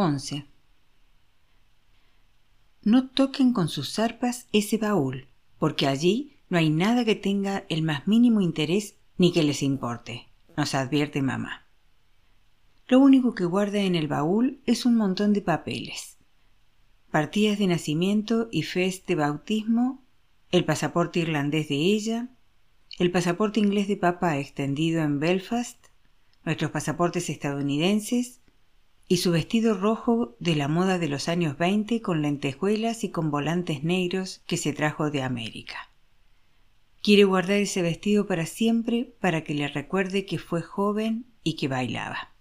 11. 0.00 0.46
No 2.84 3.08
toquen 3.08 3.52
con 3.52 3.68
sus 3.68 3.92
zarpas 3.92 4.46
ese 4.52 4.78
baúl, 4.78 5.26
porque 5.58 5.88
allí 5.88 6.36
no 6.48 6.56
hay 6.56 6.70
nada 6.70 7.04
que 7.04 7.16
tenga 7.16 7.64
el 7.68 7.82
más 7.82 8.06
mínimo 8.06 8.40
interés 8.40 8.94
ni 9.16 9.32
que 9.32 9.42
les 9.42 9.60
importe, 9.60 10.28
nos 10.56 10.76
advierte 10.76 11.20
mamá. 11.20 11.66
Lo 12.86 13.00
único 13.00 13.34
que 13.34 13.44
guarda 13.44 13.80
en 13.80 13.96
el 13.96 14.06
baúl 14.06 14.60
es 14.66 14.86
un 14.86 14.94
montón 14.94 15.32
de 15.32 15.42
papeles. 15.42 16.16
Partidas 17.10 17.58
de 17.58 17.66
nacimiento 17.66 18.48
y 18.52 18.62
fes 18.62 19.04
de 19.04 19.16
bautismo, 19.16 20.04
el 20.52 20.64
pasaporte 20.64 21.18
irlandés 21.18 21.68
de 21.68 21.74
ella, 21.74 22.28
el 23.00 23.10
pasaporte 23.10 23.58
inglés 23.58 23.88
de 23.88 23.96
papá 23.96 24.38
extendido 24.38 25.02
en 25.02 25.18
Belfast, 25.18 25.86
nuestros 26.44 26.70
pasaportes 26.70 27.28
estadounidenses 27.30 28.37
y 29.08 29.16
su 29.16 29.32
vestido 29.32 29.74
rojo 29.74 30.36
de 30.38 30.54
la 30.54 30.68
moda 30.68 30.98
de 30.98 31.08
los 31.08 31.28
años 31.28 31.56
20 31.56 32.02
con 32.02 32.20
lentejuelas 32.20 33.04
y 33.04 33.10
con 33.10 33.30
volantes 33.30 33.82
negros 33.82 34.42
que 34.46 34.58
se 34.58 34.74
trajo 34.74 35.10
de 35.10 35.22
América. 35.22 35.90
Quiere 37.02 37.24
guardar 37.24 37.56
ese 37.56 37.80
vestido 37.80 38.26
para 38.26 38.44
siempre 38.44 39.14
para 39.18 39.44
que 39.44 39.54
le 39.54 39.66
recuerde 39.68 40.26
que 40.26 40.38
fue 40.38 40.60
joven 40.60 41.24
y 41.42 41.56
que 41.56 41.68
bailaba. 41.68 42.34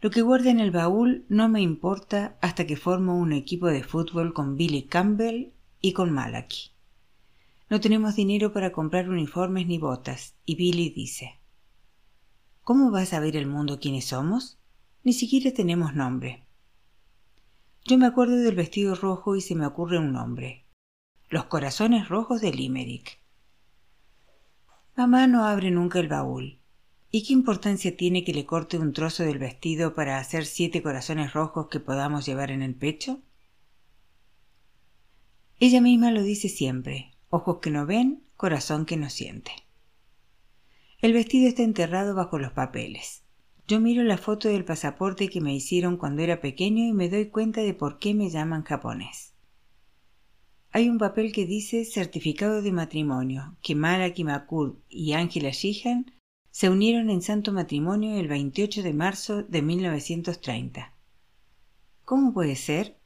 Lo 0.00 0.10
que 0.10 0.22
guarda 0.22 0.50
en 0.50 0.58
el 0.58 0.72
baúl 0.72 1.24
no 1.28 1.48
me 1.48 1.60
importa 1.60 2.36
hasta 2.40 2.66
que 2.66 2.76
formo 2.76 3.16
un 3.16 3.32
equipo 3.32 3.68
de 3.68 3.84
fútbol 3.84 4.34
con 4.34 4.56
Billy 4.56 4.82
Campbell 4.82 5.52
y 5.80 5.92
con 5.92 6.10
Malachi. 6.10 6.72
No 7.70 7.80
tenemos 7.80 8.16
dinero 8.16 8.52
para 8.52 8.72
comprar 8.72 9.08
uniformes 9.08 9.66
ni 9.66 9.78
botas, 9.78 10.34
y 10.44 10.56
Billy 10.56 10.90
dice 10.90 11.38
¿Cómo 12.62 12.90
vas 12.90 13.12
a 13.12 13.20
ver 13.20 13.36
el 13.36 13.46
mundo 13.46 13.78
quiénes 13.80 14.06
somos? 14.06 14.58
Ni 15.06 15.12
siquiera 15.12 15.52
tenemos 15.52 15.94
nombre. 15.94 16.42
Yo 17.84 17.96
me 17.96 18.06
acuerdo 18.06 18.38
del 18.38 18.56
vestido 18.56 18.96
rojo 18.96 19.36
y 19.36 19.40
se 19.40 19.54
me 19.54 19.64
ocurre 19.64 20.00
un 20.00 20.12
nombre. 20.12 20.64
Los 21.28 21.44
corazones 21.44 22.08
rojos 22.08 22.40
de 22.40 22.52
Limerick. 22.52 23.20
Mamá 24.96 25.28
no 25.28 25.44
abre 25.44 25.70
nunca 25.70 26.00
el 26.00 26.08
baúl. 26.08 26.58
¿Y 27.12 27.22
qué 27.22 27.34
importancia 27.34 27.96
tiene 27.96 28.24
que 28.24 28.34
le 28.34 28.46
corte 28.46 28.78
un 28.78 28.92
trozo 28.92 29.22
del 29.22 29.38
vestido 29.38 29.94
para 29.94 30.18
hacer 30.18 30.44
siete 30.44 30.82
corazones 30.82 31.34
rojos 31.34 31.68
que 31.68 31.78
podamos 31.78 32.26
llevar 32.26 32.50
en 32.50 32.62
el 32.62 32.74
pecho? 32.74 33.20
Ella 35.60 35.80
misma 35.80 36.10
lo 36.10 36.24
dice 36.24 36.48
siempre, 36.48 37.12
ojos 37.30 37.58
que 37.58 37.70
no 37.70 37.86
ven, 37.86 38.24
corazón 38.36 38.84
que 38.84 38.96
no 38.96 39.08
siente. 39.08 39.52
El 40.98 41.12
vestido 41.12 41.46
está 41.46 41.62
enterrado 41.62 42.16
bajo 42.16 42.40
los 42.40 42.50
papeles. 42.50 43.22
Yo 43.68 43.80
miro 43.80 44.04
la 44.04 44.16
foto 44.16 44.48
del 44.48 44.64
pasaporte 44.64 45.28
que 45.28 45.40
me 45.40 45.52
hicieron 45.52 45.96
cuando 45.96 46.22
era 46.22 46.40
pequeño 46.40 46.84
y 46.84 46.92
me 46.92 47.08
doy 47.08 47.26
cuenta 47.30 47.62
de 47.62 47.74
por 47.74 47.98
qué 47.98 48.14
me 48.14 48.30
llaman 48.30 48.62
japonés. 48.62 49.34
Hay 50.70 50.88
un 50.88 50.98
papel 50.98 51.32
que 51.32 51.46
dice 51.46 51.84
certificado 51.84 52.62
de 52.62 52.70
matrimonio, 52.70 53.56
que 53.62 53.74
Malaki 53.74 54.22
Makul 54.22 54.78
y 54.88 55.14
Angela 55.14 55.50
Sheehan 55.50 56.12
se 56.52 56.70
unieron 56.70 57.10
en 57.10 57.22
santo 57.22 57.52
matrimonio 57.52 58.16
el 58.20 58.28
28 58.28 58.84
de 58.84 58.92
marzo 58.92 59.42
de 59.42 59.62
1930. 59.62 60.94
¿Cómo 62.04 62.32
puede 62.32 62.54
ser? 62.54 63.00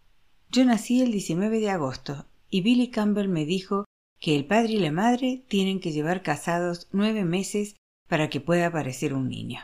Yo 0.50 0.64
nací 0.66 1.00
el 1.00 1.10
19 1.10 1.58
de 1.58 1.70
agosto 1.70 2.26
y 2.50 2.60
Billy 2.60 2.90
Campbell 2.90 3.28
me 3.28 3.46
dijo 3.46 3.86
que 4.18 4.36
el 4.36 4.44
padre 4.44 4.74
y 4.74 4.78
la 4.78 4.92
madre 4.92 5.42
tienen 5.48 5.80
que 5.80 5.92
llevar 5.92 6.22
casados 6.22 6.88
nueve 6.92 7.24
meses 7.24 7.76
para 8.08 8.28
que 8.28 8.40
pueda 8.40 8.66
aparecer 8.66 9.14
un 9.14 9.28
niño. 9.28 9.60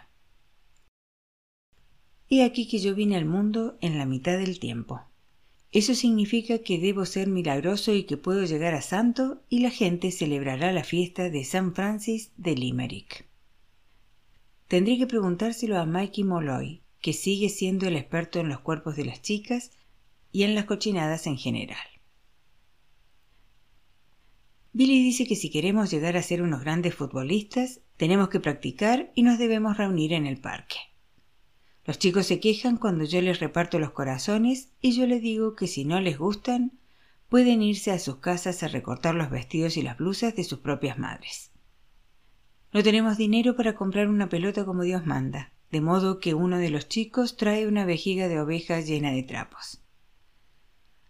He 2.29 2.43
aquí 2.43 2.67
que 2.67 2.79
yo 2.79 2.95
vine 2.95 3.17
al 3.17 3.25
mundo 3.25 3.79
en 3.81 3.99
la 3.99 4.07
mitad 4.07 4.37
del 4.37 4.59
tiempo. 4.59 5.01
Eso 5.71 5.95
significa 5.95 6.59
que 6.59 6.79
debo 6.79 7.05
ser 7.05 7.29
milagroso 7.29 7.95
y 7.95 8.05
que 8.05 8.17
puedo 8.17 8.45
llegar 8.45 8.75
a 8.75 8.83
santo 8.83 9.43
y 9.49 9.61
la 9.61 9.71
gente 9.71 10.11
celebrará 10.11 10.73
la 10.73 10.85
fiesta 10.85 11.31
de 11.31 11.45
San 11.45 11.75
Francis 11.75 12.33
de 12.37 12.57
Limerick. 12.57 13.27
Tendré 14.69 14.99
que 14.99 15.07
preguntárselo 15.07 15.79
a 15.79 15.87
Mikey 15.87 16.25
Molloy, 16.25 16.83
que 17.01 17.13
sigue 17.13 17.49
siendo 17.49 17.87
el 17.87 17.97
experto 17.97 18.41
en 18.41 18.49
los 18.49 18.61
cuerpos 18.61 18.97
de 18.97 19.05
las 19.05 19.23
chicas 19.23 19.71
y 20.33 20.43
en 20.43 20.55
las 20.55 20.65
cochinadas 20.65 21.27
en 21.27 21.39
general. 21.39 21.87
Billy 24.73 25.03
dice 25.03 25.27
que 25.27 25.37
si 25.37 25.51
queremos 25.51 25.91
llegar 25.91 26.17
a 26.17 26.23
ser 26.23 26.43
unos 26.43 26.63
grandes 26.63 26.95
futbolistas, 26.95 27.81
tenemos 27.97 28.29
que 28.29 28.41
practicar 28.41 29.13
y 29.15 29.23
nos 29.23 29.39
debemos 29.39 29.77
reunir 29.77 30.13
en 30.13 30.27
el 30.27 30.39
parque. 30.39 30.77
Los 31.87 32.01
chicos 32.01 32.27
se 32.27 32.41
quejan 32.41 32.79
cuando 32.79 33.05
yo 33.05 33.23
les 33.23 33.39
reparto 33.39 33.79
los 33.79 33.93
corazones 33.93 34.73
y 34.81 34.91
yo 34.97 35.07
les 35.07 35.23
digo 35.23 35.55
que 35.55 35.69
si 35.69 35.85
no 35.85 36.01
les 36.01 36.19
gustan, 36.19 36.73
pueden 37.29 37.63
irse 37.63 37.93
a 37.93 38.01
sus 38.01 38.17
casas 38.17 38.65
a 38.65 38.69
recortar 38.69 39.15
los 39.15 39.31
vestidos 39.31 39.77
y 39.77 39.83
las 39.83 39.97
blusas 39.97 40.35
de 40.35 40.43
sus 40.43 40.59
propias 40.59 40.99
madres. 40.99 41.53
No 42.73 42.83
tenemos 42.83 43.17
dinero 43.17 43.55
para 43.55 43.77
comprar 43.77 44.09
una 44.09 44.29
pelota 44.29 44.65
como 44.65 44.83
Dios 44.83 45.07
manda, 45.07 45.53
de 45.71 45.81
modo 45.81 46.19
que 46.19 46.35
uno 46.35 46.59
de 46.59 46.71
los 46.71 46.89
chicos 46.89 47.37
trae 47.37 47.69
una 47.69 47.85
vejiga 47.85 48.27
de 48.27 48.41
ovejas 48.41 48.87
llena 48.89 49.13
de 49.13 49.23
trapos. 49.23 49.81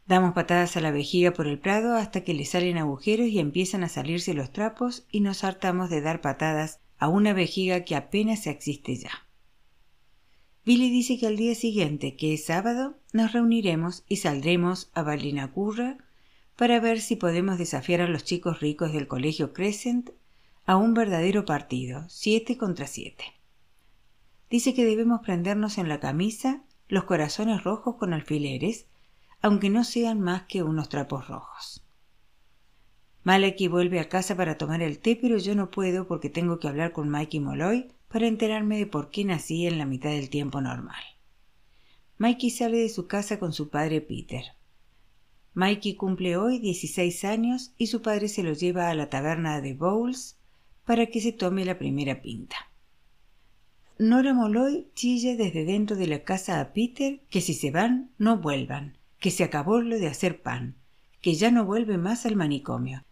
Damos 0.07 0.35
patadas 0.35 0.77
a 0.77 0.81
la 0.83 0.91
vejiga 0.91 1.33
por 1.33 1.47
el 1.47 1.59
prado 1.59 1.97
hasta 1.97 2.21
que 2.23 2.35
le 2.35 2.45
salen 2.45 2.77
agujeros 2.77 3.29
y 3.29 3.39
empiezan 3.39 3.83
a 3.83 3.89
salirse 3.89 4.35
los 4.35 4.53
trapos 4.53 5.07
y 5.11 5.21
nos 5.21 5.43
hartamos 5.43 5.89
de 5.89 6.03
dar 6.03 6.21
patadas 6.21 6.81
a 6.99 7.09
una 7.09 7.33
vejiga 7.33 7.85
que 7.85 7.97
apenas 7.97 8.47
existe 8.47 8.95
ya. 8.95 9.26
Billy 10.66 10.91
dice 10.91 11.16
que 11.16 11.28
al 11.28 11.37
día 11.37 11.54
siguiente, 11.54 12.16
que 12.16 12.34
es 12.34 12.47
sábado, 12.47 12.99
nos 13.12 13.32
reuniremos 13.32 14.03
y 14.09 14.16
saldremos 14.16 14.91
a 14.94 15.03
Balinacurra 15.04 15.97
para 16.56 16.81
ver 16.81 17.00
si 17.00 17.15
podemos 17.15 17.56
desafiar 17.56 18.00
a 18.00 18.09
los 18.09 18.25
chicos 18.25 18.59
ricos 18.59 18.93
del 18.93 19.06
colegio 19.06 19.53
Crescent 19.53 20.10
a 20.65 20.75
un 20.75 20.93
verdadero 20.93 21.44
partido, 21.44 22.04
siete 22.09 22.59
contra 22.59 22.88
siete. 22.88 23.22
Dice 24.50 24.75
que 24.75 24.84
debemos 24.84 25.21
prendernos 25.21 25.78
en 25.78 25.88
la 25.88 26.00
camisa 26.00 26.65
los 26.88 27.04
corazones 27.04 27.62
rojos 27.62 27.94
con 27.94 28.12
alfileres, 28.12 28.88
aunque 29.41 29.71
no 29.71 29.84
sean 29.84 30.21
más 30.21 30.47
que 30.48 30.65
unos 30.65 30.88
trapos 30.88 31.28
rojos. 31.28 31.84
Maleki 33.22 33.69
vuelve 33.69 34.00
a 34.00 34.09
casa 34.09 34.34
para 34.34 34.59
tomar 34.59 34.83
el 34.83 34.98
té, 34.98 35.15
pero 35.15 35.38
yo 35.38 35.54
no 35.54 35.71
puedo 35.71 36.09
porque 36.09 36.28
tengo 36.28 36.59
que 36.59 36.66
hablar 36.66 36.91
con 36.91 37.09
Mikey 37.09 37.38
Molloy 37.38 37.93
para 38.16 38.28
enterarme 38.28 38.78
de 38.78 38.87
por 38.87 39.10
qué 39.10 39.27
nací 39.27 39.66
en 39.66 39.77
la 39.77 39.84
mitad 39.84 40.09
del 40.09 40.31
tiempo 40.31 40.62
normal. 40.62 41.03
Mikey 42.16 42.49
sale 42.49 42.78
de 42.78 42.88
su 42.88 43.06
casa 43.06 43.38
con 43.38 43.53
su 43.53 43.69
padre 43.69 44.00
Peter. 44.00 44.43
Mikey 45.53 45.97
cumple 45.97 46.38
hoy 46.38 46.59
16 46.59 47.27
años 47.27 47.75
y 47.77 47.88
su 47.88 48.00
padre 48.00 48.28
se 48.28 48.43
lo 48.43 48.54
lleva 48.54 48.88
a 48.88 48.94
la 48.94 49.10
taberna 49.10 49.60
de 49.60 49.75
Bowles 49.75 50.38
para 50.87 51.04
que 51.09 51.21
se 51.21 51.32
tome 51.32 51.66
la 51.66 51.78
primera 51.78 52.22
pinta. 52.22 52.56
Nora 53.99 54.33
Molloy 54.33 54.88
chilla 54.94 55.37
desde 55.37 55.66
dentro 55.66 55.94
de 55.94 56.06
la 56.06 56.25
casa 56.25 56.59
a 56.59 56.72
Peter 56.72 57.21
que 57.28 57.43
si 57.43 57.53
se 57.53 57.71
van, 57.71 58.12
no 58.16 58.38
vuelvan, 58.38 58.97
que 59.19 59.31
se 59.31 59.44
acabó 59.44 59.83
lo 59.83 59.98
de 59.98 60.06
hacer 60.06 60.41
pan, 60.41 60.77
que 61.21 61.34
ya 61.34 61.50
no 61.50 61.66
vuelve 61.66 61.98
más 61.98 62.25
al 62.25 62.37
manicomio, 62.37 63.04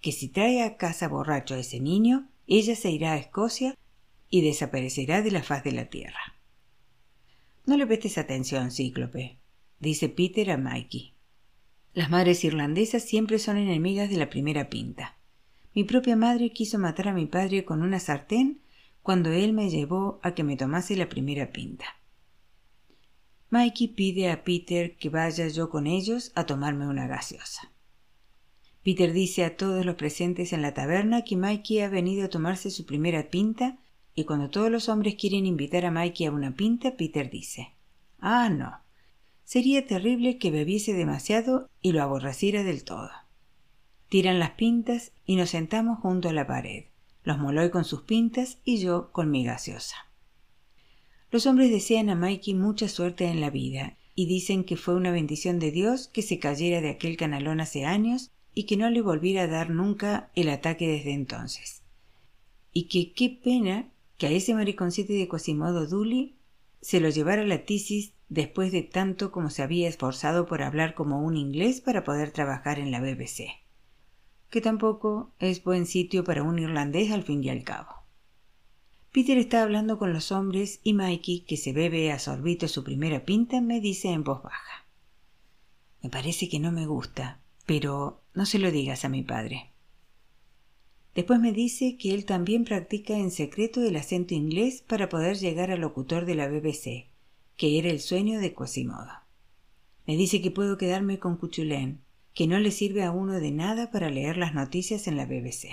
que 0.00 0.10
si 0.10 0.26
trae 0.26 0.64
a 0.64 0.76
casa 0.76 1.06
borracho 1.06 1.54
a 1.54 1.60
ese 1.60 1.78
niño, 1.78 2.28
ella 2.48 2.74
se 2.74 2.90
irá 2.90 3.12
a 3.12 3.18
Escocia 3.18 3.76
y 4.30 4.42
desaparecerá 4.42 5.22
de 5.22 5.30
la 5.30 5.42
faz 5.42 5.64
de 5.64 5.72
la 5.72 5.86
tierra. 5.86 6.34
No 7.66 7.76
le 7.76 7.86
prestes 7.86 8.18
atención, 8.18 8.70
cíclope, 8.70 9.38
dice 9.78 10.08
Peter 10.08 10.50
a 10.50 10.56
Mikey. 10.56 11.14
Las 11.94 12.10
madres 12.10 12.44
irlandesas 12.44 13.02
siempre 13.02 13.38
son 13.38 13.56
enemigas 13.56 14.10
de 14.10 14.16
la 14.16 14.30
primera 14.30 14.70
pinta. 14.70 15.16
Mi 15.74 15.84
propia 15.84 16.16
madre 16.16 16.50
quiso 16.50 16.78
matar 16.78 17.08
a 17.08 17.12
mi 17.12 17.26
padre 17.26 17.64
con 17.64 17.82
una 17.82 18.00
sartén 18.00 18.60
cuando 19.02 19.32
él 19.32 19.52
me 19.52 19.70
llevó 19.70 20.20
a 20.22 20.34
que 20.34 20.44
me 20.44 20.56
tomase 20.56 20.96
la 20.96 21.08
primera 21.08 21.52
pinta. 21.52 21.84
Mikey 23.50 23.88
pide 23.88 24.30
a 24.30 24.44
Peter 24.44 24.96
que 24.96 25.08
vaya 25.08 25.48
yo 25.48 25.70
con 25.70 25.86
ellos 25.86 26.32
a 26.34 26.44
tomarme 26.44 26.86
una 26.86 27.06
gaseosa. 27.06 27.72
Peter 28.82 29.12
dice 29.12 29.44
a 29.44 29.56
todos 29.56 29.84
los 29.86 29.96
presentes 29.96 30.52
en 30.52 30.62
la 30.62 30.74
taberna 30.74 31.22
que 31.22 31.36
Mikey 31.36 31.80
ha 31.80 31.88
venido 31.88 32.26
a 32.26 32.28
tomarse 32.28 32.70
su 32.70 32.84
primera 32.84 33.30
pinta 33.30 33.78
y 34.18 34.24
cuando 34.24 34.50
todos 34.50 34.68
los 34.68 34.88
hombres 34.88 35.14
quieren 35.14 35.46
invitar 35.46 35.84
a 35.86 35.92
Mikey 35.92 36.26
a 36.26 36.32
una 36.32 36.56
pinta, 36.56 36.96
Peter 36.96 37.30
dice 37.30 37.74
Ah, 38.18 38.48
no. 38.48 38.80
Sería 39.44 39.86
terrible 39.86 40.38
que 40.38 40.50
bebiese 40.50 40.92
demasiado 40.92 41.70
y 41.80 41.92
lo 41.92 42.02
aborreciera 42.02 42.64
del 42.64 42.82
todo. 42.82 43.10
Tiran 44.08 44.40
las 44.40 44.50
pintas 44.50 45.12
y 45.24 45.36
nos 45.36 45.50
sentamos 45.50 46.00
junto 46.00 46.28
a 46.28 46.32
la 46.32 46.48
pared, 46.48 46.86
los 47.22 47.38
Molloy 47.38 47.70
con 47.70 47.84
sus 47.84 48.02
pintas 48.02 48.58
y 48.64 48.78
yo 48.78 49.12
con 49.12 49.30
mi 49.30 49.44
gaseosa. 49.44 49.96
Los 51.30 51.46
hombres 51.46 51.70
desean 51.70 52.10
a 52.10 52.16
Mikey 52.16 52.54
mucha 52.54 52.88
suerte 52.88 53.26
en 53.26 53.40
la 53.40 53.50
vida 53.50 53.98
y 54.16 54.26
dicen 54.26 54.64
que 54.64 54.76
fue 54.76 54.96
una 54.96 55.12
bendición 55.12 55.60
de 55.60 55.70
Dios 55.70 56.08
que 56.08 56.22
se 56.22 56.40
cayera 56.40 56.80
de 56.80 56.90
aquel 56.90 57.16
canalón 57.16 57.60
hace 57.60 57.84
años 57.84 58.32
y 58.52 58.64
que 58.64 58.76
no 58.76 58.90
le 58.90 59.00
volviera 59.00 59.42
a 59.42 59.46
dar 59.46 59.70
nunca 59.70 60.32
el 60.34 60.48
ataque 60.48 60.88
desde 60.88 61.12
entonces. 61.12 61.84
Y 62.72 62.88
que 62.88 63.12
qué 63.12 63.30
pena 63.30 63.92
que 64.18 64.26
a 64.26 64.30
ese 64.30 64.52
mariconcito 64.52 65.12
de 65.12 65.28
Quasimodo 65.28 65.86
Dully 65.86 66.36
se 66.80 67.00
lo 67.00 67.08
llevara 67.08 67.44
la 67.44 67.64
tisis 67.64 68.12
después 68.28 68.72
de 68.72 68.82
tanto 68.82 69.30
como 69.32 69.48
se 69.48 69.62
había 69.62 69.88
esforzado 69.88 70.46
por 70.46 70.62
hablar 70.62 70.94
como 70.94 71.22
un 71.22 71.36
inglés 71.36 71.80
para 71.80 72.04
poder 72.04 72.32
trabajar 72.32 72.78
en 72.78 72.90
la 72.90 73.00
BBC, 73.00 73.46
que 74.50 74.60
tampoco 74.60 75.32
es 75.38 75.62
buen 75.62 75.86
sitio 75.86 76.24
para 76.24 76.42
un 76.42 76.58
irlandés 76.58 77.12
al 77.12 77.22
fin 77.22 77.42
y 77.42 77.48
al 77.48 77.62
cabo. 77.62 77.88
Peter 79.12 79.38
está 79.38 79.62
hablando 79.62 79.98
con 79.98 80.12
los 80.12 80.32
hombres 80.32 80.80
y 80.82 80.92
Mikey, 80.92 81.40
que 81.40 81.56
se 81.56 81.72
bebe 81.72 82.12
a 82.12 82.18
sorbito 82.18 82.68
su 82.68 82.84
primera 82.84 83.24
pinta, 83.24 83.60
me 83.60 83.80
dice 83.80 84.10
en 84.10 84.22
voz 84.22 84.42
baja. 84.42 84.84
Me 86.02 86.10
parece 86.10 86.48
que 86.48 86.60
no 86.60 86.72
me 86.72 86.86
gusta, 86.86 87.40
pero 87.66 88.20
no 88.34 88.46
se 88.46 88.58
lo 88.58 88.70
digas 88.70 89.04
a 89.04 89.08
mi 89.08 89.22
padre. 89.22 89.72
Después 91.18 91.40
me 91.40 91.50
dice 91.50 91.96
que 91.96 92.14
él 92.14 92.24
también 92.24 92.62
practica 92.62 93.18
en 93.18 93.32
secreto 93.32 93.82
el 93.82 93.96
acento 93.96 94.34
inglés 94.34 94.84
para 94.86 95.08
poder 95.08 95.36
llegar 95.36 95.72
al 95.72 95.80
locutor 95.80 96.26
de 96.26 96.36
la 96.36 96.46
BBC, 96.46 97.08
que 97.56 97.76
era 97.76 97.90
el 97.90 97.98
sueño 97.98 98.38
de 98.38 98.54
Quasimodo. 98.54 99.10
Me 100.06 100.16
dice 100.16 100.40
que 100.40 100.52
puedo 100.52 100.78
quedarme 100.78 101.18
con 101.18 101.36
Cuchulén, 101.36 102.02
que 102.34 102.46
no 102.46 102.60
le 102.60 102.70
sirve 102.70 103.02
a 103.02 103.10
uno 103.10 103.40
de 103.40 103.50
nada 103.50 103.90
para 103.90 104.10
leer 104.10 104.36
las 104.36 104.54
noticias 104.54 105.08
en 105.08 105.16
la 105.16 105.26
BBC. 105.26 105.70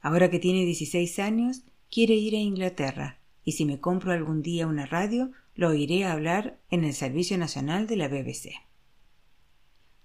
Ahora 0.00 0.28
que 0.28 0.40
tiene 0.40 0.64
16 0.64 1.20
años, 1.20 1.62
quiere 1.88 2.14
ir 2.14 2.34
a 2.34 2.40
Inglaterra, 2.40 3.20
y 3.44 3.52
si 3.52 3.64
me 3.64 3.78
compro 3.78 4.10
algún 4.10 4.42
día 4.42 4.66
una 4.66 4.86
radio, 4.86 5.30
lo 5.54 5.68
oiré 5.68 6.04
hablar 6.04 6.58
en 6.68 6.82
el 6.82 6.94
Servicio 6.94 7.38
Nacional 7.38 7.86
de 7.86 7.94
la 7.94 8.08
BBC. 8.08 8.54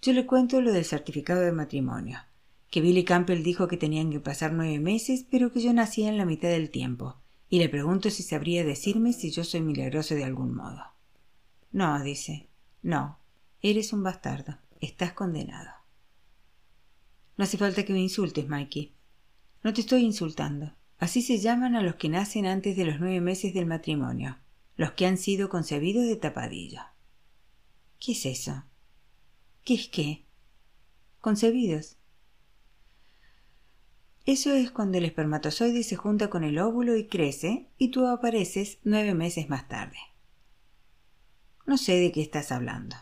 Yo 0.03 0.13
le 0.13 0.27
cuento 0.27 0.61
lo 0.61 0.73
del 0.73 0.85
certificado 0.85 1.41
de 1.41 1.53
matrimonio, 1.53 2.19
que 2.69 2.81
Billy 2.81 3.03
Campbell 3.03 3.43
dijo 3.43 3.67
que 3.67 3.77
tenían 3.77 4.11
que 4.11 4.19
pasar 4.19 4.53
nueve 4.53 4.79
meses, 4.79 5.25
pero 5.29 5.51
que 5.51 5.61
yo 5.61 5.73
nacía 5.73 6.09
en 6.09 6.17
la 6.17 6.25
mitad 6.25 6.49
del 6.49 6.69
tiempo, 6.69 7.17
y 7.49 7.59
le 7.59 7.69
pregunto 7.69 8.09
si 8.09 8.23
sabría 8.23 8.63
decirme 8.63 9.13
si 9.13 9.31
yo 9.31 9.43
soy 9.43 9.61
milagroso 9.61 10.15
de 10.15 10.25
algún 10.25 10.53
modo. 10.53 10.81
No, 11.71 12.01
dice, 12.01 12.49
no, 12.81 13.19
eres 13.61 13.93
un 13.93 14.03
bastardo, 14.03 14.57
estás 14.81 15.13
condenado. 15.13 15.69
No 17.37 17.43
hace 17.43 17.57
falta 17.57 17.83
que 17.85 17.93
me 17.93 17.99
insultes, 17.99 18.47
Mikey. 18.47 18.93
No 19.63 19.73
te 19.73 19.81
estoy 19.81 20.01
insultando. 20.03 20.73
Así 20.97 21.21
se 21.21 21.37
llaman 21.37 21.75
a 21.75 21.83
los 21.83 21.95
que 21.95 22.09
nacen 22.09 22.47
antes 22.47 22.75
de 22.75 22.85
los 22.85 22.99
nueve 22.99 23.21
meses 23.21 23.53
del 23.53 23.67
matrimonio, 23.67 24.37
los 24.75 24.91
que 24.91 25.05
han 25.05 25.17
sido 25.17 25.49
concebidos 25.49 26.05
de 26.05 26.15
tapadillo. 26.15 26.81
¿Qué 27.99 28.13
es 28.13 28.25
eso? 28.25 28.63
¿Qué 29.63 29.75
es 29.75 29.87
qué? 29.87 30.25
Concebidos. 31.21 31.97
Eso 34.27 34.53
es 34.53 34.71
cuando 34.71 34.97
el 34.97 35.05
espermatozoide 35.05 35.83
se 35.83 35.95
junta 35.95 36.29
con 36.29 36.43
el 36.43 36.59
óvulo 36.59 36.97
y 36.97 37.07
crece, 37.07 37.69
y 37.77 37.91
tú 37.91 38.05
apareces 38.07 38.77
nueve 38.83 39.13
meses 39.13 39.47
más 39.47 39.69
tarde. 39.69 39.97
No 41.65 41.77
sé 41.77 41.93
de 41.93 42.11
qué 42.11 42.23
estás 42.23 42.51
hablando. 42.51 42.97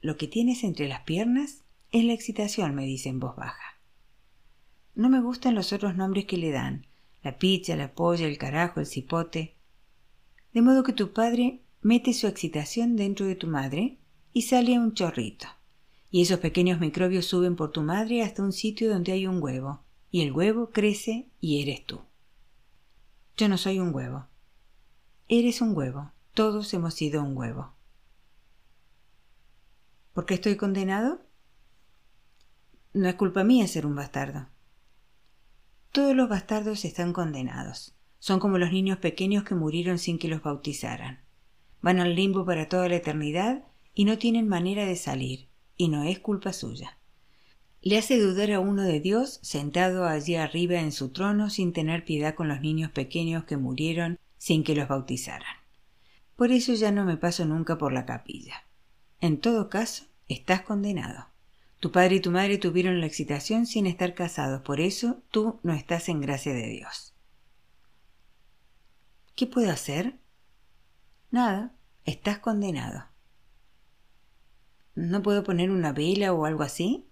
Lo 0.00 0.16
que 0.16 0.28
tienes 0.28 0.64
entre 0.64 0.88
las 0.88 1.02
piernas 1.02 1.62
es 1.92 2.04
la 2.04 2.14
excitación, 2.14 2.74
me 2.74 2.86
dice 2.86 3.10
en 3.10 3.20
voz 3.20 3.36
baja. 3.36 3.78
No 4.94 5.10
me 5.10 5.20
gustan 5.20 5.54
los 5.54 5.74
otros 5.74 5.94
nombres 5.94 6.24
que 6.24 6.38
le 6.38 6.50
dan, 6.50 6.86
la 7.22 7.36
picha, 7.36 7.76
la 7.76 7.92
polla, 7.92 8.26
el 8.26 8.38
carajo, 8.38 8.80
el 8.80 8.86
cipote. 8.86 9.56
De 10.54 10.62
modo 10.62 10.82
que 10.82 10.94
tu 10.94 11.12
padre 11.12 11.60
mete 11.82 12.14
su 12.14 12.28
excitación 12.28 12.96
dentro 12.96 13.26
de 13.26 13.36
tu 13.36 13.46
madre 13.46 13.98
y 14.32 14.42
sale 14.42 14.78
un 14.78 14.94
chorrito. 14.94 15.48
Y 16.10 16.22
esos 16.22 16.40
pequeños 16.40 16.80
microbios 16.80 17.26
suben 17.26 17.56
por 17.56 17.70
tu 17.70 17.82
madre 17.82 18.22
hasta 18.22 18.42
un 18.42 18.52
sitio 18.52 18.90
donde 18.90 19.12
hay 19.12 19.26
un 19.26 19.42
huevo, 19.42 19.84
y 20.10 20.22
el 20.22 20.32
huevo 20.32 20.70
crece 20.70 21.28
y 21.40 21.62
eres 21.62 21.84
tú. 21.84 22.00
Yo 23.36 23.48
no 23.48 23.58
soy 23.58 23.78
un 23.78 23.94
huevo. 23.94 24.26
Eres 25.28 25.60
un 25.60 25.76
huevo. 25.76 26.12
Todos 26.34 26.72
hemos 26.74 26.94
sido 26.94 27.22
un 27.22 27.36
huevo. 27.36 27.74
¿Por 30.12 30.26
qué 30.26 30.34
estoy 30.34 30.56
condenado? 30.56 31.20
No 32.94 33.08
es 33.08 33.14
culpa 33.14 33.44
mía 33.44 33.66
ser 33.68 33.86
un 33.86 33.94
bastardo. 33.94 34.48
Todos 35.92 36.16
los 36.16 36.28
bastardos 36.28 36.84
están 36.84 37.12
condenados. 37.12 37.94
Son 38.18 38.40
como 38.40 38.58
los 38.58 38.72
niños 38.72 38.98
pequeños 38.98 39.44
que 39.44 39.54
murieron 39.54 39.98
sin 39.98 40.18
que 40.18 40.28
los 40.28 40.42
bautizaran. 40.42 41.20
Van 41.80 42.00
al 42.00 42.16
limbo 42.16 42.44
para 42.44 42.68
toda 42.68 42.88
la 42.88 42.96
eternidad 42.96 43.64
y 43.94 44.04
no 44.04 44.18
tienen 44.18 44.48
manera 44.48 44.86
de 44.86 44.96
salir, 44.96 45.48
y 45.78 45.88
no 45.88 46.02
es 46.02 46.18
culpa 46.18 46.52
suya. 46.52 46.98
Le 47.80 47.96
hace 47.96 48.18
dudar 48.18 48.50
a 48.52 48.60
uno 48.60 48.82
de 48.82 49.00
Dios 49.00 49.38
sentado 49.42 50.04
allí 50.04 50.34
arriba 50.34 50.80
en 50.80 50.92
su 50.92 51.10
trono 51.10 51.48
sin 51.48 51.72
tener 51.72 52.04
piedad 52.04 52.34
con 52.34 52.48
los 52.48 52.60
niños 52.60 52.90
pequeños 52.90 53.44
que 53.44 53.56
murieron 53.56 54.18
sin 54.36 54.64
que 54.64 54.74
los 54.74 54.88
bautizaran. 54.88 55.56
Por 56.36 56.50
eso 56.50 56.74
ya 56.74 56.90
no 56.90 57.04
me 57.04 57.16
paso 57.16 57.46
nunca 57.46 57.78
por 57.78 57.92
la 57.92 58.04
capilla. 58.04 58.66
En 59.20 59.40
todo 59.40 59.70
caso, 59.70 60.04
estás 60.28 60.62
condenado. 60.62 61.28
Tu 61.80 61.92
padre 61.92 62.16
y 62.16 62.20
tu 62.20 62.32
madre 62.32 62.58
tuvieron 62.58 63.00
la 63.00 63.06
excitación 63.06 63.64
sin 63.64 63.86
estar 63.86 64.14
casados, 64.14 64.62
por 64.62 64.80
eso 64.80 65.22
tú 65.30 65.60
no 65.62 65.72
estás 65.72 66.08
en 66.08 66.20
gracia 66.20 66.52
de 66.52 66.66
Dios. 66.68 67.14
¿Qué 69.36 69.46
puedo 69.46 69.70
hacer? 69.70 70.18
Nada, 71.30 71.72
estás 72.04 72.40
condenado. 72.40 73.04
¿No 74.98 75.22
puedo 75.22 75.44
poner 75.44 75.70
una 75.70 75.92
vela 75.92 76.32
o 76.32 76.44
algo 76.44 76.64
así? 76.64 77.06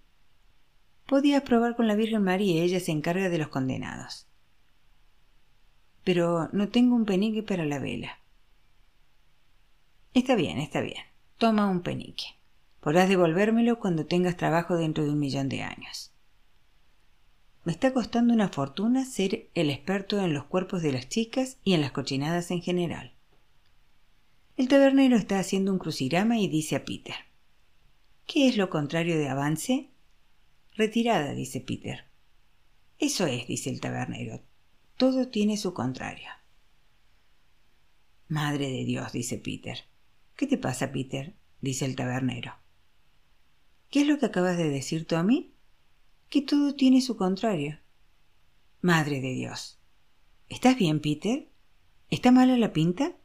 Podías 1.05 1.41
probar 1.43 1.77
con 1.77 1.87
la 1.87 1.95
Virgen 1.95 2.21
María, 2.21 2.61
ella 2.61 2.81
se 2.81 2.91
encarga 2.91 3.29
de 3.29 3.37
los 3.37 3.47
condenados. 3.47 4.27
Pero 6.03 6.49
no 6.51 6.67
tengo 6.67 6.97
un 6.97 7.05
penique 7.05 7.43
para 7.43 7.63
la 7.63 7.79
vela. 7.79 8.19
Está 10.13 10.35
bien, 10.35 10.57
está 10.57 10.81
bien. 10.81 11.01
Toma 11.37 11.69
un 11.69 11.79
penique. 11.79 12.25
Podrás 12.81 13.07
devolvérmelo 13.07 13.79
cuando 13.79 14.05
tengas 14.05 14.35
trabajo 14.35 14.75
dentro 14.75 15.05
de 15.05 15.11
un 15.11 15.19
millón 15.19 15.47
de 15.47 15.63
años. 15.63 16.11
Me 17.63 17.71
está 17.71 17.93
costando 17.93 18.33
una 18.33 18.49
fortuna 18.49 19.05
ser 19.05 19.47
el 19.53 19.69
experto 19.69 20.19
en 20.19 20.33
los 20.33 20.43
cuerpos 20.43 20.81
de 20.81 20.91
las 20.91 21.07
chicas 21.07 21.57
y 21.63 21.73
en 21.73 21.79
las 21.79 21.93
cochinadas 21.93 22.51
en 22.51 22.61
general. 22.61 23.13
El 24.57 24.67
tabernero 24.67 25.15
está 25.15 25.39
haciendo 25.39 25.71
un 25.71 25.79
crucigrama 25.79 26.37
y 26.37 26.49
dice 26.49 26.75
a 26.75 26.83
Peter 26.83 27.26
¿Qué 28.27 28.49
es 28.49 28.57
lo 28.57 28.69
contrario 28.69 29.17
de 29.17 29.29
avance? 29.29 29.89
Retirada, 30.75 31.33
dice 31.33 31.61
Peter. 31.61 32.03
Eso 32.99 33.25
es, 33.25 33.47
dice 33.47 33.69
el 33.69 33.79
tabernero. 33.79 34.43
Todo 34.97 35.29
tiene 35.29 35.55
su 35.55 35.73
contrario. 35.73 36.27
Madre 38.27 38.69
de 38.69 38.83
Dios, 38.83 39.13
dice 39.13 39.37
Peter. 39.37 39.85
¿Qué 40.35 40.45
te 40.45 40.57
pasa, 40.57 40.91
Peter? 40.91 41.37
dice 41.61 41.85
el 41.85 41.95
tabernero. 41.95 42.53
¿Qué 43.89 44.01
es 44.01 44.07
lo 44.07 44.19
que 44.19 44.25
acabas 44.25 44.57
de 44.57 44.69
decir, 44.69 45.07
Tommy? 45.07 45.53
Que 46.29 46.41
todo 46.41 46.75
tiene 46.75 46.99
su 46.99 47.15
contrario. 47.15 47.79
Madre 48.81 49.21
de 49.21 49.33
Dios. 49.35 49.79
¿Estás 50.49 50.77
bien, 50.77 50.99
Peter? 50.99 51.49
¿Está 52.09 52.33
mala 52.33 52.57
la 52.57 52.73
pinta? 52.73 53.15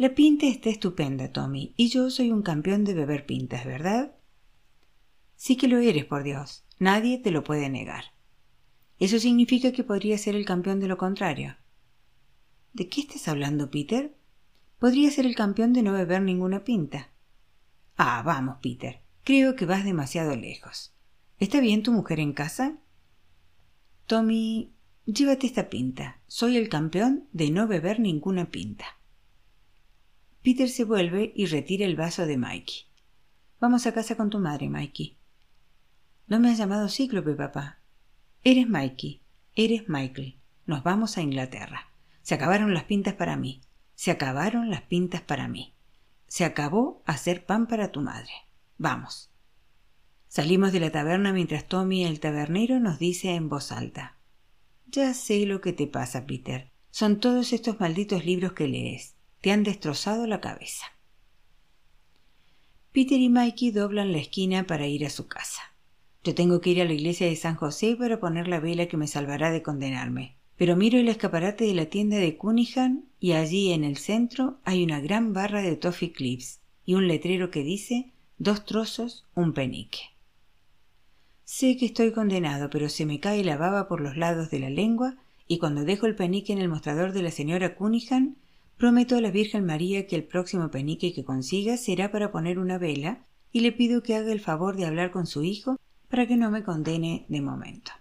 La 0.00 0.14
pinta 0.14 0.46
está 0.46 0.70
estupenda, 0.70 1.30
Tommy, 1.30 1.74
y 1.76 1.90
yo 1.90 2.08
soy 2.08 2.30
un 2.30 2.40
campeón 2.40 2.84
de 2.84 2.94
beber 2.94 3.26
pintas, 3.26 3.66
¿verdad? 3.66 4.16
Sí 5.36 5.56
que 5.56 5.68
lo 5.68 5.76
eres, 5.76 6.06
por 6.06 6.22
Dios. 6.22 6.64
Nadie 6.78 7.18
te 7.18 7.30
lo 7.30 7.44
puede 7.44 7.68
negar. 7.68 8.04
Eso 8.98 9.18
significa 9.18 9.72
que 9.72 9.84
podría 9.84 10.16
ser 10.16 10.36
el 10.36 10.46
campeón 10.46 10.80
de 10.80 10.88
lo 10.88 10.96
contrario. 10.96 11.58
¿De 12.72 12.88
qué 12.88 13.02
estás 13.02 13.28
hablando, 13.28 13.70
Peter? 13.70 14.16
Podría 14.78 15.10
ser 15.10 15.26
el 15.26 15.34
campeón 15.34 15.74
de 15.74 15.82
no 15.82 15.92
beber 15.92 16.22
ninguna 16.22 16.64
pinta. 16.64 17.10
Ah, 17.98 18.22
vamos, 18.24 18.56
Peter. 18.62 19.02
Creo 19.22 19.54
que 19.54 19.66
vas 19.66 19.84
demasiado 19.84 20.34
lejos. 20.34 20.94
¿Está 21.38 21.60
bien 21.60 21.82
tu 21.82 21.92
mujer 21.92 22.20
en 22.20 22.32
casa? 22.32 22.78
Tommy, 24.06 24.72
llévate 25.04 25.46
esta 25.46 25.68
pinta. 25.68 26.22
Soy 26.26 26.56
el 26.56 26.70
campeón 26.70 27.28
de 27.34 27.50
no 27.50 27.68
beber 27.68 28.00
ninguna 28.00 28.50
pinta. 28.50 28.86
Peter 30.42 30.68
se 30.68 30.84
vuelve 30.84 31.32
y 31.36 31.46
retira 31.46 31.84
el 31.84 31.96
vaso 31.96 32.26
de 32.26 32.38
Mikey. 32.38 32.86
Vamos 33.60 33.86
a 33.86 33.92
casa 33.92 34.16
con 34.16 34.30
tu 34.30 34.38
madre, 34.38 34.70
Mikey. 34.70 35.18
No 36.26 36.40
me 36.40 36.50
has 36.50 36.58
llamado 36.58 36.88
cíclope, 36.88 37.34
papá. 37.34 37.80
Eres 38.42 38.68
Mikey. 38.68 39.20
Eres 39.54 39.88
Michael. 39.88 40.38
Nos 40.64 40.82
vamos 40.82 41.18
a 41.18 41.22
Inglaterra. 41.22 41.92
Se 42.22 42.34
acabaron 42.34 42.72
las 42.72 42.84
pintas 42.84 43.14
para 43.14 43.36
mí. 43.36 43.60
Se 43.94 44.10
acabaron 44.10 44.70
las 44.70 44.82
pintas 44.82 45.20
para 45.20 45.48
mí. 45.48 45.74
Se 46.26 46.44
acabó 46.44 47.02
hacer 47.04 47.44
pan 47.44 47.66
para 47.66 47.92
tu 47.92 48.00
madre. 48.00 48.32
Vamos. 48.78 49.30
Salimos 50.28 50.72
de 50.72 50.80
la 50.80 50.90
taberna 50.90 51.34
mientras 51.34 51.66
Tommy 51.66 52.04
el 52.04 52.20
tabernero 52.20 52.80
nos 52.80 52.98
dice 52.98 53.34
en 53.34 53.50
voz 53.50 53.72
alta. 53.72 54.16
Ya 54.86 55.12
sé 55.12 55.44
lo 55.44 55.60
que 55.60 55.74
te 55.74 55.86
pasa, 55.86 56.24
Peter. 56.24 56.70
Son 56.90 57.20
todos 57.20 57.52
estos 57.52 57.78
malditos 57.78 58.24
libros 58.24 58.52
que 58.52 58.68
lees. 58.68 59.16
Te 59.40 59.52
han 59.52 59.62
destrozado 59.62 60.26
la 60.26 60.40
cabeza. 60.40 60.84
Peter 62.92 63.18
y 63.18 63.28
Mikey 63.28 63.70
doblan 63.70 64.12
la 64.12 64.18
esquina 64.18 64.66
para 64.66 64.86
ir 64.86 65.06
a 65.06 65.10
su 65.10 65.28
casa. 65.28 65.62
Yo 66.22 66.34
tengo 66.34 66.60
que 66.60 66.70
ir 66.70 66.82
a 66.82 66.84
la 66.84 66.92
iglesia 66.92 67.26
de 67.26 67.36
San 67.36 67.54
José 67.54 67.96
para 67.96 68.20
poner 68.20 68.48
la 68.48 68.60
vela 68.60 68.86
que 68.86 68.98
me 68.98 69.06
salvará 69.06 69.50
de 69.50 69.62
condenarme, 69.62 70.36
pero 70.56 70.76
miro 70.76 70.98
el 70.98 71.08
escaparate 71.08 71.64
de 71.64 71.72
la 71.72 71.86
tienda 71.86 72.18
de 72.18 72.36
Cunningham 72.36 73.04
y 73.18 73.32
allí 73.32 73.72
en 73.72 73.84
el 73.84 73.96
centro 73.96 74.58
hay 74.64 74.84
una 74.84 75.00
gran 75.00 75.32
barra 75.32 75.62
de 75.62 75.76
Toffee 75.76 76.12
Clips 76.12 76.60
y 76.84 76.94
un 76.94 77.08
letrero 77.08 77.50
que 77.50 77.62
dice 77.62 78.12
dos 78.36 78.66
trozos, 78.66 79.24
un 79.34 79.54
penique. 79.54 80.00
Sé 81.44 81.78
que 81.78 81.86
estoy 81.86 82.12
condenado, 82.12 82.68
pero 82.68 82.90
se 82.90 83.06
me 83.06 83.20
cae 83.20 83.42
la 83.42 83.56
baba 83.56 83.88
por 83.88 84.02
los 84.02 84.18
lados 84.18 84.50
de 84.50 84.58
la 84.58 84.68
lengua 84.68 85.16
y 85.48 85.58
cuando 85.58 85.84
dejo 85.84 86.06
el 86.06 86.16
penique 86.16 86.52
en 86.52 86.58
el 86.58 86.68
mostrador 86.68 87.12
de 87.12 87.22
la 87.22 87.30
señora 87.30 87.74
Cunningham, 87.74 88.36
prometo 88.80 89.16
a 89.16 89.20
la 89.20 89.30
Virgen 89.30 89.66
María 89.66 90.06
que 90.06 90.16
el 90.16 90.24
próximo 90.24 90.70
penique 90.70 91.12
que 91.12 91.22
consiga 91.22 91.76
será 91.76 92.10
para 92.10 92.32
poner 92.32 92.58
una 92.58 92.78
vela 92.78 93.26
y 93.52 93.60
le 93.60 93.72
pido 93.72 94.02
que 94.02 94.16
haga 94.16 94.32
el 94.32 94.40
favor 94.40 94.74
de 94.74 94.86
hablar 94.86 95.10
con 95.10 95.26
su 95.26 95.44
hijo 95.44 95.76
para 96.08 96.26
que 96.26 96.38
no 96.38 96.50
me 96.50 96.64
condene 96.64 97.26
de 97.28 97.42
momento. 97.42 97.92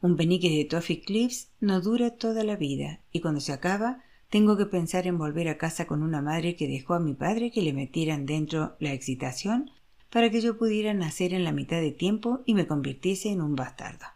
Un 0.00 0.16
penique 0.16 0.50
de 0.50 0.64
Toffee 0.66 1.00
Cliffs 1.00 1.50
no 1.58 1.80
dura 1.80 2.10
toda 2.10 2.44
la 2.44 2.54
vida 2.54 3.00
y 3.10 3.18
cuando 3.18 3.40
se 3.40 3.52
acaba 3.52 4.04
tengo 4.30 4.56
que 4.56 4.66
pensar 4.66 5.08
en 5.08 5.18
volver 5.18 5.48
a 5.48 5.58
casa 5.58 5.88
con 5.88 6.04
una 6.04 6.22
madre 6.22 6.54
que 6.54 6.68
dejó 6.68 6.94
a 6.94 7.00
mi 7.00 7.14
padre 7.14 7.50
que 7.50 7.62
le 7.62 7.72
metieran 7.72 8.24
dentro 8.24 8.76
la 8.78 8.92
excitación 8.92 9.72
para 10.10 10.30
que 10.30 10.40
yo 10.40 10.56
pudiera 10.58 10.94
nacer 10.94 11.34
en 11.34 11.42
la 11.42 11.50
mitad 11.50 11.80
de 11.80 11.90
tiempo 11.90 12.44
y 12.46 12.54
me 12.54 12.68
convirtiese 12.68 13.30
en 13.30 13.40
un 13.40 13.56
bastardo. 13.56 14.06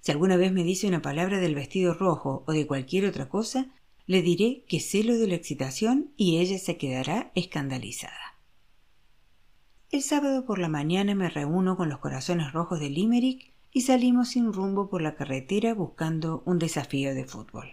Si 0.00 0.12
alguna 0.12 0.36
vez 0.36 0.52
me 0.52 0.62
dice 0.62 0.86
una 0.86 1.00
palabra 1.00 1.40
del 1.40 1.54
vestido 1.54 1.94
rojo 1.94 2.44
o 2.46 2.52
de 2.52 2.66
cualquier 2.66 3.06
otra 3.06 3.30
cosa, 3.30 3.72
le 4.06 4.22
diré 4.22 4.64
que 4.68 4.80
sé 4.80 5.02
lo 5.02 5.16
de 5.18 5.26
la 5.26 5.34
excitación 5.34 6.12
y 6.16 6.38
ella 6.38 6.58
se 6.58 6.76
quedará 6.76 7.32
escandalizada. 7.34 8.36
El 9.90 10.02
sábado 10.02 10.44
por 10.44 10.58
la 10.58 10.68
mañana 10.68 11.14
me 11.14 11.28
reúno 11.28 11.76
con 11.76 11.88
los 11.88 11.98
corazones 11.98 12.52
rojos 12.52 12.80
de 12.80 12.90
Limerick 12.90 13.52
y 13.72 13.82
salimos 13.82 14.30
sin 14.30 14.52
rumbo 14.52 14.88
por 14.88 15.02
la 15.02 15.14
carretera 15.14 15.74
buscando 15.74 16.42
un 16.46 16.58
desafío 16.58 17.14
de 17.14 17.24
fútbol. 17.24 17.68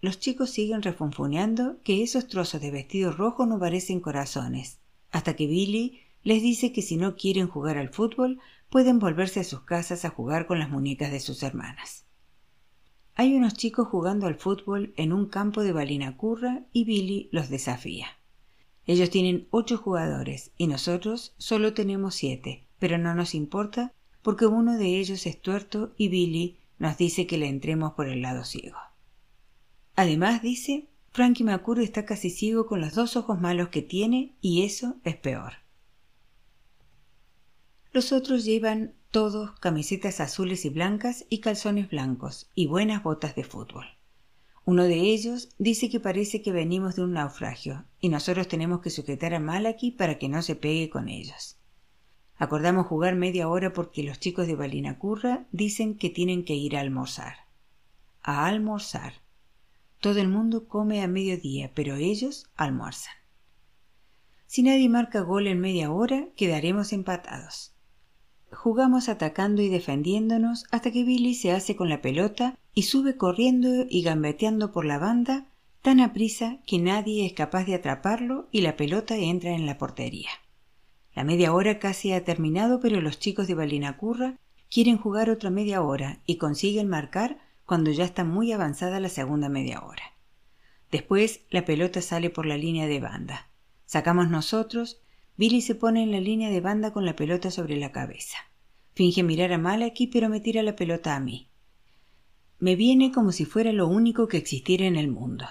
Los 0.00 0.18
chicos 0.18 0.50
siguen 0.50 0.82
refunfuneando 0.82 1.80
que 1.84 2.02
esos 2.02 2.26
trozos 2.26 2.60
de 2.60 2.70
vestido 2.70 3.12
rojo 3.12 3.46
no 3.46 3.58
parecen 3.58 4.00
corazones, 4.00 4.80
hasta 5.10 5.36
que 5.36 5.46
Billy 5.46 6.00
les 6.22 6.42
dice 6.42 6.72
que 6.72 6.82
si 6.82 6.96
no 6.96 7.14
quieren 7.14 7.46
jugar 7.46 7.78
al 7.78 7.90
fútbol 7.90 8.40
pueden 8.68 8.98
volverse 8.98 9.40
a 9.40 9.44
sus 9.44 9.62
casas 9.62 10.04
a 10.04 10.10
jugar 10.10 10.46
con 10.46 10.58
las 10.58 10.70
muñecas 10.70 11.12
de 11.12 11.20
sus 11.20 11.42
hermanas. 11.42 12.04
Hay 13.14 13.34
unos 13.34 13.54
chicos 13.54 13.88
jugando 13.88 14.26
al 14.26 14.36
fútbol 14.36 14.94
en 14.96 15.12
un 15.12 15.26
campo 15.26 15.62
de 15.62 15.72
balinacurra 15.72 16.64
y 16.72 16.84
Billy 16.84 17.28
los 17.30 17.50
desafía. 17.50 18.06
Ellos 18.86 19.10
tienen 19.10 19.46
ocho 19.50 19.76
jugadores 19.76 20.50
y 20.56 20.66
nosotros 20.66 21.34
solo 21.38 21.74
tenemos 21.74 22.14
siete, 22.14 22.66
pero 22.78 22.98
no 22.98 23.14
nos 23.14 23.34
importa 23.34 23.92
porque 24.22 24.46
uno 24.46 24.78
de 24.78 24.98
ellos 24.98 25.26
es 25.26 25.40
tuerto 25.40 25.94
y 25.96 26.08
Billy 26.08 26.58
nos 26.78 26.96
dice 26.96 27.26
que 27.26 27.38
le 27.38 27.48
entremos 27.48 27.92
por 27.92 28.08
el 28.08 28.22
lado 28.22 28.44
ciego. 28.44 28.78
Además, 29.94 30.42
dice, 30.42 30.88
Frankie 31.10 31.44
McCurry 31.44 31.84
está 31.84 32.06
casi 32.06 32.30
ciego 32.30 32.66
con 32.66 32.80
los 32.80 32.94
dos 32.94 33.16
ojos 33.16 33.40
malos 33.40 33.68
que 33.68 33.82
tiene 33.82 34.34
y 34.40 34.62
eso 34.62 34.96
es 35.04 35.16
peor. 35.16 35.52
Los 37.92 38.12
otros 38.12 38.44
llevan 38.44 38.94
todos 39.12 39.50
camisetas 39.60 40.20
azules 40.20 40.64
y 40.64 40.70
blancas 40.70 41.26
y 41.28 41.40
calzones 41.40 41.90
blancos 41.90 42.50
y 42.54 42.66
buenas 42.66 43.02
botas 43.02 43.34
de 43.34 43.44
fútbol. 43.44 43.84
Uno 44.64 44.84
de 44.84 45.00
ellos 45.00 45.50
dice 45.58 45.90
que 45.90 46.00
parece 46.00 46.40
que 46.40 46.50
venimos 46.50 46.96
de 46.96 47.02
un 47.02 47.12
naufragio 47.12 47.84
y 48.00 48.08
nosotros 48.08 48.48
tenemos 48.48 48.80
que 48.80 48.88
sujetar 48.88 49.34
a 49.34 49.38
Malaki 49.38 49.90
para 49.90 50.16
que 50.18 50.30
no 50.30 50.40
se 50.40 50.56
pegue 50.56 50.88
con 50.88 51.10
ellos. 51.10 51.58
Acordamos 52.36 52.86
jugar 52.86 53.14
media 53.14 53.50
hora 53.50 53.74
porque 53.74 54.02
los 54.02 54.18
chicos 54.18 54.46
de 54.46 54.56
Balinacurra 54.56 55.46
dicen 55.52 55.98
que 55.98 56.08
tienen 56.08 56.42
que 56.42 56.54
ir 56.54 56.74
a 56.74 56.80
almorzar. 56.80 57.34
A 58.22 58.46
almorzar. 58.46 59.12
Todo 60.00 60.20
el 60.20 60.28
mundo 60.28 60.66
come 60.68 61.02
a 61.02 61.06
mediodía, 61.06 61.70
pero 61.74 61.96
ellos 61.96 62.50
almuerzan. 62.56 63.12
Si 64.46 64.62
nadie 64.62 64.88
marca 64.88 65.20
gol 65.20 65.48
en 65.48 65.60
media 65.60 65.92
hora, 65.92 66.28
quedaremos 66.34 66.94
empatados. 66.94 67.71
Jugamos 68.52 69.08
atacando 69.08 69.62
y 69.62 69.68
defendiéndonos 69.68 70.66
hasta 70.70 70.92
que 70.92 71.04
Billy 71.04 71.34
se 71.34 71.52
hace 71.52 71.74
con 71.74 71.88
la 71.88 72.02
pelota 72.02 72.58
y 72.74 72.82
sube 72.82 73.16
corriendo 73.16 73.86
y 73.88 74.02
gambeteando 74.02 74.72
por 74.72 74.84
la 74.84 74.98
banda 74.98 75.46
tan 75.82 76.00
aprisa 76.00 76.58
que 76.66 76.78
nadie 76.78 77.26
es 77.26 77.32
capaz 77.32 77.64
de 77.64 77.74
atraparlo 77.74 78.48
y 78.52 78.60
la 78.60 78.76
pelota 78.76 79.16
entra 79.16 79.50
en 79.50 79.66
la 79.66 79.78
portería. 79.78 80.30
La 81.14 81.24
media 81.24 81.52
hora 81.52 81.78
casi 81.78 82.12
ha 82.12 82.24
terminado, 82.24 82.80
pero 82.80 83.00
los 83.00 83.18
chicos 83.18 83.48
de 83.48 83.54
Balinacurra 83.54 84.38
quieren 84.70 84.96
jugar 84.96 85.28
otra 85.28 85.50
media 85.50 85.82
hora 85.82 86.20
y 86.24 86.36
consiguen 86.36 86.88
marcar 86.88 87.38
cuando 87.66 87.90
ya 87.90 88.04
está 88.04 88.24
muy 88.24 88.52
avanzada 88.52 89.00
la 89.00 89.08
segunda 89.08 89.48
media 89.48 89.80
hora. 89.82 90.14
Después 90.90 91.40
la 91.50 91.64
pelota 91.64 92.00
sale 92.00 92.30
por 92.30 92.46
la 92.46 92.56
línea 92.56 92.86
de 92.86 93.00
banda. 93.00 93.48
Sacamos 93.86 94.30
nosotros, 94.30 95.01
Billy 95.42 95.60
se 95.60 95.74
pone 95.74 96.04
en 96.04 96.12
la 96.12 96.20
línea 96.20 96.50
de 96.50 96.60
banda 96.60 96.92
con 96.92 97.04
la 97.04 97.16
pelota 97.16 97.50
sobre 97.50 97.76
la 97.76 97.90
cabeza. 97.90 98.38
Finge 98.94 99.24
mirar 99.24 99.52
a 99.52 99.58
Malaki, 99.58 100.06
pero 100.06 100.28
me 100.28 100.38
tira 100.38 100.62
la 100.62 100.76
pelota 100.76 101.16
a 101.16 101.18
mí. 101.18 101.48
Me 102.60 102.76
viene 102.76 103.10
como 103.10 103.32
si 103.32 103.44
fuera 103.44 103.72
lo 103.72 103.88
único 103.88 104.28
que 104.28 104.36
existiera 104.36 104.86
en 104.86 104.94
el 104.94 105.08
mundo. 105.10 105.44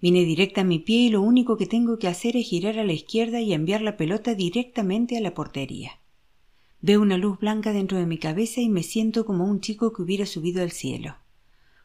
Viene 0.00 0.24
directa 0.24 0.62
a 0.62 0.64
mi 0.64 0.80
pie 0.80 0.96
y 0.96 1.10
lo 1.10 1.22
único 1.22 1.56
que 1.56 1.68
tengo 1.68 1.96
que 1.96 2.08
hacer 2.08 2.36
es 2.36 2.48
girar 2.48 2.76
a 2.80 2.82
la 2.82 2.92
izquierda 2.92 3.40
y 3.40 3.52
enviar 3.52 3.82
la 3.82 3.96
pelota 3.96 4.34
directamente 4.34 5.16
a 5.16 5.20
la 5.20 5.32
portería. 5.32 6.00
Veo 6.80 7.00
una 7.00 7.16
luz 7.16 7.38
blanca 7.38 7.72
dentro 7.72 7.98
de 7.98 8.06
mi 8.06 8.18
cabeza 8.18 8.60
y 8.60 8.68
me 8.68 8.82
siento 8.82 9.24
como 9.24 9.44
un 9.44 9.60
chico 9.60 9.92
que 9.92 10.02
hubiera 10.02 10.26
subido 10.26 10.60
al 10.60 10.72
cielo. 10.72 11.14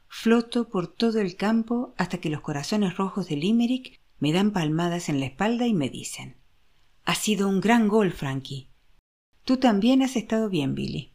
Floto 0.08 0.68
por 0.68 0.88
todo 0.88 1.20
el 1.20 1.36
campo 1.36 1.94
hasta 1.96 2.18
que 2.18 2.32
los 2.32 2.42
corazones 2.42 2.98
rojos 2.98 3.30
de 3.30 3.36
Limerick 3.36 4.02
me 4.18 4.34
dan 4.34 4.50
palmadas 4.52 5.10
en 5.10 5.20
la 5.20 5.28
espalda 5.28 5.68
y 5.68 5.76
me 5.76 5.92
dicen 5.92 6.38
Ha 7.06 7.14
sido 7.14 7.48
un 7.48 7.62
gran 7.62 7.88
gol, 7.88 8.12
Frankie. 8.12 8.68
Tú 9.44 9.58
también 9.58 10.02
has 10.02 10.16
estado 10.16 10.50
bien, 10.50 10.74
Billy. 10.74 11.14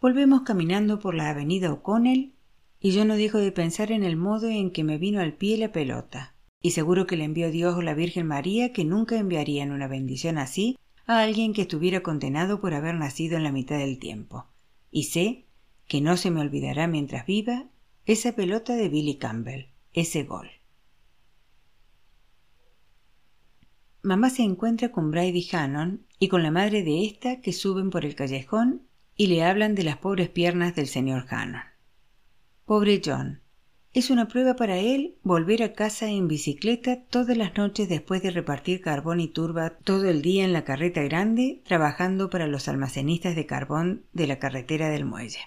Volvemos 0.00 0.42
caminando 0.42 0.98
por 0.98 1.14
la 1.14 1.30
avenida 1.30 1.72
O'Connell 1.72 2.34
y 2.80 2.90
yo 2.90 3.04
no 3.04 3.14
dejo 3.14 3.38
de 3.38 3.52
pensar 3.52 3.92
en 3.92 4.02
el 4.02 4.16
modo 4.16 4.48
en 4.48 4.72
que 4.72 4.82
me 4.82 4.98
vino 4.98 5.20
al 5.20 5.34
pie 5.34 5.56
la 5.56 5.70
pelota, 5.70 6.34
y 6.60 6.72
seguro 6.72 7.06
que 7.06 7.16
le 7.16 7.24
envió 7.24 7.52
Dios 7.52 7.76
o 7.76 7.82
la 7.82 7.94
Virgen 7.94 8.26
María 8.26 8.72
que 8.72 8.84
nunca 8.84 9.18
enviarían 9.18 9.70
una 9.70 9.86
bendición 9.86 10.36
así 10.36 10.76
a 11.06 11.20
alguien 11.20 11.52
que 11.52 11.62
estuviera 11.62 12.02
condenado 12.02 12.60
por 12.60 12.74
haber 12.74 12.96
nacido 12.96 13.36
en 13.36 13.44
la 13.44 13.52
mitad 13.52 13.78
del 13.78 14.00
tiempo. 14.00 14.46
Y 14.90 15.04
sé 15.04 15.46
que 15.86 16.00
no 16.00 16.16
se 16.16 16.32
me 16.32 16.40
olvidará 16.40 16.88
mientras 16.88 17.24
viva 17.24 17.66
esa 18.04 18.32
pelota 18.32 18.74
de 18.74 18.88
Billy 18.88 19.16
Campbell, 19.16 19.66
ese 19.92 20.24
gol. 20.24 20.50
Mamá 24.02 24.30
se 24.30 24.42
encuentra 24.42 24.90
con 24.90 25.10
Brady 25.10 25.46
Hannon 25.52 26.06
y 26.18 26.28
con 26.28 26.42
la 26.42 26.50
madre 26.50 26.82
de 26.82 27.04
ésta 27.04 27.42
que 27.42 27.52
suben 27.52 27.90
por 27.90 28.06
el 28.06 28.14
callejón 28.14 28.86
y 29.14 29.26
le 29.26 29.44
hablan 29.44 29.74
de 29.74 29.84
las 29.84 29.98
pobres 29.98 30.30
piernas 30.30 30.74
del 30.74 30.86
señor 30.86 31.26
Hannon. 31.28 31.60
Pobre 32.64 33.02
John. 33.04 33.42
Es 33.92 34.08
una 34.08 34.26
prueba 34.26 34.56
para 34.56 34.78
él 34.78 35.16
volver 35.22 35.62
a 35.62 35.74
casa 35.74 36.08
en 36.08 36.28
bicicleta 36.28 37.04
todas 37.10 37.36
las 37.36 37.58
noches 37.58 37.90
después 37.90 38.22
de 38.22 38.30
repartir 38.30 38.80
carbón 38.80 39.20
y 39.20 39.28
turba 39.28 39.76
todo 39.84 40.08
el 40.08 40.22
día 40.22 40.44
en 40.44 40.54
la 40.54 40.64
carreta 40.64 41.02
grande 41.02 41.60
trabajando 41.66 42.30
para 42.30 42.46
los 42.46 42.68
almacenistas 42.68 43.36
de 43.36 43.44
carbón 43.44 44.06
de 44.14 44.26
la 44.26 44.38
carretera 44.38 44.88
del 44.88 45.04
muelle. 45.04 45.40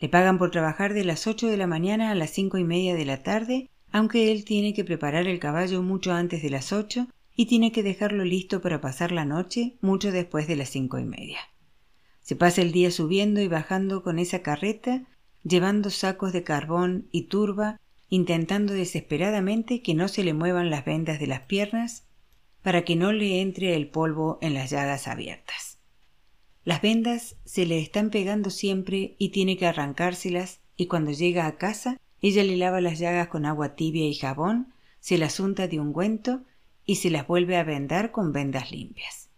Le 0.00 0.08
pagan 0.08 0.38
por 0.38 0.50
trabajar 0.50 0.94
de 0.94 1.04
las 1.04 1.26
ocho 1.26 1.48
de 1.48 1.58
la 1.58 1.66
mañana 1.66 2.10
a 2.10 2.14
las 2.14 2.30
cinco 2.30 2.56
y 2.56 2.64
media 2.64 2.94
de 2.94 3.04
la 3.04 3.22
tarde, 3.22 3.68
aunque 3.92 4.32
él 4.32 4.46
tiene 4.46 4.72
que 4.72 4.84
preparar 4.84 5.26
el 5.26 5.40
caballo 5.40 5.82
mucho 5.82 6.14
antes 6.14 6.42
de 6.42 6.48
las 6.48 6.72
ocho 6.72 7.08
y 7.36 7.46
tiene 7.46 7.72
que 7.72 7.82
dejarlo 7.82 8.24
listo 8.24 8.60
para 8.60 8.80
pasar 8.80 9.12
la 9.12 9.24
noche 9.24 9.76
mucho 9.80 10.12
después 10.12 10.46
de 10.46 10.56
las 10.56 10.70
cinco 10.70 10.98
y 10.98 11.04
media. 11.04 11.38
Se 12.20 12.36
pasa 12.36 12.62
el 12.62 12.72
día 12.72 12.90
subiendo 12.90 13.40
y 13.40 13.48
bajando 13.48 14.02
con 14.02 14.18
esa 14.18 14.42
carreta 14.42 15.06
llevando 15.44 15.90
sacos 15.90 16.32
de 16.32 16.42
carbón 16.42 17.08
y 17.12 17.24
turba, 17.24 17.80
intentando 18.08 18.72
desesperadamente 18.72 19.82
que 19.82 19.94
no 19.94 20.08
se 20.08 20.24
le 20.24 20.34
muevan 20.34 20.70
las 20.70 20.84
vendas 20.84 21.20
de 21.20 21.26
las 21.26 21.42
piernas 21.42 22.06
para 22.62 22.82
que 22.82 22.96
no 22.96 23.12
le 23.12 23.40
entre 23.40 23.76
el 23.76 23.88
polvo 23.88 24.38
en 24.40 24.54
las 24.54 24.70
llagas 24.70 25.06
abiertas. 25.06 25.78
Las 26.64 26.80
vendas 26.80 27.36
se 27.44 27.66
le 27.66 27.78
están 27.78 28.08
pegando 28.10 28.48
siempre 28.48 29.16
y 29.18 29.28
tiene 29.28 29.58
que 29.58 29.66
arrancárselas 29.66 30.60
y 30.76 30.86
cuando 30.86 31.12
llega 31.12 31.46
a 31.46 31.56
casa 31.56 32.00
ella 32.22 32.42
le 32.42 32.56
lava 32.56 32.80
las 32.80 32.98
llagas 32.98 33.28
con 33.28 33.44
agua 33.44 33.74
tibia 33.74 34.06
y 34.06 34.14
jabón, 34.14 34.72
se 34.98 35.18
las 35.18 35.38
unta 35.40 35.68
de 35.68 35.78
ungüento 35.78 36.42
y 36.86 36.96
se 36.96 37.10
las 37.10 37.26
vuelve 37.26 37.56
a 37.56 37.64
vendar 37.64 38.10
con 38.12 38.32
vendas 38.32 38.70
limpias. 38.70 39.30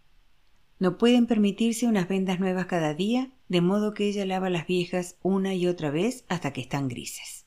No 0.79 0.97
pueden 0.97 1.25
permitirse 1.25 1.87
unas 1.87 2.07
vendas 2.07 2.39
nuevas 2.39 2.67
cada 2.67 2.93
día, 2.93 3.31
de 3.47 3.61
modo 3.61 3.93
que 3.93 4.07
ella 4.07 4.25
lava 4.25 4.49
las 4.49 4.67
viejas 4.67 5.17
una 5.23 5.55
y 5.55 5.67
otra 5.67 5.89
vez 5.89 6.25
hasta 6.27 6.53
que 6.53 6.61
están 6.61 6.87
grises. 6.87 7.45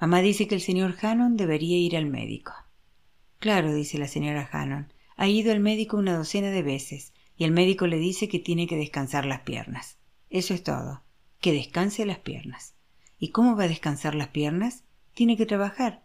Mamá 0.00 0.22
dice 0.22 0.48
que 0.48 0.54
el 0.54 0.62
señor 0.62 0.96
Hannon 1.02 1.36
debería 1.36 1.76
ir 1.76 1.96
al 1.96 2.06
médico. 2.06 2.52
Claro, 3.38 3.74
dice 3.74 3.98
la 3.98 4.08
señora 4.08 4.48
Hannon, 4.50 4.92
ha 5.16 5.28
ido 5.28 5.52
al 5.52 5.60
médico 5.60 5.98
una 5.98 6.16
docena 6.16 6.50
de 6.50 6.62
veces, 6.62 7.12
y 7.36 7.44
el 7.44 7.50
médico 7.50 7.86
le 7.86 7.98
dice 7.98 8.28
que 8.28 8.38
tiene 8.38 8.66
que 8.66 8.76
descansar 8.76 9.26
las 9.26 9.40
piernas. 9.40 9.98
Eso 10.30 10.54
es 10.54 10.62
todo, 10.62 11.02
que 11.40 11.52
descanse 11.52 12.06
las 12.06 12.18
piernas. 12.18 12.74
¿Y 13.18 13.28
cómo 13.28 13.56
va 13.56 13.64
a 13.64 13.68
descansar 13.68 14.14
las 14.14 14.28
piernas? 14.28 14.84
Tiene 15.12 15.36
que 15.36 15.44
trabajar. 15.44 16.02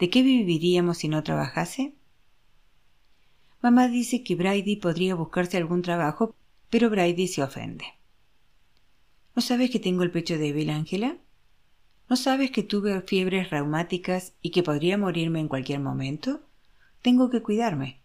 ¿De 0.00 0.10
qué 0.10 0.22
viviríamos 0.22 0.98
si 0.98 1.08
no 1.08 1.22
trabajase? 1.22 1.94
Mamá 3.62 3.86
dice 3.86 4.24
que 4.24 4.34
Brady 4.34 4.76
podría 4.76 5.14
buscarse 5.14 5.56
algún 5.56 5.82
trabajo, 5.82 6.34
pero 6.68 6.90
Brady 6.90 7.28
se 7.28 7.44
ofende. 7.44 7.84
¿No 9.36 9.40
sabes 9.40 9.70
que 9.70 9.78
tengo 9.78 10.02
el 10.02 10.10
pecho 10.10 10.36
débil, 10.36 10.70
Ángela? 10.70 11.16
¿No 12.10 12.16
sabes 12.16 12.50
que 12.50 12.64
tuve 12.64 13.00
fiebres 13.02 13.50
reumáticas 13.50 14.34
y 14.42 14.50
que 14.50 14.64
podría 14.64 14.98
morirme 14.98 15.38
en 15.38 15.48
cualquier 15.48 15.78
momento? 15.78 16.40
Tengo 17.02 17.30
que 17.30 17.40
cuidarme. 17.40 18.00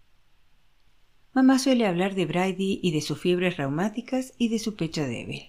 Mamá 1.34 1.58
suele 1.58 1.88
hablar 1.88 2.14
de 2.14 2.26
Brady 2.28 2.80
y 2.82 2.92
de 2.92 3.02
sus 3.02 3.20
fiebres 3.20 3.58
reumáticas 3.58 4.34
y 4.38 4.50
de 4.50 4.60
su 4.60 4.76
pecho 4.76 5.04
débil. 5.04 5.42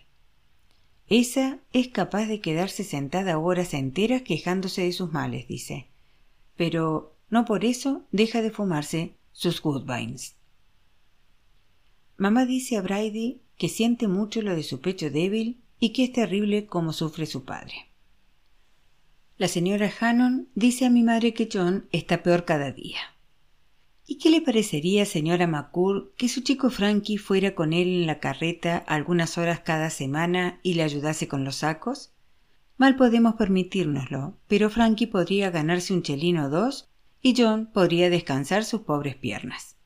Esa 1.08 1.58
es 1.72 1.88
capaz 1.88 2.26
de 2.26 2.40
quedarse 2.40 2.82
sentada 2.82 3.38
horas 3.38 3.74
enteras 3.74 4.22
quejándose 4.22 4.82
de 4.82 4.92
sus 4.92 5.12
males, 5.12 5.46
dice. 5.48 5.86
Pero 6.56 7.14
no 7.30 7.44
por 7.44 7.64
eso 7.64 8.06
deja 8.10 8.40
de 8.42 8.50
fumarse 8.50 9.17
sus 9.38 9.64
Woodbines. 9.64 10.34
Mamá 12.16 12.44
dice 12.44 12.76
a 12.76 12.82
Brady 12.82 13.40
que 13.56 13.68
siente 13.68 14.08
mucho 14.08 14.42
lo 14.42 14.56
de 14.56 14.64
su 14.64 14.80
pecho 14.80 15.10
débil 15.10 15.60
y 15.78 15.90
que 15.90 16.02
es 16.02 16.12
terrible 16.12 16.66
como 16.66 16.92
sufre 16.92 17.24
su 17.24 17.44
padre. 17.44 17.86
La 19.36 19.46
señora 19.46 19.92
Hannon 20.00 20.48
dice 20.56 20.86
a 20.86 20.90
mi 20.90 21.04
madre 21.04 21.34
que 21.34 21.48
John 21.52 21.86
está 21.92 22.24
peor 22.24 22.44
cada 22.46 22.72
día. 22.72 22.98
¿Y 24.08 24.18
qué 24.18 24.28
le 24.28 24.40
parecería, 24.40 25.06
señora 25.06 25.46
McCool, 25.46 26.10
que 26.16 26.28
su 26.28 26.40
chico 26.40 26.68
Frankie 26.68 27.16
fuera 27.16 27.54
con 27.54 27.72
él 27.72 27.86
en 27.86 28.06
la 28.08 28.18
carreta 28.18 28.78
algunas 28.78 29.38
horas 29.38 29.60
cada 29.60 29.90
semana 29.90 30.58
y 30.64 30.74
le 30.74 30.82
ayudase 30.82 31.28
con 31.28 31.44
los 31.44 31.56
sacos? 31.56 32.12
Mal 32.76 32.96
podemos 32.96 33.36
permitírnoslo, 33.36 34.36
pero 34.48 34.68
Frankie 34.68 35.06
podría 35.06 35.50
ganarse 35.50 35.94
un 35.94 36.02
chelino 36.02 36.46
o 36.46 36.50
dos 36.50 36.87
y 37.20 37.34
John 37.36 37.70
podría 37.72 38.10
descansar 38.10 38.64
sus 38.64 38.82
pobres 38.82 39.16
piernas. 39.16 39.76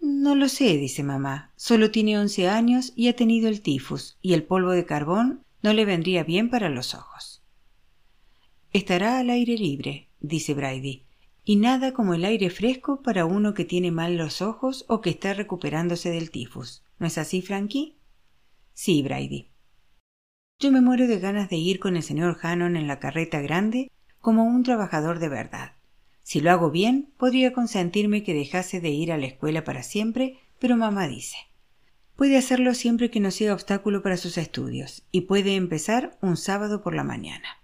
No 0.00 0.34
lo 0.34 0.48
sé, 0.48 0.76
dice 0.76 1.02
mamá. 1.02 1.52
Solo 1.56 1.90
tiene 1.90 2.18
once 2.18 2.48
años 2.48 2.92
y 2.94 3.08
ha 3.08 3.16
tenido 3.16 3.48
el 3.48 3.62
tifus, 3.62 4.18
y 4.22 4.34
el 4.34 4.44
polvo 4.44 4.70
de 4.70 4.86
carbón 4.86 5.44
no 5.62 5.72
le 5.72 5.84
vendría 5.84 6.22
bien 6.22 6.50
para 6.50 6.68
los 6.68 6.94
ojos. 6.94 7.42
Estará 8.72 9.18
al 9.18 9.30
aire 9.30 9.56
libre, 9.56 10.08
dice 10.20 10.54
Brady, 10.54 11.04
y 11.44 11.56
nada 11.56 11.92
como 11.92 12.14
el 12.14 12.24
aire 12.24 12.50
fresco 12.50 13.02
para 13.02 13.24
uno 13.24 13.54
que 13.54 13.64
tiene 13.64 13.90
mal 13.90 14.16
los 14.16 14.42
ojos 14.42 14.84
o 14.88 15.00
que 15.00 15.10
está 15.10 15.34
recuperándose 15.34 16.10
del 16.10 16.30
tifus. 16.30 16.84
¿No 16.98 17.06
es 17.06 17.18
así, 17.18 17.42
Frankie? 17.42 17.96
Sí, 18.74 19.02
Brady. 19.02 19.50
Yo 20.60 20.70
me 20.70 20.80
muero 20.80 21.06
de 21.06 21.18
ganas 21.18 21.48
de 21.48 21.56
ir 21.56 21.80
con 21.80 21.96
el 21.96 22.02
señor 22.02 22.38
Hannon 22.42 22.76
en 22.76 22.86
la 22.86 22.98
carreta 23.00 23.40
grande 23.40 23.90
como 24.20 24.44
un 24.44 24.62
trabajador 24.62 25.18
de 25.18 25.28
verdad. 25.28 25.77
Si 26.28 26.42
lo 26.42 26.50
hago 26.50 26.70
bien, 26.70 27.10
podría 27.16 27.54
consentirme 27.54 28.22
que 28.22 28.34
dejase 28.34 28.82
de 28.82 28.90
ir 28.90 29.12
a 29.12 29.16
la 29.16 29.24
escuela 29.24 29.64
para 29.64 29.82
siempre, 29.82 30.36
pero 30.58 30.76
mamá 30.76 31.08
dice 31.08 31.38
puede 32.16 32.36
hacerlo 32.36 32.74
siempre 32.74 33.10
que 33.10 33.20
no 33.20 33.30
sea 33.30 33.54
obstáculo 33.54 34.02
para 34.02 34.18
sus 34.18 34.36
estudios, 34.36 35.06
y 35.10 35.22
puede 35.22 35.54
empezar 35.54 36.18
un 36.20 36.36
sábado 36.36 36.82
por 36.82 36.94
la 36.94 37.04
mañana. 37.04 37.62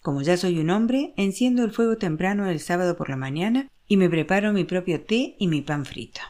Como 0.00 0.22
ya 0.22 0.38
soy 0.38 0.58
un 0.58 0.70
hombre, 0.70 1.12
enciendo 1.18 1.62
el 1.62 1.70
fuego 1.70 1.96
temprano 1.98 2.48
el 2.48 2.58
sábado 2.58 2.96
por 2.96 3.08
la 3.10 3.16
mañana 3.16 3.70
y 3.86 3.98
me 3.98 4.08
preparo 4.08 4.52
mi 4.52 4.64
propio 4.64 5.02
té 5.02 5.36
y 5.38 5.46
mi 5.46 5.60
pan 5.60 5.84
frito. 5.84 6.22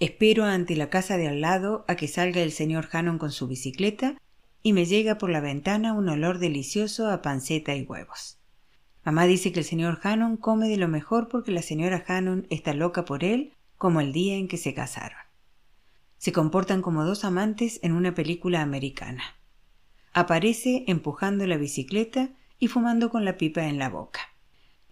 Espero 0.00 0.44
ante 0.44 0.74
la 0.74 0.90
casa 0.90 1.18
de 1.18 1.28
al 1.28 1.42
lado 1.42 1.84
a 1.86 1.94
que 1.94 2.08
salga 2.08 2.40
el 2.40 2.50
señor 2.50 2.88
Hannon 2.90 3.18
con 3.18 3.30
su 3.30 3.46
bicicleta 3.46 4.16
y 4.62 4.72
me 4.72 4.86
llega 4.86 5.18
por 5.18 5.28
la 5.28 5.40
ventana 5.40 5.92
un 5.92 6.08
olor 6.08 6.38
delicioso 6.38 7.10
a 7.10 7.20
panceta 7.20 7.76
y 7.76 7.82
huevos. 7.82 8.37
Mamá 9.08 9.24
dice 9.24 9.52
que 9.52 9.60
el 9.60 9.64
señor 9.64 10.00
Hannon 10.02 10.36
come 10.36 10.68
de 10.68 10.76
lo 10.76 10.86
mejor 10.86 11.28
porque 11.28 11.50
la 11.50 11.62
señora 11.62 12.04
Hannon 12.06 12.46
está 12.50 12.74
loca 12.74 13.06
por 13.06 13.24
él 13.24 13.54
como 13.78 14.02
el 14.02 14.12
día 14.12 14.36
en 14.36 14.48
que 14.48 14.58
se 14.58 14.74
casaron. 14.74 15.16
Se 16.18 16.30
comportan 16.30 16.82
como 16.82 17.06
dos 17.06 17.24
amantes 17.24 17.80
en 17.82 17.92
una 17.92 18.14
película 18.14 18.60
americana. 18.60 19.22
Aparece 20.12 20.84
empujando 20.88 21.46
la 21.46 21.56
bicicleta 21.56 22.28
y 22.58 22.68
fumando 22.68 23.08
con 23.08 23.24
la 23.24 23.38
pipa 23.38 23.64
en 23.64 23.78
la 23.78 23.88
boca. 23.88 24.20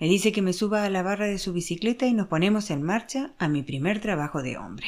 Me 0.01 0.09
dice 0.09 0.33
que 0.33 0.41
me 0.41 0.55
suba 0.55 0.87
a 0.87 0.89
la 0.89 1.03
barra 1.03 1.27
de 1.27 1.37
su 1.37 1.53
bicicleta 1.53 2.07
y 2.07 2.15
nos 2.15 2.29
ponemos 2.29 2.71
en 2.71 2.81
marcha 2.81 3.35
a 3.39 3.49
mi 3.49 3.63
primer 3.63 4.01
trabajo 4.01 4.43
de 4.43 4.57
hombre. 4.57 4.87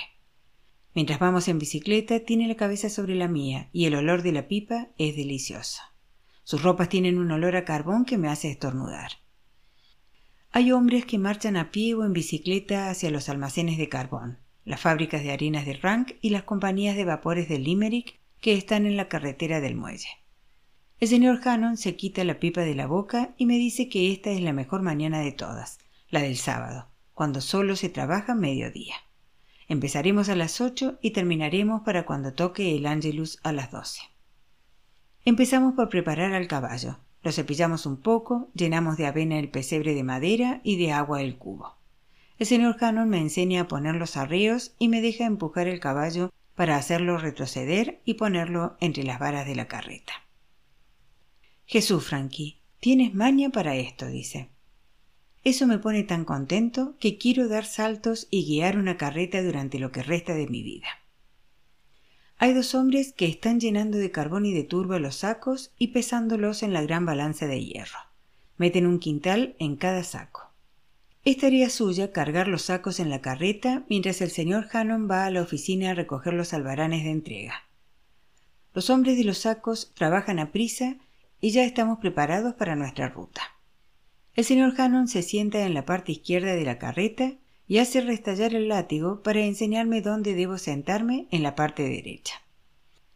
Mientras 0.95 1.19
vamos 1.19 1.49
en 1.49 1.59
bicicleta, 1.59 2.21
tiene 2.21 2.49
la 2.49 2.57
cabeza 2.57 2.89
sobre 2.89 3.15
la 3.15 3.29
mía 3.29 3.69
y 3.75 3.85
el 3.85 3.95
olor 3.95 4.23
de 4.23 4.33
la 4.33 4.49
pipa 4.49 4.89
es 4.97 5.17
delicioso. 5.17 5.83
Sus 6.49 6.63
ropas 6.63 6.89
tienen 6.89 7.19
un 7.19 7.31
olor 7.31 7.57
a 7.57 7.67
carbón 7.67 8.07
que 8.07 8.17
me 8.17 8.29
hace 8.29 8.51
estornudar. 8.51 9.11
Hay 10.51 10.73
hombres 10.73 11.05
que 11.05 11.19
marchan 11.19 11.59
a 11.59 11.71
pie 11.71 11.95
o 11.95 12.07
en 12.07 12.15
bicicleta 12.15 12.89
hacia 12.89 13.11
los 13.11 13.29
almacenes 13.29 13.77
de 13.77 13.91
carbón, 13.91 14.39
las 14.65 14.81
fábricas 14.81 15.23
de 15.23 15.31
harinas 15.31 15.67
de 15.67 15.75
Rank 15.75 16.13
y 16.23 16.31
las 16.31 16.45
compañías 16.45 16.97
de 16.97 17.05
vapores 17.05 17.51
de 17.51 17.59
Limerick 17.59 18.19
que 18.41 18.55
están 18.55 18.87
en 18.87 18.97
la 18.97 19.09
carretera 19.09 19.61
del 19.61 19.75
muelle. 19.75 20.09
El 21.01 21.09
señor 21.09 21.47
Hannon 21.47 21.77
se 21.77 21.97
quita 21.97 22.25
la 22.25 22.41
pipa 22.41 22.63
de 22.63 22.75
la 22.75 22.87
boca 22.87 23.35
y 23.37 23.45
me 23.45 23.59
dice 23.59 23.91
que 23.91 24.11
esta 24.11 24.31
es 24.31 24.41
la 24.41 24.55
mejor 24.55 24.81
mañana 24.81 25.21
de 25.21 25.33
todas, 25.33 25.81
la 26.09 26.23
del 26.23 26.39
sábado, 26.39 26.89
cuando 27.13 27.43
solo 27.43 27.77
se 27.77 27.91
trabaja 27.91 28.35
mediodía. 28.35 28.95
Empezaremos 29.69 30.31
a 30.31 30.35
las 30.35 30.63
ocho 30.63 30.99
y 31.03 31.11
terminaremos 31.11 31.83
para 31.83 32.07
cuando 32.07 32.33
toque 32.33 32.75
el 32.75 32.87
Angelus 32.87 33.39
a 33.43 33.53
las 33.53 33.71
doce. 33.71 34.01
Empezamos 35.29 35.75
por 35.75 35.91
preparar 35.91 36.33
al 36.33 36.49
caballo. 36.49 37.01
Lo 37.23 37.33
cepillamos 37.33 37.85
un 37.85 37.99
poco, 37.99 38.49
llenamos 38.55 38.97
de 38.97 39.05
avena 39.05 39.39
el 39.39 39.51
pesebre 39.51 39.93
de 39.93 40.03
madera 40.03 40.63
y 40.65 40.79
de 40.79 40.93
agua 40.93 41.21
el 41.21 41.37
cubo. 41.37 41.77
El 42.39 42.47
señor 42.47 42.79
Hannon 42.81 43.11
me 43.11 43.19
enseña 43.19 43.61
a 43.61 43.69
poner 43.69 43.97
los 43.97 44.17
arreos 44.17 44.75
y 44.79 44.89
me 44.89 45.03
deja 45.03 45.27
empujar 45.27 45.69
el 45.69 45.81
caballo 45.81 46.33
para 46.55 46.77
hacerlo 46.77 47.19
retroceder 47.19 48.01
y 48.07 48.15
ponerlo 48.15 48.79
entre 48.81 49.03
las 49.03 49.19
varas 49.19 49.47
de 49.47 49.55
la 49.55 49.69
carreta. 49.69 50.15
Jesús, 51.67 52.07
Frankie, 52.07 52.63
tienes 52.81 53.15
maña 53.15 53.51
para 53.51 53.77
esto, 53.77 54.07
dice. 54.07 54.49
Eso 55.45 55.67
me 55.67 55.79
pone 55.79 56.05
tan 56.05 56.25
contento 56.25 56.97
que 56.99 57.19
quiero 57.19 57.49
dar 57.49 57.67
saltos 57.67 58.29
y 58.31 58.47
guiar 58.47 58.79
una 58.79 58.97
carreta 58.97 59.43
durante 59.43 59.79
lo 59.79 59.93
que 59.93 60.03
resta 60.03 60.33
de 60.33 60.49
mi 60.49 60.63
vida. 60.63 60.89
Hay 62.41 62.55
dos 62.55 62.77
hombres 62.77 63.13
que 63.13 63.27
están 63.27 63.59
llenando 63.59 63.99
de 63.99 64.13
carbón 64.13 64.47
y 64.47 64.53
de 64.53 64.63
turba 64.63 65.01
los 65.01 65.17
sacos 65.17 65.73
y 65.77 65.89
pesándolos 65.89 66.63
en 66.63 66.73
la 66.73 66.83
gran 66.83 67.05
balanza 67.05 67.49
de 67.49 67.65
hierro. 67.65 67.99
Meten 68.59 68.87
un 68.87 69.01
quintal 69.01 69.57
en 69.59 69.75
cada 69.75 70.05
saco. 70.05 70.53
Es 71.25 71.39
tarea 71.39 71.69
suya 71.69 72.13
cargar 72.13 72.47
los 72.47 72.63
sacos 72.63 73.01
en 73.01 73.11
la 73.11 73.21
carreta 73.21 73.85
mientras 73.89 74.21
el 74.21 74.31
señor 74.31 74.69
Hannon 74.73 75.11
va 75.11 75.27
a 75.27 75.31
la 75.31 75.43
oficina 75.43 75.91
a 75.91 75.95
recoger 75.95 76.33
los 76.33 76.55
albaranes 76.55 77.03
de 77.03 77.11
entrega. 77.11 77.65
Los 78.73 78.89
hombres 78.89 79.19
de 79.19 79.25
los 79.25 79.39
sacos 79.39 79.91
trabajan 79.95 80.39
a 80.39 80.53
prisa 80.53 80.97
y 81.41 81.51
ya 81.51 81.65
estamos 81.65 81.99
preparados 81.99 82.55
para 82.55 82.77
nuestra 82.77 83.09
ruta. 83.09 83.43
El 84.35 84.45
señor 84.45 84.81
Hannon 84.81 85.09
se 85.09 85.25
sienta 85.25 85.67
en 85.67 85.75
la 85.75 85.85
parte 85.85 86.13
izquierda 86.13 86.55
de 86.55 86.65
la 86.65 86.79
carreta 86.79 87.33
y 87.69 87.79
hace 87.79 88.01
restallar 88.01 88.55
el 88.55 88.69
látigo 88.69 89.23
para 89.23 89.41
enseñarme 89.41 90.01
dónde 90.01 90.35
debo 90.35 90.57
sentarme 90.57 91.29
en 91.31 91.43
la 91.43 91.55
parte 91.55 91.83
derecha. 91.83 92.43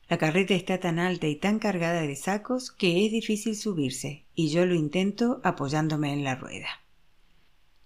La 0.09 0.19
carreta 0.19 0.53
está 0.53 0.79
tan 0.79 0.99
alta 0.99 1.27
y 1.27 1.37
tan 1.37 1.59
cargada 1.59 2.03
de 2.03 2.17
sacos 2.17 2.71
que 2.71 3.07
es 3.07 3.13
difícil 3.13 3.57
subirse, 3.57 4.27
y 4.35 4.51
yo 4.51 4.67
lo 4.67 4.75
intento 4.75 5.41
apoyándome 5.43 6.13
en 6.13 6.23
la 6.23 6.35
rueda. 6.35 6.69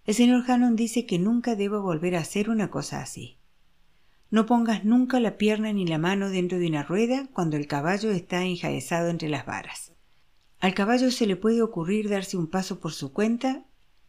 El 0.07 0.15
señor 0.15 0.45
Hannon 0.49 0.75
dice 0.75 1.07
que 1.07 1.21
nunca 1.21 1.55
debo 1.55 1.83
volver 1.83 2.17
a 2.17 2.21
hacer 2.21 2.51
una 2.51 2.69
cosa 2.69 3.01
así. 3.01 3.39
No 4.31 4.45
pongas 4.47 4.85
nunca 4.85 5.21
la 5.21 5.37
pierna 5.37 5.73
ni 5.73 5.87
la 5.87 5.99
mano 5.99 6.31
dentro 6.31 6.59
de 6.59 6.67
una 6.67 6.83
rueda 6.83 7.29
cuando 7.33 7.57
el 7.57 7.69
caballo 7.69 8.11
está 8.11 8.43
enjaezado 8.43 9.09
entre 9.09 9.29
las 9.29 9.47
varas. 9.47 9.93
Al 10.59 10.75
caballo 10.75 11.13
se 11.13 11.27
le 11.27 11.37
puede 11.37 11.63
ocurrir 11.63 12.09
darse 12.09 12.37
un 12.37 12.49
paso 12.49 12.81
por 12.81 12.93
su 12.93 13.13
cuenta 13.13 13.65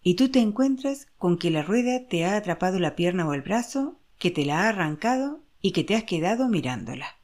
y 0.07 0.13
tú 0.13 0.29
te 0.29 0.39
encuentras 0.39 1.07
con 1.17 1.37
que 1.37 1.51
la 1.51 1.63
rueda 1.63 2.07
te 2.07 2.23
ha 2.23 2.37
atrapado 2.37 2.79
la 2.79 2.95
pierna 2.95 3.27
o 3.27 3.33
el 3.33 3.41
brazo, 3.41 3.99
que 4.17 4.31
te 4.31 4.45
la 4.45 4.61
ha 4.61 4.69
arrancado 4.69 5.43
y 5.59 5.73
que 5.73 5.83
te 5.83 5.95
has 5.95 6.05
quedado 6.05 6.47
mirándola. 6.47 7.17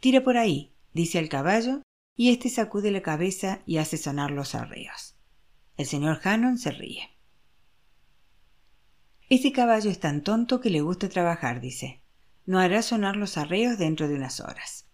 Tira 0.00 0.24
por 0.24 0.36
ahí, 0.36 0.74
dice 0.94 1.20
el 1.20 1.28
caballo, 1.28 1.82
y 2.16 2.30
éste 2.30 2.48
sacude 2.48 2.90
la 2.90 3.02
cabeza 3.02 3.60
y 3.66 3.76
hace 3.76 3.98
sonar 3.98 4.32
los 4.32 4.56
arreos. 4.56 5.14
El 5.76 5.86
señor 5.86 6.18
Hannon 6.24 6.58
se 6.58 6.72
ríe. 6.72 7.08
Este 9.28 9.52
caballo 9.52 9.92
es 9.92 10.00
tan 10.00 10.24
tonto 10.24 10.60
que 10.60 10.70
le 10.70 10.80
gusta 10.80 11.08
trabajar, 11.08 11.60
dice. 11.60 12.02
No 12.46 12.58
hará 12.58 12.82
sonar 12.82 13.14
los 13.14 13.38
arreos 13.38 13.78
dentro 13.78 14.08
de 14.08 14.16
unas 14.16 14.40
horas. 14.40 14.87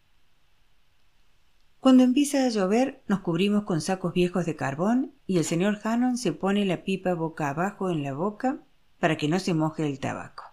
Cuando 1.84 2.02
empieza 2.02 2.46
a 2.46 2.48
llover, 2.48 3.02
nos 3.08 3.20
cubrimos 3.20 3.64
con 3.64 3.82
sacos 3.82 4.14
viejos 4.14 4.46
de 4.46 4.56
carbón 4.56 5.12
y 5.26 5.36
el 5.36 5.44
señor 5.44 5.80
Hannon 5.84 6.16
se 6.16 6.32
pone 6.32 6.64
la 6.64 6.82
pipa 6.82 7.12
boca 7.12 7.50
abajo 7.50 7.90
en 7.90 8.02
la 8.02 8.14
boca 8.14 8.62
para 8.98 9.18
que 9.18 9.28
no 9.28 9.38
se 9.38 9.52
moje 9.52 9.86
el 9.86 9.98
tabaco. 9.98 10.44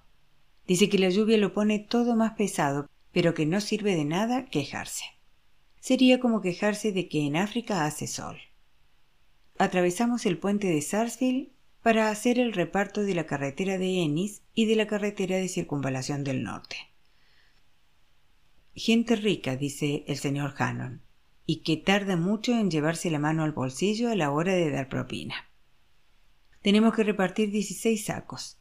Dice 0.67 0.89
que 0.89 0.99
la 0.99 1.07
lluvia 1.07 1.37
lo 1.37 1.53
pone 1.53 1.79
todo 1.79 2.17
más 2.17 2.33
pesado, 2.33 2.89
pero 3.13 3.33
que 3.33 3.45
no 3.45 3.61
sirve 3.61 3.95
de 3.95 4.03
nada 4.03 4.47
quejarse. 4.47 5.05
sería 5.79 6.19
como 6.19 6.41
quejarse 6.41 6.91
de 6.91 7.07
que 7.07 7.25
en 7.25 7.37
África 7.37 7.85
hace 7.85 8.07
sol. 8.07 8.37
Atravesamos 9.57 10.25
el 10.25 10.37
puente 10.37 10.67
de 10.67 10.81
Sarsfield 10.81 11.47
para 11.81 12.09
hacer 12.09 12.39
el 12.39 12.51
reparto 12.51 13.03
de 13.03 13.15
la 13.15 13.25
carretera 13.25 13.77
de 13.77 14.03
Ennis 14.03 14.41
y 14.53 14.65
de 14.65 14.75
la 14.75 14.85
carretera 14.85 15.37
de 15.37 15.47
circunvalación 15.47 16.25
del 16.25 16.43
norte. 16.43 16.75
Gente 18.75 19.15
rica, 19.15 19.55
dice 19.55 20.03
el 20.07 20.17
señor 20.17 20.55
Hannon, 20.57 21.01
y 21.45 21.63
que 21.63 21.77
tarda 21.77 22.15
mucho 22.15 22.53
en 22.53 22.71
llevarse 22.71 23.09
la 23.09 23.19
mano 23.19 23.43
al 23.43 23.51
bolsillo 23.51 24.09
a 24.09 24.15
la 24.15 24.31
hora 24.31 24.53
de 24.53 24.69
dar 24.69 24.89
propina. 24.89 25.35
Tenemos 26.61 26.93
que 26.93 27.03
repartir 27.03 27.51
16 27.51 28.05
sacos. 28.05 28.59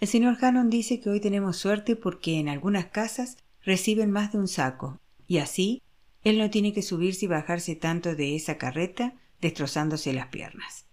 El 0.00 0.08
señor 0.08 0.36
Hannon 0.40 0.70
dice 0.70 1.00
que 1.00 1.10
hoy 1.10 1.20
tenemos 1.20 1.56
suerte 1.56 1.94
porque 1.96 2.38
en 2.38 2.48
algunas 2.48 2.86
casas 2.86 3.36
reciben 3.62 4.10
más 4.10 4.32
de 4.32 4.38
un 4.38 4.48
saco, 4.48 5.00
y 5.26 5.38
así 5.38 5.82
él 6.22 6.38
no 6.38 6.50
tiene 6.50 6.72
que 6.72 6.82
subirse 6.82 7.26
y 7.26 7.28
bajarse 7.28 7.76
tanto 7.76 8.14
de 8.14 8.34
esa 8.34 8.58
carreta 8.58 9.14
destrozándose 9.40 10.12
las 10.12 10.28
piernas. 10.28 10.86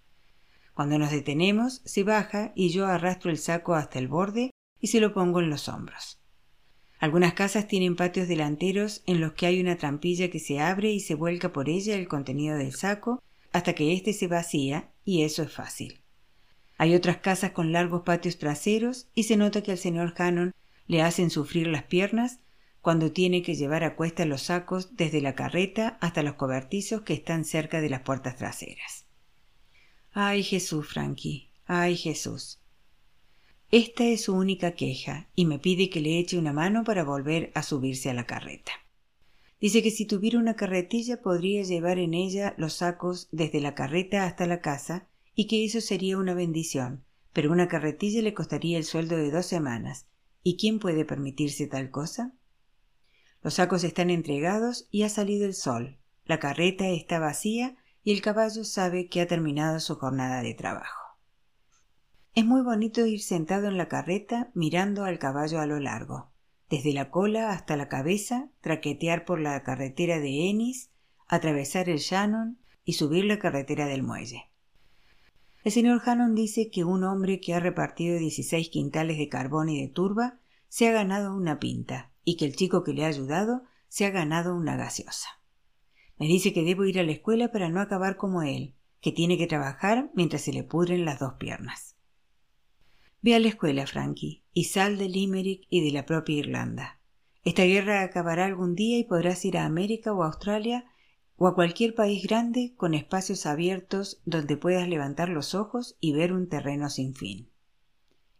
Cuando 0.74 1.00
nos 1.00 1.12
detenemos, 1.12 1.82
se 1.86 2.04
baja 2.04 2.52
y 2.56 2.70
yo 2.70 2.86
arrastro 2.86 3.32
el 3.32 3.38
saco 3.38 3.74
hasta 3.74 4.00
el 4.00 4.08
borde 4.08 4.52
y 4.80 4.88
se 4.88 5.00
lo 5.00 5.14
pongo 5.14 5.40
en 5.40 5.50
los 5.50 5.70
hombros. 5.70 6.21
Algunas 7.02 7.34
casas 7.34 7.68
tienen 7.68 7.96
patios 7.96 8.28
delanteros 8.28 9.02
en 9.08 9.22
los 9.22 9.34
que 9.34 9.48
hay 9.48 9.60
una 9.60 9.76
trampilla 9.76 10.30
que 10.30 10.38
se 10.38 10.60
abre 10.60 10.92
y 10.92 11.00
se 11.00 11.16
vuelca 11.16 11.52
por 11.52 11.68
ella 11.68 11.96
el 11.96 12.08
contenido 12.08 12.56
del 12.56 12.74
saco 12.74 13.24
hasta 13.52 13.74
que 13.74 13.92
éste 13.92 14.14
se 14.14 14.28
vacía, 14.28 14.92
y 15.04 15.24
eso 15.24 15.42
es 15.42 15.52
fácil. 15.52 16.00
Hay 16.78 16.94
otras 16.94 17.18
casas 17.18 17.54
con 17.54 17.72
largos 17.72 18.04
patios 18.04 18.38
traseros 18.38 19.08
y 19.16 19.24
se 19.24 19.36
nota 19.36 19.64
que 19.64 19.72
al 19.72 19.80
señor 19.80 20.14
Hannon 20.16 20.54
le 20.86 21.02
hacen 21.02 21.32
sufrir 21.32 21.66
las 21.66 21.84
piernas 21.84 22.40
cuando 22.82 23.12
tiene 23.12 23.42
que 23.42 23.56
llevar 23.56 23.84
a 23.84 23.96
cuesta 23.96 24.24
los 24.26 24.44
sacos 24.44 24.96
desde 24.96 25.22
la 25.22 25.34
carreta 25.34 25.98
hasta 26.02 26.22
los 26.22 26.36
cobertizos 26.36 27.02
que 27.02 27.14
están 27.14 27.46
cerca 27.46 27.82
de 27.82 27.90
las 27.90 28.02
puertas 28.02 28.36
traseras. 28.36 29.08
Ay 30.12 30.44
Jesús, 30.44 30.88
Frankie, 30.88 31.50
ay 31.66 31.98
Jesús. 31.98 32.61
Esta 33.72 34.04
es 34.04 34.26
su 34.26 34.36
única 34.36 34.74
queja 34.74 35.30
y 35.34 35.46
me 35.46 35.58
pide 35.58 35.90
que 35.90 36.02
le 36.02 36.20
eche 36.20 36.38
una 36.38 36.52
mano 36.52 36.84
para 36.84 37.06
volver 37.06 37.54
a 37.56 37.64
subirse 37.64 38.10
a 38.10 38.14
la 38.14 38.26
carreta. 38.26 38.74
Dice 39.62 39.82
que 39.82 39.92
si 39.92 40.06
tuviera 40.06 40.40
una 40.40 40.58
carretilla 40.58 41.22
podría 41.22 41.64
llevar 41.64 41.98
en 41.98 42.14
ella 42.14 42.54
los 42.58 42.74
sacos 42.74 43.30
desde 43.32 43.62
la 43.62 43.74
carreta 43.74 44.26
hasta 44.26 44.46
la 44.46 44.60
casa 44.60 45.08
y 45.36 45.48
que 45.48 45.64
eso 45.64 45.80
sería 45.80 46.18
una 46.18 46.34
bendición, 46.34 47.06
pero 47.32 47.50
una 47.50 47.70
carretilla 47.70 48.22
le 48.22 48.34
costaría 48.34 48.78
el 48.78 48.84
sueldo 48.84 49.16
de 49.16 49.32
dos 49.32 49.46
semanas. 49.46 50.06
¿Y 50.44 50.58
quién 50.58 50.80
puede 50.80 51.06
permitirse 51.06 51.66
tal 51.66 51.92
cosa? 51.92 52.34
Los 53.42 53.54
sacos 53.54 53.86
están 53.86 54.10
entregados 54.10 54.90
y 54.92 55.04
ha 55.04 55.10
salido 55.10 55.46
el 55.46 55.54
sol. 55.54 55.98
La 56.26 56.40
carreta 56.40 56.90
está 56.90 57.20
vacía 57.20 57.78
y 58.04 58.12
el 58.12 58.22
caballo 58.22 58.66
sabe 58.66 59.08
que 59.08 59.22
ha 59.22 59.28
terminado 59.28 59.80
su 59.80 59.96
jornada 59.96 60.42
de 60.42 60.56
trabajo. 60.56 61.01
Es 62.34 62.46
muy 62.46 62.62
bonito 62.62 63.06
ir 63.06 63.22
sentado 63.22 63.68
en 63.68 63.76
la 63.78 63.90
carreta 63.90 64.52
mirando 64.54 65.04
al 65.04 65.20
caballo 65.20 65.60
a 65.60 65.66
lo 65.66 65.82
largo, 65.82 66.32
desde 66.70 66.94
la 66.94 67.12
cola 67.12 67.52
hasta 67.52 67.76
la 67.76 67.90
cabeza, 67.90 68.50
traquetear 68.62 69.26
por 69.26 69.42
la 69.42 69.62
carretera 69.64 70.18
de 70.20 70.50
Ennis, 70.50 70.92
atravesar 71.28 71.90
el 71.90 71.98
Shannon 71.98 72.58
y 72.86 72.94
subir 72.94 73.26
la 73.26 73.38
carretera 73.38 73.86
del 73.86 74.04
muelle. 74.04 74.50
El 75.66 75.74
señor 75.74 76.02
Hannon 76.06 76.34
dice 76.34 76.70
que 76.70 76.86
un 76.86 77.04
hombre 77.04 77.42
que 77.42 77.54
ha 77.54 77.60
repartido 77.60 78.18
16 78.18 78.70
quintales 78.70 79.18
de 79.18 79.28
carbón 79.28 79.68
y 79.68 79.82
de 79.82 79.90
turba 79.90 80.40
se 80.70 80.88
ha 80.88 80.94
ganado 80.94 81.36
una 81.36 81.60
pinta, 81.60 82.14
y 82.24 82.38
que 82.38 82.46
el 82.46 82.56
chico 82.56 82.86
que 82.86 82.94
le 82.94 83.04
ha 83.04 83.10
ayudado 83.10 83.64
se 83.90 84.06
ha 84.06 84.10
ganado 84.10 84.56
una 84.56 84.78
gaseosa. 84.78 85.28
Me 86.18 86.28
dice 86.28 86.54
que 86.54 86.64
debo 86.64 86.86
ir 86.86 86.98
a 86.98 87.04
la 87.04 87.12
escuela 87.12 87.52
para 87.52 87.68
no 87.68 87.82
acabar 87.82 88.16
como 88.16 88.42
él, 88.42 88.74
que 89.02 89.12
tiene 89.12 89.38
que 89.38 89.48
trabajar 89.48 90.12
mientras 90.16 90.44
se 90.44 90.54
le 90.54 90.64
pudren 90.64 91.04
las 91.04 91.20
dos 91.20 91.34
piernas. 91.34 91.98
Ve 93.24 93.36
a 93.36 93.40
la 93.40 93.50
escuela, 93.50 93.86
Frankie, 93.86 94.44
y 94.52 94.64
sal 94.64 94.98
de 94.98 95.08
Limerick 95.08 95.68
y 95.70 95.86
de 95.86 95.92
la 95.92 96.08
propia 96.08 96.38
Irlanda. 96.38 97.00
Esta 97.44 97.64
guerra 97.64 98.02
acabará 98.02 98.46
algún 98.46 98.74
día 98.74 98.98
y 98.98 99.04
podrás 99.04 99.46
ir 99.46 99.58
a 99.58 99.66
América 99.66 100.12
o 100.12 100.24
a 100.24 100.28
Australia 100.28 100.86
o 101.38 101.48
a 101.48 101.54
cualquier 101.54 101.94
país 101.94 102.24
grande 102.24 102.74
con 102.78 102.96
espacios 102.96 103.46
abiertos 103.46 104.22
donde 104.26 104.58
puedas 104.58 104.88
levantar 104.88 105.30
los 105.30 105.54
ojos 105.54 105.98
y 106.00 106.14
ver 106.14 106.34
un 106.34 106.50
terreno 106.50 106.90
sin 106.90 107.14
fin. 107.14 107.48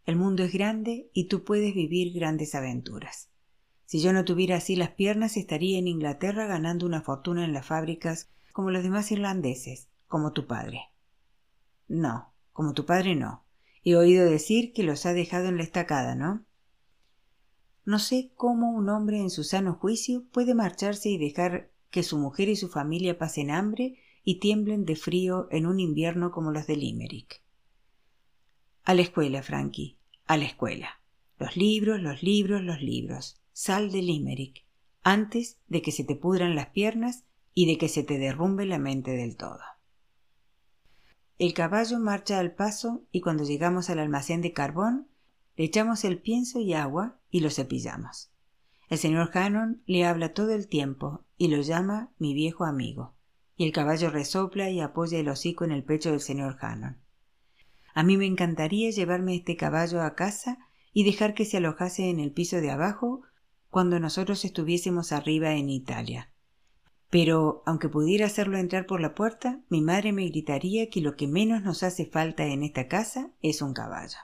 El 0.04 0.16
mundo 0.16 0.42
es 0.42 0.52
grande 0.52 1.08
y 1.12 1.28
tú 1.28 1.44
puedes 1.44 1.74
vivir 1.74 2.12
grandes 2.12 2.56
aventuras. 2.56 3.30
Si 3.84 4.00
yo 4.00 4.12
no 4.12 4.24
tuviera 4.24 4.56
así 4.56 4.74
las 4.74 4.90
piernas, 4.90 5.36
estaría 5.36 5.78
en 5.78 5.86
Inglaterra 5.86 6.46
ganando 6.46 6.86
una 6.86 7.02
fortuna 7.02 7.44
en 7.44 7.52
las 7.52 7.66
fábricas 7.66 8.30
como 8.52 8.72
los 8.72 8.82
demás 8.82 9.12
irlandeses, 9.12 9.88
como 10.08 10.32
tu 10.32 10.48
padre. 10.48 10.90
No, 11.86 12.32
como 12.52 12.72
tu 12.72 12.84
padre 12.84 13.14
no. 13.14 13.44
He 13.84 13.96
oído 13.96 14.24
decir 14.24 14.72
que 14.72 14.82
los 14.82 15.06
ha 15.06 15.12
dejado 15.12 15.48
en 15.48 15.56
la 15.56 15.62
estacada, 15.62 16.14
¿no? 16.14 16.44
No 17.84 17.98
sé 17.98 18.30
cómo 18.36 18.70
un 18.70 18.88
hombre 18.88 19.18
en 19.18 19.30
su 19.30 19.42
sano 19.42 19.74
juicio 19.74 20.24
puede 20.30 20.54
marcharse 20.54 21.08
y 21.08 21.18
dejar 21.18 21.72
que 21.90 22.02
su 22.02 22.16
mujer 22.18 22.48
y 22.48 22.56
su 22.56 22.68
familia 22.68 23.18
pasen 23.18 23.50
hambre 23.50 23.98
y 24.24 24.38
tiemblen 24.38 24.84
de 24.84 24.94
frío 24.94 25.48
en 25.50 25.66
un 25.66 25.80
invierno 25.80 26.30
como 26.30 26.52
los 26.52 26.66
de 26.66 26.76
Limerick. 26.76 27.42
A 28.84 28.94
la 28.94 29.02
escuela, 29.02 29.42
Frankie, 29.42 29.98
a 30.26 30.36
la 30.36 30.44
escuela. 30.44 31.00
Los 31.38 31.56
libros, 31.56 32.00
los 32.00 32.22
libros, 32.22 32.62
los 32.62 32.80
libros 32.80 33.42
sal 33.52 33.92
de 33.92 34.02
Limerick, 34.02 34.64
antes 35.02 35.58
de 35.66 35.82
que 35.82 35.92
se 35.92 36.04
te 36.04 36.16
pudran 36.16 36.54
las 36.54 36.68
piernas 36.68 37.24
y 37.54 37.66
de 37.66 37.78
que 37.78 37.88
se 37.88 38.02
te 38.02 38.18
derrumbe 38.18 38.64
la 38.64 38.78
mente 38.78 39.10
del 39.10 39.36
todo. 39.36 39.60
El 41.42 41.54
caballo 41.54 41.98
marcha 41.98 42.38
al 42.38 42.54
paso 42.54 43.02
y 43.10 43.20
cuando 43.20 43.42
llegamos 43.42 43.90
al 43.90 43.98
almacén 43.98 44.42
de 44.42 44.52
carbón, 44.52 45.08
le 45.56 45.64
echamos 45.64 46.04
el 46.04 46.20
pienso 46.20 46.60
y 46.60 46.72
agua 46.72 47.18
y 47.30 47.40
lo 47.40 47.50
cepillamos. 47.50 48.30
El 48.88 48.98
señor 48.98 49.36
Hannon 49.36 49.82
le 49.84 50.04
habla 50.04 50.34
todo 50.34 50.52
el 50.52 50.68
tiempo 50.68 51.24
y 51.36 51.48
lo 51.48 51.60
llama 51.60 52.12
mi 52.16 52.32
viejo 52.32 52.64
amigo, 52.64 53.16
y 53.56 53.64
el 53.66 53.72
caballo 53.72 54.08
resopla 54.08 54.70
y 54.70 54.78
apoya 54.78 55.18
el 55.18 55.28
hocico 55.28 55.64
en 55.64 55.72
el 55.72 55.82
pecho 55.82 56.12
del 56.12 56.20
señor 56.20 56.58
Hannon. 56.60 56.98
A 57.92 58.04
mí 58.04 58.16
me 58.16 58.26
encantaría 58.26 58.90
llevarme 58.90 59.34
este 59.34 59.56
caballo 59.56 60.00
a 60.00 60.14
casa 60.14 60.58
y 60.92 61.02
dejar 61.02 61.34
que 61.34 61.44
se 61.44 61.56
alojase 61.56 62.08
en 62.08 62.20
el 62.20 62.30
piso 62.30 62.60
de 62.60 62.70
abajo 62.70 63.22
cuando 63.68 63.98
nosotros 63.98 64.44
estuviésemos 64.44 65.10
arriba 65.10 65.54
en 65.54 65.70
Italia. 65.70 66.31
Pero, 67.12 67.62
aunque 67.66 67.90
pudiera 67.90 68.24
hacerlo 68.24 68.56
entrar 68.56 68.86
por 68.86 69.02
la 69.02 69.14
puerta, 69.14 69.60
mi 69.68 69.82
madre 69.82 70.14
me 70.14 70.24
gritaría 70.24 70.88
que 70.88 71.02
lo 71.02 71.14
que 71.14 71.28
menos 71.28 71.62
nos 71.62 71.82
hace 71.82 72.06
falta 72.06 72.46
en 72.46 72.62
esta 72.62 72.88
casa 72.88 73.32
es 73.42 73.60
un 73.60 73.74
caballo. 73.74 74.16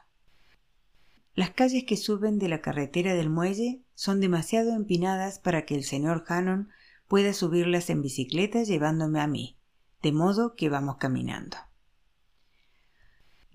Las 1.34 1.50
calles 1.50 1.84
que 1.84 1.98
suben 1.98 2.38
de 2.38 2.48
la 2.48 2.62
carretera 2.62 3.12
del 3.12 3.28
muelle 3.28 3.82
son 3.94 4.20
demasiado 4.20 4.74
empinadas 4.74 5.38
para 5.38 5.66
que 5.66 5.74
el 5.74 5.84
señor 5.84 6.24
Hannon 6.28 6.70
pueda 7.08 7.34
subirlas 7.34 7.90
en 7.90 8.00
bicicleta 8.00 8.62
llevándome 8.62 9.20
a 9.20 9.26
mí, 9.26 9.58
de 10.00 10.12
modo 10.12 10.54
que 10.54 10.70
vamos 10.70 10.96
caminando. 10.96 11.58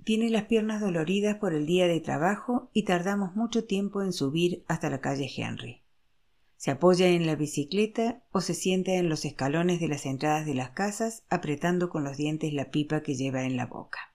Tiene 0.03 0.29
las 0.29 0.43
piernas 0.43 0.79
doloridas 0.79 1.37
por 1.37 1.55
el 1.55 1.65
día 1.65 1.87
de 1.87 2.01
trabajo 2.01 2.69
y 2.71 2.83
tardamos 2.83 3.35
mucho 3.35 3.65
tiempo 3.65 4.03
en 4.03 4.13
subir 4.13 4.63
hasta 4.67 4.91
la 4.91 5.01
calle 5.01 5.27
Henry. 5.35 5.82
Se 6.63 6.71
apoya 6.71 7.09
en 7.09 7.25
la 7.25 7.35
bicicleta 7.35 8.23
o 8.31 8.39
se 8.39 8.53
sienta 8.53 8.93
en 8.93 9.09
los 9.09 9.25
escalones 9.25 9.81
de 9.81 9.89
las 9.89 10.05
entradas 10.05 10.45
de 10.45 10.53
las 10.53 10.69
casas 10.69 11.25
apretando 11.29 11.89
con 11.89 12.05
los 12.05 12.15
dientes 12.15 12.53
la 12.53 12.71
pipa 12.71 13.01
que 13.01 13.15
lleva 13.15 13.43
en 13.43 13.57
la 13.57 13.65
boca. 13.65 14.13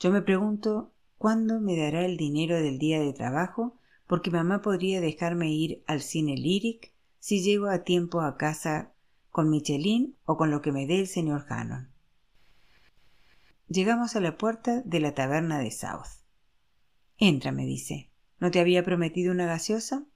Yo 0.00 0.10
me 0.10 0.22
pregunto 0.22 0.92
cuándo 1.18 1.60
me 1.60 1.76
dará 1.76 2.04
el 2.04 2.16
dinero 2.16 2.56
del 2.56 2.80
día 2.80 2.98
de 2.98 3.12
trabajo 3.12 3.76
porque 4.08 4.32
mamá 4.32 4.60
podría 4.60 5.00
dejarme 5.00 5.52
ir 5.52 5.84
al 5.86 6.00
cine 6.00 6.36
Lyric 6.36 6.94
si 7.20 7.44
llego 7.44 7.68
a 7.68 7.84
tiempo 7.84 8.22
a 8.22 8.36
casa 8.36 8.90
con 9.30 9.48
Michelin 9.48 10.16
o 10.24 10.36
con 10.36 10.50
lo 10.50 10.62
que 10.62 10.72
me 10.72 10.88
dé 10.88 10.98
el 10.98 11.06
señor 11.06 11.46
Hannon. 11.48 11.92
Llegamos 13.68 14.16
a 14.16 14.20
la 14.20 14.36
puerta 14.36 14.82
de 14.84 14.98
la 14.98 15.14
taberna 15.14 15.60
de 15.60 15.70
South. 15.70 16.24
Entra, 17.18 17.52
me 17.52 17.66
dice. 17.66 18.10
¿No 18.40 18.50
te 18.50 18.58
había 18.58 18.82
prometido 18.82 19.30
una 19.30 19.46
gaseosa? 19.46 20.08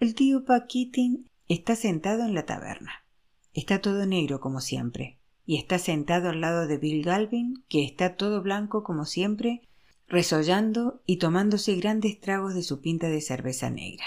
El 0.00 0.14
tío 0.14 0.44
Paquitín 0.44 1.28
está 1.48 1.74
sentado 1.74 2.24
en 2.24 2.32
la 2.32 2.46
taberna. 2.46 3.04
Está 3.52 3.80
todo 3.80 4.06
negro 4.06 4.38
como 4.38 4.60
siempre, 4.60 5.18
y 5.44 5.56
está 5.56 5.80
sentado 5.80 6.28
al 6.28 6.40
lado 6.40 6.68
de 6.68 6.78
Bill 6.78 7.02
Galvin, 7.02 7.64
que 7.68 7.84
está 7.84 8.14
todo 8.14 8.40
blanco 8.40 8.84
como 8.84 9.04
siempre, 9.04 9.62
resollando 10.06 11.02
y 11.04 11.16
tomándose 11.16 11.74
grandes 11.74 12.20
tragos 12.20 12.54
de 12.54 12.62
su 12.62 12.80
pinta 12.80 13.08
de 13.08 13.20
cerveza 13.20 13.70
negra. 13.70 14.04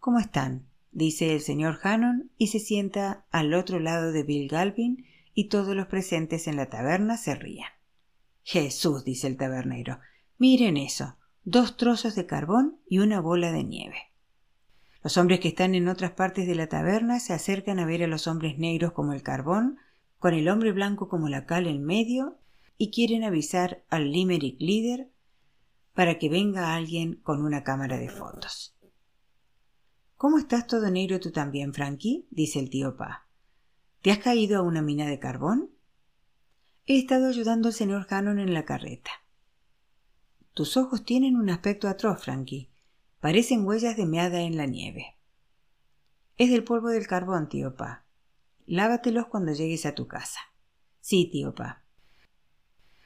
¿Cómo 0.00 0.18
están? 0.18 0.66
dice 0.90 1.32
el 1.32 1.42
señor 1.42 1.78
Hannon 1.84 2.32
y 2.36 2.48
se 2.48 2.58
sienta 2.58 3.24
al 3.30 3.54
otro 3.54 3.78
lado 3.78 4.10
de 4.10 4.24
Bill 4.24 4.48
Galvin 4.48 5.06
y 5.32 5.44
todos 5.44 5.76
los 5.76 5.86
presentes 5.86 6.48
en 6.48 6.56
la 6.56 6.70
taberna 6.70 7.18
se 7.18 7.36
rían. 7.36 7.70
Jesús, 8.42 9.04
dice 9.04 9.28
el 9.28 9.36
tabernero, 9.36 10.00
miren 10.38 10.76
eso, 10.76 11.18
dos 11.44 11.76
trozos 11.76 12.16
de 12.16 12.26
carbón 12.26 12.80
y 12.88 12.98
una 12.98 13.20
bola 13.20 13.52
de 13.52 13.62
nieve. 13.62 14.11
Los 15.02 15.16
hombres 15.16 15.40
que 15.40 15.48
están 15.48 15.74
en 15.74 15.88
otras 15.88 16.12
partes 16.12 16.46
de 16.46 16.54
la 16.54 16.68
taberna 16.68 17.18
se 17.18 17.32
acercan 17.32 17.78
a 17.80 17.86
ver 17.86 18.02
a 18.04 18.06
los 18.06 18.26
hombres 18.26 18.58
negros 18.58 18.92
como 18.92 19.12
el 19.12 19.22
carbón, 19.22 19.78
con 20.18 20.34
el 20.34 20.48
hombre 20.48 20.72
blanco 20.72 21.08
como 21.08 21.28
la 21.28 21.44
cal 21.46 21.66
en 21.66 21.84
medio, 21.84 22.38
y 22.78 22.90
quieren 22.90 23.24
avisar 23.24 23.84
al 23.90 24.10
Limerick 24.12 24.60
líder 24.60 25.10
para 25.94 26.18
que 26.18 26.28
venga 26.28 26.74
alguien 26.74 27.16
con 27.16 27.44
una 27.44 27.64
cámara 27.64 27.98
de 27.98 28.08
fotos. 28.08 28.76
¿Cómo 30.16 30.38
estás 30.38 30.66
todo 30.66 30.90
negro 30.90 31.20
tú 31.20 31.32
también, 31.32 31.74
Frankie? 31.74 32.26
dice 32.30 32.60
el 32.60 32.70
tío 32.70 32.96
Pa. 32.96 33.26
¿Te 34.02 34.10
has 34.10 34.18
caído 34.18 34.58
a 34.58 34.62
una 34.62 34.82
mina 34.82 35.06
de 35.06 35.18
carbón? 35.18 35.70
He 36.86 36.98
estado 36.98 37.28
ayudando 37.28 37.68
al 37.68 37.74
señor 37.74 38.06
Hannon 38.08 38.38
en 38.38 38.54
la 38.54 38.64
carreta. 38.64 39.10
Tus 40.54 40.76
ojos 40.76 41.04
tienen 41.04 41.36
un 41.36 41.50
aspecto 41.50 41.88
atroz, 41.88 42.22
Frankie. 42.22 42.71
Parecen 43.22 43.64
huellas 43.64 43.96
de 43.96 44.04
meada 44.04 44.40
en 44.40 44.56
la 44.56 44.66
nieve. 44.66 45.16
Es 46.38 46.50
del 46.50 46.64
polvo 46.64 46.88
del 46.88 47.06
carbón, 47.06 47.48
tío 47.48 47.76
Pa. 47.76 48.04
Lávatelos 48.66 49.28
cuando 49.28 49.52
llegues 49.52 49.86
a 49.86 49.94
tu 49.94 50.08
casa. 50.08 50.40
Sí, 51.00 51.28
tío 51.30 51.54
Pa. 51.54 51.84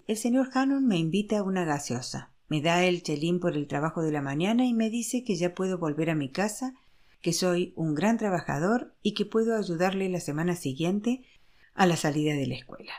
El 0.07 0.17
señor 0.17 0.49
Hannon 0.55 0.87
me 0.87 0.97
invita 0.97 1.41
a 1.41 1.43
una 1.43 1.67
gaseosa. 1.67 2.33
Me 2.49 2.63
da 2.63 2.83
el 2.83 3.03
chelín 3.03 3.41
por 3.41 3.59
el 3.59 3.69
trabajo 3.69 4.01
de 4.01 4.11
la 4.11 4.23
mañana 4.23 4.65
y 4.65 4.73
me 4.73 4.89
dice 4.89 5.23
que 5.23 5.37
ya 5.37 5.55
puedo 5.55 5.77
volver 5.77 6.09
a 6.09 6.15
mi 6.15 6.33
casa, 6.33 6.73
que 7.21 7.35
soy 7.35 7.75
un 7.77 7.95
gran 7.95 8.17
trabajador 8.17 8.97
y 9.03 9.13
que 9.13 9.27
puedo 9.27 9.55
ayudarle 9.55 10.09
la 10.09 10.21
semana 10.21 10.57
siguiente 10.57 11.27
a 11.75 11.85
la 11.85 11.97
salida 11.99 12.33
de 12.33 12.47
la 12.47 12.55
escuela. 12.55 12.93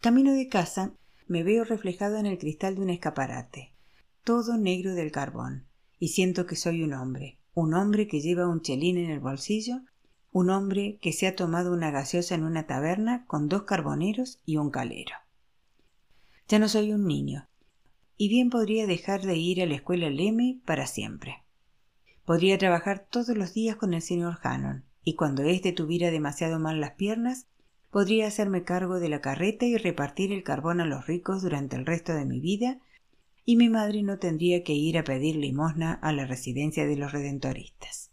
Camino 0.00 0.34
de 0.34 0.48
casa 0.48 0.92
me 1.26 1.42
veo 1.42 1.64
reflejado 1.64 2.16
en 2.16 2.26
el 2.26 2.38
cristal 2.38 2.76
de 2.76 2.82
un 2.82 2.90
escaparate, 2.90 3.73
todo 4.24 4.56
negro 4.56 4.94
del 4.94 5.12
carbón, 5.12 5.66
y 5.98 6.08
siento 6.08 6.46
que 6.46 6.56
soy 6.56 6.82
un 6.82 6.94
hombre, 6.94 7.38
un 7.52 7.74
hombre 7.74 8.08
que 8.08 8.20
lleva 8.20 8.48
un 8.48 8.62
chelín 8.62 8.96
en 8.96 9.10
el 9.10 9.20
bolsillo, 9.20 9.82
un 10.32 10.50
hombre 10.50 10.98
que 11.00 11.12
se 11.12 11.26
ha 11.26 11.36
tomado 11.36 11.72
una 11.72 11.90
gaseosa 11.90 12.34
en 12.34 12.42
una 12.42 12.66
taberna 12.66 13.26
con 13.26 13.48
dos 13.48 13.62
carboneros 13.62 14.40
y 14.46 14.56
un 14.56 14.70
calero. 14.70 15.14
Ya 16.48 16.58
no 16.58 16.68
soy 16.68 16.92
un 16.92 17.06
niño, 17.06 17.48
y 18.16 18.28
bien 18.28 18.48
podría 18.48 18.86
dejar 18.86 19.22
de 19.22 19.36
ir 19.36 19.62
a 19.62 19.66
la 19.66 19.74
escuela 19.74 20.08
Leme 20.08 20.58
para 20.64 20.86
siempre. 20.86 21.44
Podría 22.24 22.56
trabajar 22.56 23.06
todos 23.10 23.36
los 23.36 23.52
días 23.52 23.76
con 23.76 23.92
el 23.92 24.00
señor 24.00 24.38
Hannon, 24.42 24.84
y 25.04 25.16
cuando 25.16 25.42
éste 25.42 25.72
tuviera 25.72 26.10
demasiado 26.10 26.58
mal 26.58 26.80
las 26.80 26.92
piernas, 26.92 27.46
podría 27.90 28.26
hacerme 28.26 28.64
cargo 28.64 28.98
de 28.98 29.10
la 29.10 29.20
carreta 29.20 29.66
y 29.66 29.76
repartir 29.76 30.32
el 30.32 30.42
carbón 30.42 30.80
a 30.80 30.86
los 30.86 31.06
ricos 31.06 31.42
durante 31.42 31.76
el 31.76 31.84
resto 31.84 32.14
de 32.14 32.24
mi 32.24 32.40
vida, 32.40 32.80
y 33.44 33.56
mi 33.56 33.68
madre 33.68 34.02
no 34.02 34.18
tendría 34.18 34.64
que 34.64 34.72
ir 34.72 34.96
a 34.96 35.04
pedir 35.04 35.36
limosna 35.36 35.92
a 35.92 36.12
la 36.12 36.26
residencia 36.26 36.86
de 36.86 36.96
los 36.96 37.12
redentoristas. 37.12 38.10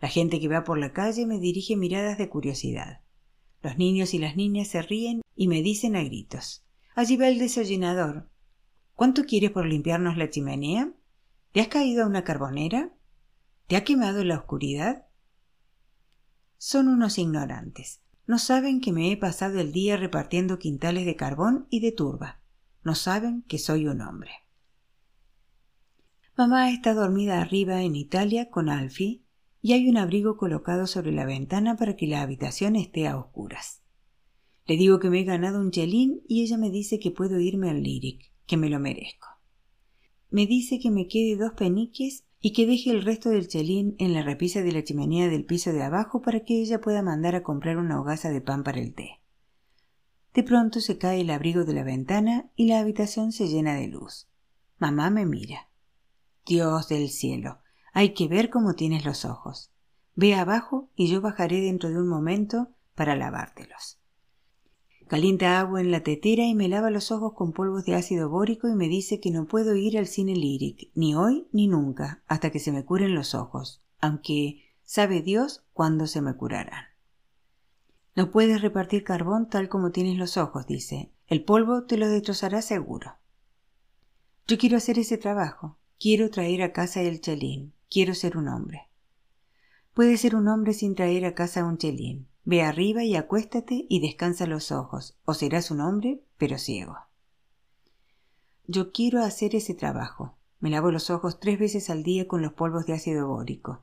La 0.00 0.08
gente 0.08 0.38
que 0.40 0.48
va 0.48 0.64
por 0.64 0.78
la 0.78 0.92
calle 0.92 1.26
me 1.26 1.40
dirige 1.40 1.76
miradas 1.76 2.18
de 2.18 2.28
curiosidad. 2.28 3.00
Los 3.62 3.78
niños 3.78 4.14
y 4.14 4.18
las 4.18 4.36
niñas 4.36 4.68
se 4.68 4.82
ríen 4.82 5.22
y 5.34 5.48
me 5.48 5.62
dicen 5.62 5.96
a 5.96 6.04
gritos 6.04 6.64
Allí 6.94 7.16
va 7.16 7.28
el 7.28 7.38
desollinador. 7.38 8.30
¿Cuánto 8.94 9.24
quieres 9.24 9.50
por 9.50 9.66
limpiarnos 9.66 10.16
la 10.16 10.30
chimenea? 10.30 10.92
¿Te 11.52 11.60
has 11.60 11.68
caído 11.68 12.04
a 12.04 12.06
una 12.06 12.24
carbonera? 12.24 12.94
¿Te 13.66 13.76
ha 13.76 13.84
quemado 13.84 14.24
la 14.24 14.38
oscuridad? 14.38 15.06
Son 16.56 16.88
unos 16.88 17.18
ignorantes. 17.18 18.00
No 18.26 18.38
saben 18.38 18.80
que 18.80 18.92
me 18.92 19.12
he 19.12 19.16
pasado 19.16 19.60
el 19.60 19.72
día 19.72 19.96
repartiendo 19.96 20.58
quintales 20.58 21.04
de 21.04 21.16
carbón 21.16 21.66
y 21.68 21.80
de 21.80 21.92
turba. 21.92 22.40
No 22.86 22.94
saben 22.94 23.42
que 23.48 23.58
soy 23.58 23.88
un 23.88 24.00
hombre. 24.00 24.30
Mamá 26.38 26.70
está 26.70 26.94
dormida 26.94 27.40
arriba 27.40 27.82
en 27.82 27.96
Italia 27.96 28.48
con 28.48 28.68
Alfie 28.68 29.24
y 29.60 29.72
hay 29.72 29.88
un 29.88 29.96
abrigo 29.96 30.36
colocado 30.36 30.86
sobre 30.86 31.10
la 31.10 31.24
ventana 31.24 31.74
para 31.74 31.96
que 31.96 32.06
la 32.06 32.22
habitación 32.22 32.76
esté 32.76 33.08
a 33.08 33.18
oscuras. 33.18 33.82
Le 34.66 34.76
digo 34.76 35.00
que 35.00 35.10
me 35.10 35.18
he 35.18 35.24
ganado 35.24 35.60
un 35.60 35.72
chelín 35.72 36.22
y 36.28 36.44
ella 36.44 36.58
me 36.58 36.70
dice 36.70 37.00
que 37.00 37.10
puedo 37.10 37.40
irme 37.40 37.70
al 37.70 37.82
Lyric, 37.82 38.32
que 38.46 38.56
me 38.56 38.70
lo 38.70 38.78
merezco. 38.78 39.26
Me 40.30 40.46
dice 40.46 40.78
que 40.78 40.92
me 40.92 41.08
quede 41.08 41.36
dos 41.36 41.54
peniques 41.54 42.24
y 42.40 42.52
que 42.52 42.68
deje 42.68 42.92
el 42.92 43.02
resto 43.02 43.30
del 43.30 43.48
chelín 43.48 43.96
en 43.98 44.12
la 44.12 44.22
repisa 44.22 44.62
de 44.62 44.70
la 44.70 44.84
chimenea 44.84 45.28
del 45.28 45.44
piso 45.44 45.72
de 45.72 45.82
abajo 45.82 46.22
para 46.22 46.44
que 46.44 46.62
ella 46.62 46.80
pueda 46.80 47.02
mandar 47.02 47.34
a 47.34 47.42
comprar 47.42 47.78
una 47.78 48.00
hogaza 48.00 48.30
de 48.30 48.42
pan 48.42 48.62
para 48.62 48.78
el 48.78 48.94
té. 48.94 49.25
De 50.36 50.42
pronto 50.42 50.80
se 50.82 50.98
cae 50.98 51.22
el 51.22 51.30
abrigo 51.30 51.64
de 51.64 51.72
la 51.72 51.82
ventana 51.82 52.50
y 52.56 52.66
la 52.66 52.80
habitación 52.80 53.32
se 53.32 53.48
llena 53.48 53.74
de 53.74 53.88
luz. 53.88 54.28
Mamá 54.76 55.08
me 55.08 55.24
mira. 55.24 55.70
Dios 56.44 56.88
del 56.88 57.08
cielo, 57.08 57.60
hay 57.94 58.12
que 58.12 58.28
ver 58.28 58.50
cómo 58.50 58.74
tienes 58.74 59.06
los 59.06 59.24
ojos. 59.24 59.70
Ve 60.14 60.34
abajo 60.34 60.90
y 60.94 61.08
yo 61.08 61.22
bajaré 61.22 61.62
dentro 61.62 61.88
de 61.88 61.96
un 61.98 62.06
momento 62.06 62.68
para 62.94 63.16
lavártelos. 63.16 63.98
Calienta 65.08 65.58
agua 65.58 65.80
en 65.80 65.90
la 65.90 66.00
tetera 66.00 66.44
y 66.44 66.54
me 66.54 66.68
lava 66.68 66.90
los 66.90 67.10
ojos 67.12 67.32
con 67.32 67.54
polvos 67.54 67.86
de 67.86 67.94
ácido 67.94 68.28
bórico 68.28 68.68
y 68.68 68.74
me 68.74 68.88
dice 68.88 69.20
que 69.20 69.30
no 69.30 69.46
puedo 69.46 69.74
ir 69.74 69.96
al 69.96 70.06
cine 70.06 70.36
líric, 70.36 70.90
ni 70.94 71.14
hoy 71.14 71.48
ni 71.50 71.66
nunca, 71.66 72.22
hasta 72.26 72.50
que 72.50 72.60
se 72.60 72.72
me 72.72 72.84
curen 72.84 73.14
los 73.14 73.34
ojos, 73.34 73.82
aunque 74.00 74.60
sabe 74.82 75.22
Dios 75.22 75.64
cuándo 75.72 76.06
se 76.06 76.20
me 76.20 76.34
curarán. 76.34 76.95
No 78.16 78.30
puedes 78.30 78.62
repartir 78.62 79.04
carbón 79.04 79.50
tal 79.50 79.68
como 79.68 79.92
tienes 79.92 80.16
los 80.16 80.38
ojos, 80.38 80.66
dice. 80.66 81.12
El 81.26 81.44
polvo 81.44 81.84
te 81.84 81.98
lo 81.98 82.08
destrozará 82.08 82.62
seguro. 82.62 83.16
Yo 84.48 84.56
quiero 84.56 84.78
hacer 84.78 84.98
ese 84.98 85.18
trabajo. 85.18 85.76
Quiero 86.00 86.30
traer 86.30 86.62
a 86.62 86.72
casa 86.72 87.02
el 87.02 87.20
chelín. 87.20 87.74
Quiero 87.90 88.14
ser 88.14 88.38
un 88.38 88.48
hombre. 88.48 88.88
Puede 89.92 90.16
ser 90.16 90.34
un 90.34 90.48
hombre 90.48 90.72
sin 90.72 90.94
traer 90.94 91.26
a 91.26 91.34
casa 91.34 91.66
un 91.66 91.76
chelín. 91.76 92.26
Ve 92.44 92.62
arriba 92.62 93.04
y 93.04 93.16
acuéstate 93.16 93.84
y 93.88 94.00
descansa 94.00 94.46
los 94.46 94.72
ojos, 94.72 95.18
o 95.24 95.34
serás 95.34 95.70
un 95.70 95.80
hombre, 95.80 96.22
pero 96.38 96.58
ciego. 96.58 96.96
Yo 98.66 98.92
quiero 98.92 99.22
hacer 99.22 99.54
ese 99.54 99.74
trabajo. 99.74 100.36
Me 100.60 100.70
lavo 100.70 100.90
los 100.90 101.10
ojos 101.10 101.38
tres 101.38 101.58
veces 101.58 101.90
al 101.90 102.02
día 102.02 102.26
con 102.26 102.40
los 102.40 102.54
polvos 102.54 102.86
de 102.86 102.94
ácido 102.94 103.28
bórico. 103.28 103.82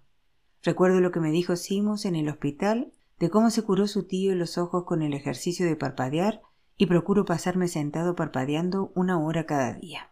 Recuerdo 0.64 1.02
lo 1.02 1.12
que 1.12 1.20
me 1.20 1.32
dijo 1.32 1.56
Simus 1.56 2.06
en 2.06 2.16
el 2.16 2.30
hospital 2.30 2.94
de 3.20 3.30
cómo 3.30 3.50
se 3.50 3.64
curó 3.64 3.88
su 3.88 4.08
tío 4.08 4.36
los 4.36 4.58
ojos 4.58 4.84
con 4.86 5.02
el 5.02 5.14
ejercicio 5.14 5.66
de 5.66 5.76
parpadear 5.76 6.42
y 6.78 6.88
procuro 6.88 7.26
pasarme 7.26 7.68
sentado 7.68 8.16
parpadeando 8.16 8.92
una 8.96 9.20
hora 9.20 9.46
cada 9.46 9.74
día. 9.74 10.12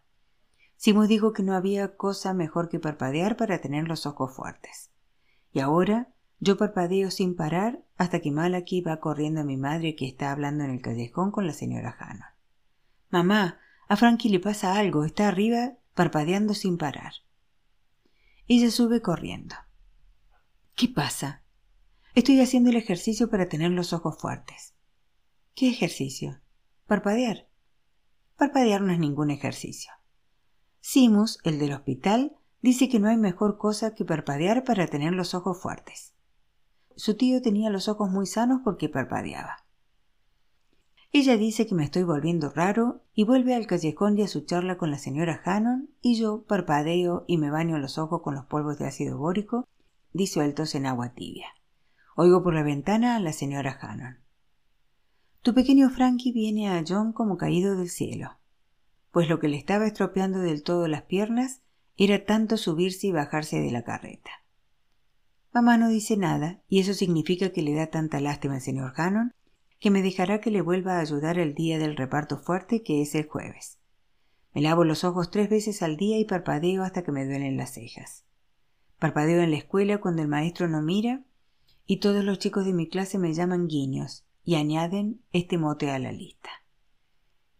Simus 0.76 1.08
dijo 1.08 1.32
que 1.32 1.42
no 1.42 1.54
había 1.54 1.96
cosa 1.96 2.34
mejor 2.34 2.68
que 2.68 2.80
parpadear 2.80 3.36
para 3.36 3.60
tener 3.60 3.86
los 3.86 4.06
ojos 4.06 4.34
fuertes. 4.34 4.90
Y 5.52 5.60
ahora 5.60 6.08
yo 6.40 6.56
parpadeo 6.56 7.10
sin 7.10 7.36
parar 7.36 7.84
hasta 7.96 8.20
que 8.20 8.32
Malaki 8.32 8.80
va 8.80 8.98
corriendo 8.98 9.42
a 9.42 9.44
mi 9.44 9.56
madre 9.56 9.94
que 9.94 10.08
está 10.08 10.32
hablando 10.32 10.64
en 10.64 10.70
el 10.70 10.82
callejón 10.82 11.30
con 11.30 11.46
la 11.46 11.52
señora 11.52 11.96
Hannon. 11.98 12.26
Mamá, 13.10 13.60
a 13.88 13.96
Frankie 13.96 14.28
le 14.28 14.40
pasa 14.40 14.76
algo, 14.76 15.04
está 15.04 15.28
arriba 15.28 15.74
parpadeando 15.94 16.54
sin 16.54 16.78
parar. 16.78 17.12
Ella 18.48 18.70
sube 18.70 19.00
corriendo. 19.00 19.54
¿Qué 20.74 20.88
pasa? 20.88 21.42
Estoy 22.14 22.42
haciendo 22.42 22.68
el 22.68 22.76
ejercicio 22.76 23.30
para 23.30 23.48
tener 23.48 23.70
los 23.70 23.94
ojos 23.94 24.18
fuertes. 24.18 24.74
¿Qué 25.54 25.70
ejercicio? 25.70 26.42
Parpadear. 26.86 27.48
Parpadear 28.36 28.82
no 28.82 28.92
es 28.92 28.98
ningún 28.98 29.30
ejercicio. 29.30 29.90
Simus, 30.80 31.38
el 31.42 31.58
del 31.58 31.72
hospital, 31.72 32.36
dice 32.60 32.90
que 32.90 33.00
no 33.00 33.08
hay 33.08 33.16
mejor 33.16 33.56
cosa 33.56 33.94
que 33.94 34.04
parpadear 34.04 34.62
para 34.62 34.86
tener 34.88 35.14
los 35.14 35.32
ojos 35.32 35.62
fuertes. 35.62 36.12
Su 36.96 37.16
tío 37.16 37.40
tenía 37.40 37.70
los 37.70 37.88
ojos 37.88 38.10
muy 38.10 38.26
sanos 38.26 38.60
porque 38.62 38.90
parpadeaba. 38.90 39.64
Ella 41.12 41.38
dice 41.38 41.66
que 41.66 41.74
me 41.74 41.84
estoy 41.84 42.02
volviendo 42.02 42.50
raro 42.50 43.04
y 43.14 43.24
vuelve 43.24 43.54
al 43.54 43.66
callejón 43.66 44.18
y 44.18 44.22
a 44.22 44.28
su 44.28 44.42
charla 44.42 44.76
con 44.76 44.90
la 44.90 44.98
señora 44.98 45.40
Hannon 45.46 45.88
y 46.02 46.16
yo 46.16 46.44
parpadeo 46.44 47.24
y 47.26 47.38
me 47.38 47.50
baño 47.50 47.78
los 47.78 47.96
ojos 47.96 48.20
con 48.20 48.34
los 48.34 48.44
polvos 48.44 48.78
de 48.78 48.86
ácido 48.86 49.16
bórico 49.16 49.66
disueltos 50.12 50.74
en 50.74 50.84
agua 50.84 51.14
tibia. 51.14 51.46
Oigo 52.14 52.42
por 52.42 52.52
la 52.52 52.62
ventana 52.62 53.16
a 53.16 53.20
la 53.20 53.32
señora 53.32 53.78
Hannon. 53.80 54.18
Tu 55.40 55.54
pequeño 55.54 55.88
Frankie 55.88 56.32
viene 56.32 56.68
a 56.68 56.84
John 56.86 57.14
como 57.14 57.38
caído 57.38 57.74
del 57.74 57.88
cielo, 57.88 58.38
pues 59.10 59.30
lo 59.30 59.38
que 59.40 59.48
le 59.48 59.56
estaba 59.56 59.86
estropeando 59.86 60.40
del 60.40 60.62
todo 60.62 60.88
las 60.88 61.02
piernas 61.02 61.62
era 61.96 62.24
tanto 62.24 62.58
subirse 62.58 63.06
y 63.06 63.12
bajarse 63.12 63.60
de 63.60 63.70
la 63.70 63.82
carreta. 63.82 64.30
Mamá 65.54 65.78
no 65.78 65.88
dice 65.88 66.16
nada, 66.18 66.62
y 66.68 66.80
eso 66.80 66.92
significa 66.92 67.50
que 67.50 67.62
le 67.62 67.74
da 67.74 67.86
tanta 67.88 68.20
lástima 68.20 68.56
al 68.56 68.60
señor 68.60 68.92
Hannon 68.96 69.32
que 69.80 69.90
me 69.90 70.02
dejará 70.02 70.40
que 70.40 70.50
le 70.50 70.60
vuelva 70.60 70.96
a 70.96 71.00
ayudar 71.00 71.38
el 71.38 71.54
día 71.54 71.78
del 71.78 71.96
reparto 71.96 72.38
fuerte 72.38 72.82
que 72.82 73.02
es 73.02 73.14
el 73.14 73.26
jueves. 73.26 73.78
Me 74.54 74.60
lavo 74.60 74.84
los 74.84 75.02
ojos 75.02 75.30
tres 75.30 75.48
veces 75.48 75.82
al 75.82 75.96
día 75.96 76.18
y 76.18 76.24
parpadeo 76.24 76.84
hasta 76.84 77.02
que 77.02 77.10
me 77.10 77.24
duelen 77.24 77.56
las 77.56 77.72
cejas. 77.72 78.24
Parpadeo 78.98 79.42
en 79.42 79.50
la 79.50 79.56
escuela 79.56 79.98
cuando 79.98 80.22
el 80.22 80.28
maestro 80.28 80.68
no 80.68 80.82
mira 80.82 81.24
y 81.86 81.98
todos 81.98 82.24
los 82.24 82.38
chicos 82.38 82.64
de 82.64 82.72
mi 82.72 82.88
clase 82.88 83.18
me 83.18 83.34
llaman 83.34 83.68
Guiños 83.68 84.24
y 84.44 84.56
añaden 84.56 85.20
este 85.32 85.58
mote 85.58 85.90
a 85.90 85.98
la 85.98 86.12
lista. 86.12 86.50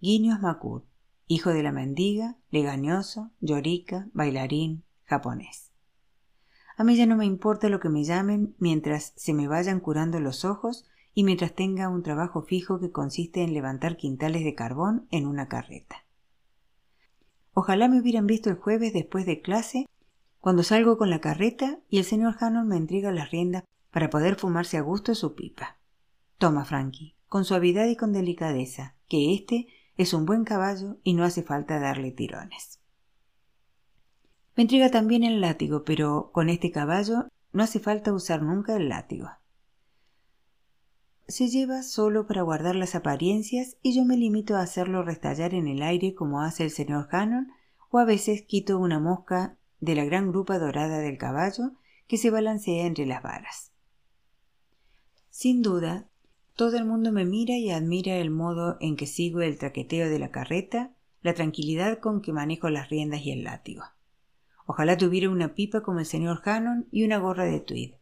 Guiños 0.01 0.41
Makur, 0.41 0.85
hijo 1.27 1.51
de 1.51 1.63
la 1.63 1.73
mendiga, 1.73 2.37
legañoso, 2.51 3.31
llorica, 3.41 4.09
bailarín, 4.13 4.85
japonés. 5.05 5.73
A 6.77 6.85
mí 6.85 6.97
ya 6.97 7.07
no 7.07 7.17
me 7.17 7.27
importa 7.27 7.69
lo 7.69 7.81
que 7.81 7.89
me 7.89 8.05
llamen 8.05 8.55
mientras 8.59 9.13
se 9.17 9.35
me 9.35 9.47
vayan 9.47 9.81
curando 9.81 10.21
los 10.21 10.45
ojos 10.45 10.87
y 11.15 11.25
mientras 11.25 11.55
tenga 11.55 11.89
un 11.89 12.03
trabajo 12.03 12.43
fijo 12.43 12.81
que 12.81 12.91
consiste 12.91 13.43
en 13.43 13.53
levantar 13.53 13.97
quintales 13.97 14.45
de 14.45 14.55
carbón 14.55 15.07
en 15.11 15.27
una 15.27 15.49
carreta. 15.49 16.05
Ojalá 17.53 17.89
me 17.89 18.01
hubieran 18.01 18.27
visto 18.27 18.49
el 18.49 18.57
jueves 18.57 18.95
después 18.95 19.27
de 19.27 19.43
clase, 19.43 19.87
cuando 20.41 20.63
salgo 20.63 20.97
con 20.97 21.11
la 21.11 21.21
carreta 21.21 21.81
y 21.89 21.99
el 21.99 22.05
señor 22.05 22.37
Hannon 22.41 22.67
me 22.67 22.77
entrega 22.77 23.13
las 23.13 23.31
riendas 23.31 23.65
para 23.93 24.11
poder 24.11 24.35
fumarse 24.35 24.79
a 24.79 24.81
gusto 24.81 25.15
su 25.15 25.35
pipa. 25.37 25.79
Toma, 26.39 26.65
Frankie, 26.65 27.15
con 27.29 27.45
suavidad 27.45 27.87
y 27.87 27.95
con 27.95 28.13
delicadeza, 28.13 28.97
que 29.07 29.35
este 29.35 29.69
es 29.97 30.15
un 30.15 30.27
buen 30.27 30.45
caballo 30.45 30.97
y 31.05 31.15
no 31.15 31.23
hace 31.23 31.43
falta 31.43 31.79
darle 31.79 32.11
tirones. 32.11 32.81
Me 34.57 34.65
entrega 34.65 34.91
también 34.91 35.23
el 35.23 35.41
látigo, 35.41 35.85
pero 35.85 36.31
con 36.33 36.49
este 36.49 36.71
caballo 36.73 37.29
no 37.53 37.63
hace 37.63 37.79
falta 37.79 38.13
usar 38.13 38.43
nunca 38.43 38.77
el 38.77 38.89
látigo. 38.89 39.29
Se 41.29 41.49
lleva 41.49 41.83
solo 41.83 42.27
para 42.27 42.43
guardar 42.43 42.75
las 42.75 42.95
apariencias 42.95 43.77
y 43.83 43.95
yo 43.95 44.05
me 44.05 44.17
limito 44.17 44.57
a 44.57 44.63
hacerlo 44.63 45.03
restallar 45.03 45.55
en 45.55 45.69
el 45.69 45.83
aire 45.83 46.15
como 46.15 46.43
hace 46.43 46.65
el 46.65 46.71
señor 46.71 47.09
Hannon 47.11 47.53
o 47.91 47.99
a 47.99 48.05
veces 48.05 48.43
quito 48.43 48.79
una 48.79 48.99
mosca 48.99 49.57
de 49.81 49.95
la 49.95 50.05
gran 50.05 50.31
grupa 50.31 50.59
dorada 50.59 50.99
del 50.99 51.19
caballo 51.19 51.73
que 52.07 52.17
se 52.17 52.31
balancea 52.31 52.87
entre 52.87 53.07
las 53.07 53.23
varas. 53.23 53.72
Sin 55.33 55.63
duda, 55.63 56.09
todo 56.55 56.77
el 56.77 56.85
mundo 56.85 57.11
me 57.11 57.25
mira 57.25 57.57
y 57.57 57.71
admira 57.71 58.19
el 58.19 58.31
modo 58.31 58.77
en 58.79 58.95
que 58.95 59.09
sigo 59.09 59.41
el 59.41 59.59
traqueteo 59.59 60.09
de 60.09 60.21
la 60.21 60.31
carreta, 60.31 60.95
la 61.23 61.35
tranquilidad 61.35 61.99
con 61.99 62.23
que 62.23 62.33
manejo 62.33 62.71
las 62.71 62.89
riendas 62.89 63.23
y 63.23 63.33
el 63.33 63.43
látigo. 63.43 63.83
Ojalá 64.65 64.97
tuviera 64.97 65.29
una 65.29 65.55
pipa 65.55 65.83
como 65.83 65.99
el 65.99 66.07
señor 66.07 66.43
Hannon 66.45 66.87
y 66.93 67.03
una 67.03 67.19
gorra 67.19 67.47
de 67.47 67.59
tweed. 67.59 67.95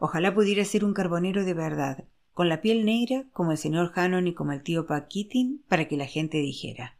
Ojalá 0.00 0.34
pudiera 0.34 0.64
ser 0.64 0.84
un 0.84 0.92
carbonero 0.92 1.44
de 1.44 1.54
verdad, 1.54 2.08
con 2.34 2.48
la 2.48 2.60
piel 2.60 2.84
negra 2.84 3.26
como 3.32 3.52
el 3.52 3.58
señor 3.58 3.92
Hannon 3.94 4.26
y 4.26 4.34
como 4.34 4.50
el 4.50 4.64
tío 4.64 4.86
Paquitin, 4.86 5.64
para 5.68 5.86
que 5.86 5.96
la 5.96 6.06
gente 6.06 6.38
dijera 6.38 6.96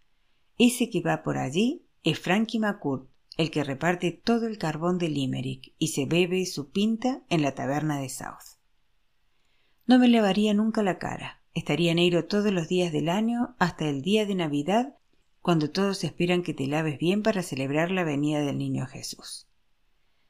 ese 0.59 0.88
que 0.88 1.02
va 1.02 1.22
por 1.22 1.37
allí 1.37 1.87
es 2.02 2.18
Frankie 2.18 2.59
McCourt, 2.59 3.11
el 3.37 3.50
que 3.50 3.64
reparte 3.64 4.12
todo 4.12 4.46
el 4.46 4.59
carbón 4.59 4.98
de 4.98 5.09
Limerick 5.09 5.74
y 5.79 5.88
se 5.88 6.07
bebe 6.07 6.46
su 6.46 6.70
pinta 6.70 7.22
en 7.29 7.42
la 7.42 7.55
taberna 7.55 7.98
de 7.98 8.09
South. 8.09 8.55
No 9.87 10.01
me 10.01 10.09
lavaría 10.09 10.53
nunca 10.53 10.83
la 10.83 10.99
cara, 10.99 11.42
estaría 11.55 11.94
negro 11.94 12.25
todos 12.25 12.53
los 12.53 12.68
días 12.68 12.92
del 12.92 13.09
año 13.09 13.55
hasta 13.59 13.88
el 13.88 14.03
día 14.03 14.27
de 14.27 14.35
Navidad 14.35 14.96
cuando 15.40 15.70
todos 15.70 16.03
esperan 16.03 16.42
que 16.42 16.55
te 16.55 16.66
laves 16.66 16.99
bien 16.99 17.22
para 17.22 17.44
celebrar 17.44 17.92
la 17.92 18.03
venida 18.03 18.40
del 18.40 18.59
niño 18.59 18.87
Jesús. 18.87 19.46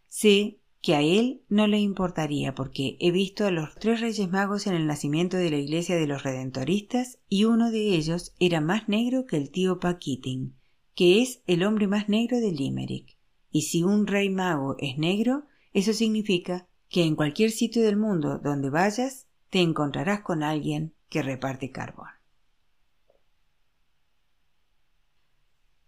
Sé 0.09 0.59
que 0.83 0.95
a 0.95 1.01
él 1.01 1.41
no 1.49 1.67
le 1.69 1.81
importaría 1.81 2.55
porque 2.55 2.99
he 3.01 3.11
visto 3.11 3.47
a 3.47 3.51
los 3.51 3.75
tres 3.77 4.03
reyes 4.03 4.29
magos 4.31 4.67
en 4.67 4.75
el 4.75 4.87
nacimiento 4.87 5.39
de 5.39 5.51
la 5.51 5.57
iglesia 5.57 5.97
de 5.97 6.07
los 6.07 6.23
redentoristas 6.23 7.19
y 7.31 7.45
uno 7.45 7.71
de 7.71 7.95
ellos 7.97 8.35
era 8.39 8.61
más 8.61 8.91
negro 8.91 9.25
que 9.25 9.39
el 9.39 9.51
tío 9.51 9.81
Paquitin, 9.81 10.55
que 10.95 11.23
es 11.23 11.41
el 11.47 11.65
hombre 11.65 11.87
más 11.87 12.11
negro 12.11 12.39
de 12.41 12.53
Limerick. 12.53 13.17
Y 13.51 13.63
si 13.63 13.83
un 13.83 14.07
rey 14.07 14.29
mago 14.29 14.77
es 14.79 14.99
negro, 14.99 15.47
eso 15.73 15.95
significa 15.95 16.69
que 16.91 17.05
en 17.05 17.17
cualquier 17.17 17.51
sitio 17.51 17.83
del 17.83 17.97
mundo 17.97 18.39
donde 18.39 18.69
vayas 18.69 19.26
te 19.51 19.61
encontrarás 19.61 20.21
con 20.21 20.43
alguien 20.43 20.95
que 21.09 21.23
reparte 21.23 21.71
carbón. 21.71 22.09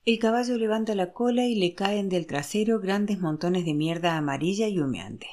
El 0.05 0.19
caballo 0.19 0.57
levanta 0.57 0.95
la 0.95 1.13
cola 1.13 1.45
y 1.45 1.55
le 1.55 1.75
caen 1.75 2.09
del 2.09 2.27
trasero 2.27 2.81
grandes 2.81 3.21
montones 3.21 3.67
de 3.67 3.75
mierda 3.75 4.17
amarilla 4.17 4.67
y 4.67 4.79
humeante. 4.79 5.27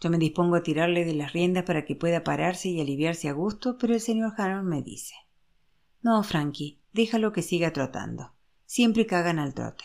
Yo 0.00 0.10
me 0.10 0.18
dispongo 0.18 0.56
a 0.56 0.62
tirarle 0.62 1.04
de 1.04 1.14
las 1.14 1.32
riendas 1.32 1.64
para 1.64 1.84
que 1.84 1.96
pueda 1.96 2.24
pararse 2.24 2.68
y 2.68 2.80
aliviarse 2.80 3.28
a 3.28 3.32
gusto, 3.32 3.78
pero 3.78 3.94
el 3.94 4.00
señor 4.00 4.32
Harold 4.36 4.66
me 4.66 4.82
dice 4.82 5.14
No, 6.02 6.22
Frankie, 6.22 6.80
déjalo 6.92 7.32
que 7.32 7.42
siga 7.42 7.72
trotando. 7.72 8.32
Siempre 8.64 9.06
cagan 9.06 9.38
al 9.38 9.54
trote. 9.54 9.84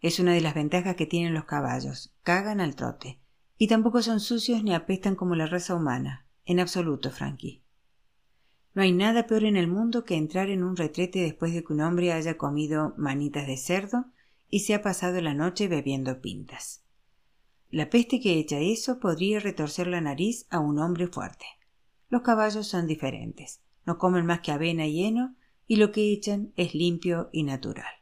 Es 0.00 0.20
una 0.20 0.32
de 0.32 0.40
las 0.40 0.54
ventajas 0.54 0.96
que 0.96 1.06
tienen 1.06 1.34
los 1.34 1.44
caballos. 1.44 2.14
Cagan 2.22 2.60
al 2.60 2.76
trote. 2.76 3.20
Y 3.56 3.66
tampoco 3.66 4.02
son 4.02 4.20
sucios 4.20 4.62
ni 4.62 4.74
apestan 4.74 5.16
como 5.16 5.34
la 5.34 5.46
raza 5.46 5.74
humana. 5.74 6.27
En 6.48 6.60
absoluto, 6.60 7.10
Frankie. 7.10 7.62
No 8.72 8.80
hay 8.80 8.92
nada 8.92 9.26
peor 9.26 9.44
en 9.44 9.58
el 9.58 9.68
mundo 9.68 10.06
que 10.06 10.16
entrar 10.16 10.48
en 10.48 10.64
un 10.64 10.78
retrete 10.78 11.20
después 11.20 11.52
de 11.52 11.62
que 11.62 11.74
un 11.74 11.82
hombre 11.82 12.10
haya 12.10 12.38
comido 12.38 12.94
manitas 12.96 13.46
de 13.46 13.58
cerdo 13.58 14.06
y 14.48 14.60
se 14.60 14.72
ha 14.72 14.80
pasado 14.80 15.20
la 15.20 15.34
noche 15.34 15.68
bebiendo 15.68 16.22
pintas. 16.22 16.86
La 17.68 17.90
peste 17.90 18.18
que 18.18 18.38
echa 18.38 18.60
eso 18.60 18.98
podría 18.98 19.40
retorcer 19.40 19.88
la 19.88 20.00
nariz 20.00 20.46
a 20.48 20.58
un 20.58 20.78
hombre 20.78 21.08
fuerte. 21.08 21.44
Los 22.08 22.22
caballos 22.22 22.66
son 22.66 22.86
diferentes, 22.86 23.60
no 23.84 23.98
comen 23.98 24.24
más 24.24 24.40
que 24.40 24.50
avena 24.50 24.86
y 24.86 25.04
heno 25.04 25.36
y 25.66 25.76
lo 25.76 25.92
que 25.92 26.14
echan 26.14 26.54
es 26.56 26.74
limpio 26.74 27.28
y 27.30 27.42
natural. 27.42 27.92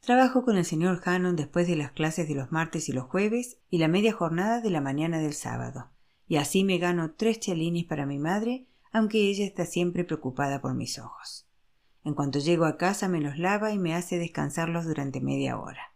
Trabajo 0.00 0.44
con 0.44 0.56
el 0.56 0.64
señor 0.64 1.00
Hannon 1.04 1.36
después 1.36 1.68
de 1.68 1.76
las 1.76 1.92
clases 1.92 2.26
de 2.26 2.34
los 2.34 2.50
martes 2.50 2.88
y 2.88 2.92
los 2.92 3.04
jueves 3.04 3.60
y 3.70 3.78
la 3.78 3.86
media 3.86 4.12
jornada 4.12 4.60
de 4.60 4.70
la 4.70 4.80
mañana 4.80 5.20
del 5.20 5.34
sábado, 5.34 5.92
y 6.30 6.36
así 6.36 6.62
me 6.62 6.78
gano 6.78 7.10
tres 7.10 7.40
chelines 7.40 7.86
para 7.86 8.06
mi 8.06 8.20
madre, 8.20 8.64
aunque 8.92 9.28
ella 9.28 9.44
está 9.44 9.66
siempre 9.66 10.04
preocupada 10.04 10.60
por 10.60 10.74
mis 10.74 11.00
ojos. 11.00 11.48
En 12.04 12.14
cuanto 12.14 12.38
llego 12.38 12.66
a 12.66 12.76
casa 12.76 13.08
me 13.08 13.20
los 13.20 13.36
lava 13.36 13.72
y 13.72 13.80
me 13.80 13.96
hace 13.96 14.16
descansarlos 14.16 14.84
durante 14.84 15.20
media 15.20 15.58
hora. 15.58 15.92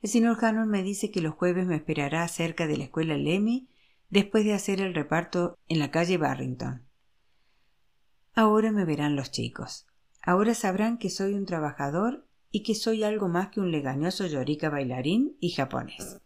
El 0.00 0.08
señor 0.08 0.42
Hannon 0.42 0.70
me 0.70 0.82
dice 0.82 1.10
que 1.10 1.20
los 1.20 1.34
jueves 1.34 1.66
me 1.66 1.76
esperará 1.76 2.26
cerca 2.28 2.66
de 2.66 2.78
la 2.78 2.84
escuela 2.84 3.14
Lemmy 3.18 3.68
después 4.08 4.42
de 4.42 4.54
hacer 4.54 4.80
el 4.80 4.94
reparto 4.94 5.58
en 5.68 5.78
la 5.78 5.90
calle 5.90 6.16
Barrington. 6.16 6.86
Ahora 8.32 8.72
me 8.72 8.86
verán 8.86 9.16
los 9.16 9.30
chicos. 9.32 9.86
Ahora 10.22 10.54
sabrán 10.54 10.96
que 10.96 11.10
soy 11.10 11.34
un 11.34 11.44
trabajador 11.44 12.26
y 12.50 12.62
que 12.62 12.74
soy 12.74 13.04
algo 13.04 13.28
más 13.28 13.50
que 13.50 13.60
un 13.60 13.70
legañoso 13.70 14.26
llorica 14.26 14.70
bailarín 14.70 15.36
y 15.40 15.50
japonés. 15.50 16.22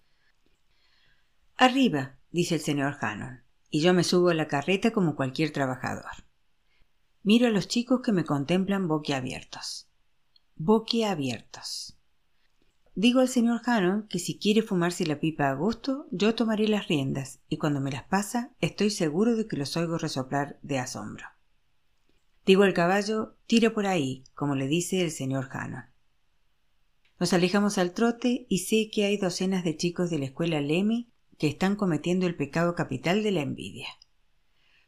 Arriba, 1.57 2.19
dice 2.31 2.57
el 2.57 2.61
señor 2.61 2.97
Hannon, 3.01 3.43
y 3.71 3.81
yo 3.81 3.95
me 3.95 4.05
subo 4.05 4.31
a 4.31 4.35
la 4.35 4.49
carreta 4.49 4.91
como 4.91 5.17
cualquier 5.17 5.53
trabajador. 5.53 6.25
Miro 7.23 7.47
a 7.47 7.51
los 7.51 7.69
chicos 7.69 8.01
que 8.03 8.13
me 8.13 8.25
contemplan 8.25 8.89
boquiabiertos. 8.89 9.89
Boquiabiertos. 10.57 11.97
Digo 12.95 13.21
al 13.21 13.29
señor 13.29 13.63
Hannon 13.65 14.07
que 14.09 14.19
si 14.19 14.39
quiere 14.39 14.63
fumarse 14.63 15.07
la 15.07 15.21
pipa 15.21 15.49
a 15.49 15.55
gusto, 15.55 16.07
yo 16.11 16.35
tomaré 16.35 16.69
las 16.69 16.89
riendas, 16.89 17.41
y 17.49 17.57
cuando 17.57 17.81
me 17.81 17.93
las 17.93 18.05
pasa, 18.05 18.53
estoy 18.61 18.91
seguro 18.91 19.37
de 19.37 19.47
que 19.47 19.57
los 19.57 19.77
oigo 19.77 19.99
resoplar 19.99 20.59
de 20.63 20.79
asombro. 20.79 21.27
Digo 22.45 22.65
al 22.65 22.75
caballo, 22.75 23.37
tira 23.47 23.73
por 23.73 23.87
ahí, 23.87 24.25
como 24.35 24.57
le 24.57 24.67
dice 24.67 25.03
el 25.03 25.11
señor 25.11 25.49
Hannon. 25.53 25.85
Nos 27.21 27.33
alejamos 27.33 27.79
al 27.79 27.93
trote 27.93 28.47
y 28.49 28.59
sé 28.59 28.91
que 28.93 29.05
hay 29.05 29.17
docenas 29.17 29.63
de 29.63 29.77
chicos 29.77 30.11
de 30.11 30.19
la 30.19 30.25
escuela 30.25 30.61
Lemmy 30.61 31.12
que 31.43 31.49
están 31.49 31.75
cometiendo 31.75 32.29
el 32.29 32.37
pecado 32.37 32.77
capital 32.77 33.25
de 33.25 33.33
la 33.33 33.41
envidia. 33.41 33.89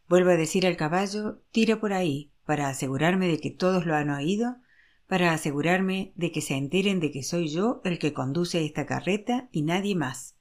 Vuelvo 0.09 0.31
a 0.31 0.37
decir 0.37 0.69
al 0.69 0.77
caballo, 0.77 1.43
tira 1.51 1.81
por 1.81 1.93
ahí, 1.93 2.31
para 2.47 2.69
asegurarme 2.69 3.27
de 3.27 3.41
que 3.41 3.51
todos 3.51 3.87
lo 3.87 3.97
han 3.97 4.09
oído, 4.09 4.59
para 5.09 5.33
asegurarme 5.33 6.13
de 6.15 6.31
que 6.31 6.41
se 6.41 6.55
enteren 6.55 7.01
de 7.01 7.11
que 7.11 7.25
soy 7.25 7.49
yo 7.49 7.81
el 7.83 7.99
que 7.99 8.13
conduce 8.13 8.65
esta 8.65 8.87
carreta 8.87 9.49
y 9.51 9.63
nadie 9.63 9.97
más, 9.97 10.37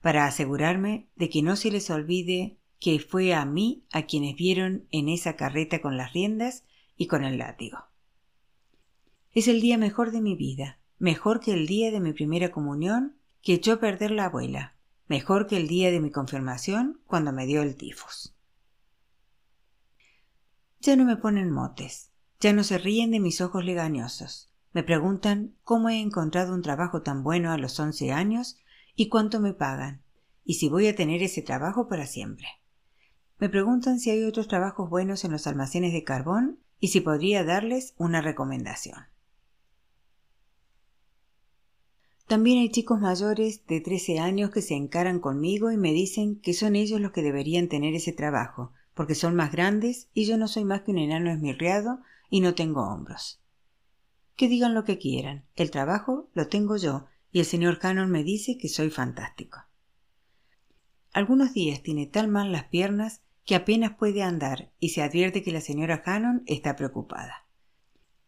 para 0.00 0.26
asegurarme 0.26 1.06
de 1.14 1.28
que 1.28 1.40
no 1.40 1.54
se 1.54 1.70
les 1.70 1.88
olvide 1.88 2.58
que 2.80 2.98
fue 2.98 3.32
a 3.32 3.44
mí 3.44 3.84
a 3.92 4.06
quienes 4.06 4.34
vieron 4.34 4.88
en 4.90 5.08
esa 5.08 5.36
carreta 5.36 5.80
con 5.80 5.96
las 5.96 6.12
riendas 6.14 6.64
y 6.96 7.06
con 7.06 7.22
el 7.22 7.38
látigo. 7.38 7.78
Es 9.30 9.46
el 9.46 9.60
día 9.60 9.78
mejor 9.78 10.10
de 10.10 10.20
mi 10.20 10.34
vida, 10.34 10.80
mejor 10.98 11.38
que 11.38 11.52
el 11.52 11.68
día 11.68 11.92
de 11.92 12.00
mi 12.00 12.12
primera 12.12 12.50
comunión 12.50 13.14
que 13.40 13.54
echó 13.54 13.74
a 13.74 13.78
perder 13.78 14.10
la 14.10 14.24
abuela, 14.24 14.73
mejor 15.06 15.46
que 15.46 15.56
el 15.56 15.68
día 15.68 15.90
de 15.90 16.00
mi 16.00 16.10
confirmación 16.10 17.00
cuando 17.06 17.32
me 17.32 17.46
dio 17.46 17.62
el 17.62 17.76
tifus. 17.76 18.34
Ya 20.80 20.96
no 20.96 21.04
me 21.04 21.16
ponen 21.16 21.50
motes, 21.50 22.10
ya 22.40 22.52
no 22.52 22.64
se 22.64 22.78
ríen 22.78 23.10
de 23.10 23.20
mis 23.20 23.40
ojos 23.40 23.64
legañosos. 23.64 24.50
Me 24.72 24.82
preguntan 24.82 25.56
cómo 25.62 25.88
he 25.88 26.00
encontrado 26.00 26.52
un 26.52 26.62
trabajo 26.62 27.02
tan 27.02 27.22
bueno 27.22 27.52
a 27.52 27.58
los 27.58 27.78
once 27.78 28.12
años 28.12 28.58
y 28.94 29.08
cuánto 29.08 29.40
me 29.40 29.54
pagan, 29.54 30.02
y 30.44 30.54
si 30.54 30.68
voy 30.68 30.88
a 30.88 30.96
tener 30.96 31.22
ese 31.22 31.42
trabajo 31.42 31.88
para 31.88 32.06
siempre. 32.06 32.48
Me 33.38 33.48
preguntan 33.48 33.98
si 33.98 34.10
hay 34.10 34.24
otros 34.24 34.48
trabajos 34.48 34.90
buenos 34.90 35.24
en 35.24 35.32
los 35.32 35.46
almacenes 35.46 35.92
de 35.92 36.04
carbón 36.04 36.60
y 36.80 36.88
si 36.88 37.00
podría 37.00 37.44
darles 37.44 37.94
una 37.96 38.20
recomendación. 38.20 39.13
También 42.26 42.58
hay 42.60 42.70
chicos 42.70 43.00
mayores 43.00 43.66
de 43.66 43.80
trece 43.80 44.18
años 44.18 44.50
que 44.50 44.62
se 44.62 44.74
encaran 44.74 45.20
conmigo 45.20 45.70
y 45.70 45.76
me 45.76 45.92
dicen 45.92 46.40
que 46.40 46.54
son 46.54 46.74
ellos 46.74 47.00
los 47.00 47.12
que 47.12 47.22
deberían 47.22 47.68
tener 47.68 47.94
ese 47.94 48.12
trabajo, 48.12 48.72
porque 48.94 49.14
son 49.14 49.34
más 49.34 49.52
grandes 49.52 50.08
y 50.14 50.24
yo 50.24 50.38
no 50.38 50.48
soy 50.48 50.64
más 50.64 50.82
que 50.82 50.92
un 50.92 50.98
enano 50.98 51.30
esmirriado 51.30 52.00
y 52.30 52.40
no 52.40 52.54
tengo 52.54 52.82
hombros. 52.82 53.42
Que 54.36 54.48
digan 54.48 54.74
lo 54.74 54.84
que 54.84 54.98
quieran, 54.98 55.44
el 55.54 55.70
trabajo 55.70 56.30
lo 56.32 56.48
tengo 56.48 56.76
yo 56.76 57.06
y 57.30 57.40
el 57.40 57.44
señor 57.44 57.78
Cannon 57.78 58.10
me 58.10 58.24
dice 58.24 58.56
que 58.56 58.68
soy 58.68 58.90
fantástico. 58.90 59.58
Algunos 61.12 61.52
días 61.52 61.82
tiene 61.82 62.06
tan 62.06 62.30
mal 62.30 62.52
las 62.52 62.64
piernas 62.64 63.20
que 63.44 63.54
apenas 63.54 63.96
puede 63.96 64.22
andar 64.22 64.72
y 64.80 64.88
se 64.90 65.02
advierte 65.02 65.42
que 65.42 65.52
la 65.52 65.60
señora 65.60 66.02
Hannon 66.04 66.42
está 66.46 66.74
preocupada. 66.74 67.46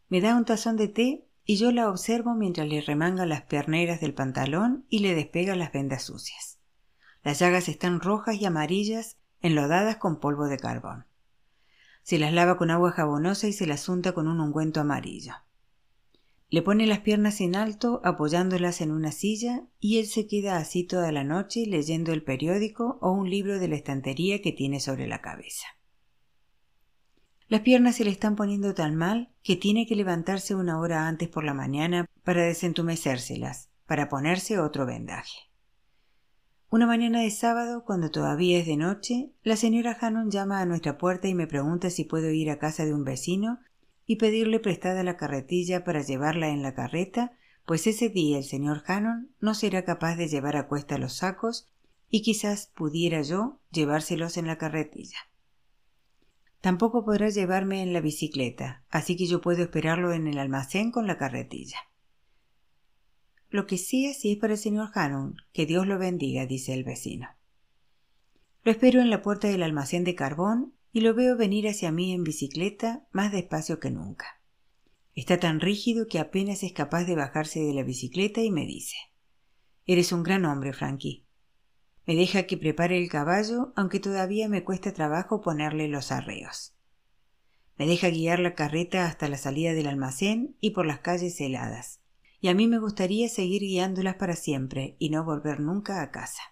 Me 0.08 0.20
da 0.20 0.36
un 0.36 0.44
tazón 0.44 0.76
de 0.76 0.88
té 0.88 1.26
y 1.46 1.56
yo 1.56 1.70
la 1.70 1.88
observo 1.88 2.34
mientras 2.34 2.68
le 2.68 2.80
remanga 2.80 3.24
las 3.24 3.42
perneras 3.42 4.00
del 4.00 4.12
pantalón 4.12 4.84
y 4.90 4.98
le 4.98 5.14
despega 5.14 5.54
las 5.54 5.72
vendas 5.72 6.02
sucias. 6.02 6.58
Las 7.22 7.38
llagas 7.38 7.68
están 7.68 8.00
rojas 8.00 8.34
y 8.40 8.44
amarillas, 8.44 9.16
enlodadas 9.40 9.96
con 9.96 10.18
polvo 10.18 10.48
de 10.48 10.58
carbón. 10.58 11.06
Se 12.02 12.18
las 12.18 12.32
lava 12.32 12.58
con 12.58 12.70
agua 12.70 12.90
jabonosa 12.90 13.46
y 13.46 13.52
se 13.52 13.66
las 13.66 13.88
unta 13.88 14.12
con 14.12 14.26
un 14.26 14.40
ungüento 14.40 14.80
amarillo. 14.80 15.34
Le 16.48 16.62
pone 16.62 16.86
las 16.86 17.00
piernas 17.00 17.40
en 17.40 17.56
alto 17.56 18.00
apoyándolas 18.04 18.80
en 18.80 18.90
una 18.90 19.12
silla 19.12 19.62
y 19.80 19.98
él 19.98 20.06
se 20.06 20.26
queda 20.26 20.56
así 20.56 20.84
toda 20.84 21.10
la 21.12 21.24
noche 21.24 21.64
leyendo 21.66 22.12
el 22.12 22.22
periódico 22.22 22.98
o 23.00 23.12
un 23.12 23.30
libro 23.30 23.58
de 23.58 23.68
la 23.68 23.76
estantería 23.76 24.42
que 24.42 24.52
tiene 24.52 24.80
sobre 24.80 25.06
la 25.06 25.20
cabeza. 25.20 25.66
Las 27.48 27.60
piernas 27.60 27.94
se 27.94 28.04
le 28.04 28.10
están 28.10 28.34
poniendo 28.34 28.74
tan 28.74 28.96
mal 28.96 29.30
que 29.44 29.54
tiene 29.54 29.86
que 29.86 29.94
levantarse 29.94 30.56
una 30.56 30.80
hora 30.80 31.06
antes 31.06 31.28
por 31.28 31.44
la 31.44 31.54
mañana 31.54 32.06
para 32.24 32.42
desentumecérselas, 32.42 33.70
para 33.86 34.08
ponerse 34.08 34.58
otro 34.58 34.84
vendaje. 34.84 35.38
Una 36.70 36.88
mañana 36.88 37.20
de 37.20 37.30
sábado, 37.30 37.84
cuando 37.84 38.10
todavía 38.10 38.58
es 38.58 38.66
de 38.66 38.76
noche, 38.76 39.30
la 39.44 39.54
señora 39.54 39.96
Hannon 40.00 40.32
llama 40.32 40.60
a 40.60 40.66
nuestra 40.66 40.98
puerta 40.98 41.28
y 41.28 41.34
me 41.34 41.46
pregunta 41.46 41.90
si 41.90 42.02
puedo 42.02 42.30
ir 42.30 42.50
a 42.50 42.58
casa 42.58 42.84
de 42.84 42.92
un 42.92 43.04
vecino 43.04 43.60
y 44.06 44.16
pedirle 44.16 44.58
prestada 44.58 45.04
la 45.04 45.16
carretilla 45.16 45.84
para 45.84 46.02
llevarla 46.02 46.48
en 46.48 46.62
la 46.62 46.74
carreta, 46.74 47.32
pues 47.64 47.86
ese 47.86 48.08
día 48.08 48.38
el 48.38 48.44
señor 48.44 48.82
Hannon 48.88 49.30
no 49.40 49.54
será 49.54 49.84
capaz 49.84 50.16
de 50.16 50.26
llevar 50.26 50.56
a 50.56 50.66
cuesta 50.66 50.98
los 50.98 51.18
sacos 51.18 51.68
y 52.10 52.22
quizás 52.22 52.72
pudiera 52.74 53.22
yo 53.22 53.60
llevárselos 53.70 54.36
en 54.36 54.48
la 54.48 54.58
carretilla. 54.58 55.18
Tampoco 56.66 57.04
podrá 57.04 57.28
llevarme 57.28 57.80
en 57.80 57.92
la 57.92 58.00
bicicleta, 58.00 58.82
así 58.90 59.16
que 59.16 59.26
yo 59.26 59.40
puedo 59.40 59.62
esperarlo 59.62 60.12
en 60.12 60.26
el 60.26 60.36
almacén 60.36 60.90
con 60.90 61.06
la 61.06 61.16
carretilla. 61.16 61.78
Lo 63.50 63.68
que 63.68 63.78
sea 63.78 64.12
si 64.14 64.32
es 64.32 64.38
para 64.38 64.54
el 64.54 64.58
señor 64.58 64.88
Hannon, 64.92 65.36
que 65.52 65.64
Dios 65.64 65.86
lo 65.86 65.96
bendiga, 65.96 66.44
dice 66.44 66.74
el 66.74 66.82
vecino. 66.82 67.28
Lo 68.64 68.72
espero 68.72 69.00
en 69.00 69.10
la 69.10 69.22
puerta 69.22 69.46
del 69.46 69.62
almacén 69.62 70.02
de 70.02 70.16
carbón 70.16 70.74
y 70.90 71.02
lo 71.02 71.14
veo 71.14 71.36
venir 71.36 71.68
hacia 71.68 71.92
mí 71.92 72.12
en 72.12 72.24
bicicleta 72.24 73.06
más 73.12 73.30
despacio 73.30 73.78
que 73.78 73.92
nunca. 73.92 74.40
Está 75.14 75.38
tan 75.38 75.60
rígido 75.60 76.08
que 76.08 76.18
apenas 76.18 76.64
es 76.64 76.72
capaz 76.72 77.04
de 77.04 77.14
bajarse 77.14 77.60
de 77.60 77.74
la 77.74 77.84
bicicleta 77.84 78.40
y 78.40 78.50
me 78.50 78.66
dice 78.66 78.96
Eres 79.86 80.10
un 80.10 80.24
gran 80.24 80.44
hombre, 80.44 80.72
Frankie. 80.72 81.25
Me 82.06 82.14
deja 82.14 82.44
que 82.44 82.56
prepare 82.56 82.98
el 82.98 83.08
caballo, 83.08 83.72
aunque 83.74 83.98
todavía 83.98 84.48
me 84.48 84.62
cuesta 84.62 84.92
trabajo 84.92 85.42
ponerle 85.42 85.88
los 85.88 86.12
arreos. 86.12 86.76
Me 87.76 87.86
deja 87.86 88.08
guiar 88.08 88.38
la 88.38 88.54
carreta 88.54 89.06
hasta 89.06 89.28
la 89.28 89.36
salida 89.36 89.74
del 89.74 89.88
almacén 89.88 90.56
y 90.60 90.70
por 90.70 90.86
las 90.86 91.00
calles 91.00 91.40
heladas, 91.40 92.00
y 92.40 92.48
a 92.48 92.54
mí 92.54 92.68
me 92.68 92.78
gustaría 92.78 93.28
seguir 93.28 93.62
guiándolas 93.62 94.14
para 94.14 94.36
siempre 94.36 94.96
y 94.98 95.10
no 95.10 95.24
volver 95.24 95.60
nunca 95.60 96.00
a 96.00 96.10
casa. 96.10 96.42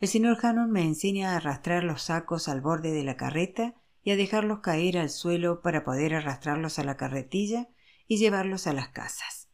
El 0.00 0.08
señor 0.08 0.38
Hannon 0.42 0.70
me 0.70 0.82
enseña 0.82 1.32
a 1.32 1.36
arrastrar 1.36 1.82
los 1.82 2.02
sacos 2.02 2.48
al 2.48 2.60
borde 2.60 2.92
de 2.92 3.02
la 3.02 3.16
carreta 3.16 3.74
y 4.02 4.10
a 4.10 4.16
dejarlos 4.16 4.60
caer 4.60 4.98
al 4.98 5.10
suelo 5.10 5.60
para 5.60 5.82
poder 5.82 6.14
arrastrarlos 6.14 6.78
a 6.78 6.84
la 6.84 6.96
carretilla 6.96 7.68
y 8.06 8.18
llevarlos 8.18 8.66
a 8.66 8.74
las 8.74 8.88
casas. 8.90 9.48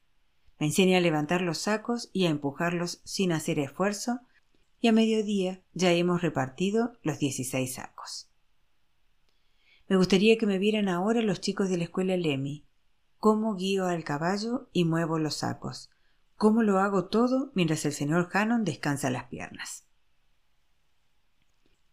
Me 0.59 0.67
enseña 0.67 0.99
a 0.99 1.01
levantar 1.01 1.41
los 1.41 1.59
sacos 1.59 2.11
y 2.13 2.27
a 2.27 2.31
empujarlos 2.31 3.01
sin 3.05 3.33
hacer 3.33 3.59
esfuerzo, 3.59 4.21
y 4.81 4.89
a 4.89 4.93
mediodía 4.93 5.63
ya 5.75 5.93
hemos 5.93 6.23
repartido 6.23 6.95
los 7.03 7.19
dieciséis 7.19 7.75
sacos. 7.75 8.31
Me 9.89 9.97
gustaría 9.97 10.39
que 10.39 10.47
me 10.47 10.59
vieran 10.59 10.89
ahora 10.89 11.21
los 11.21 11.41
chicos 11.41 11.69
de 11.69 11.77
la 11.77 11.85
escuela 11.85 12.17
Lemmy, 12.17 12.65
cómo 13.19 13.57
guío 13.57 13.87
al 13.87 14.05
caballo 14.05 14.69
y 14.73 14.85
muevo 14.85 15.19
los 15.19 15.37
sacos, 15.37 15.91
cómo 16.37 16.63
lo 16.63 16.79
hago 16.79 17.07
todo 17.07 17.53
mientras 17.55 17.85
el 17.85 17.93
señor 17.93 18.31
Hannon 18.33 18.65
descansa 18.65 19.11
las 19.11 19.25
piernas. 19.25 19.85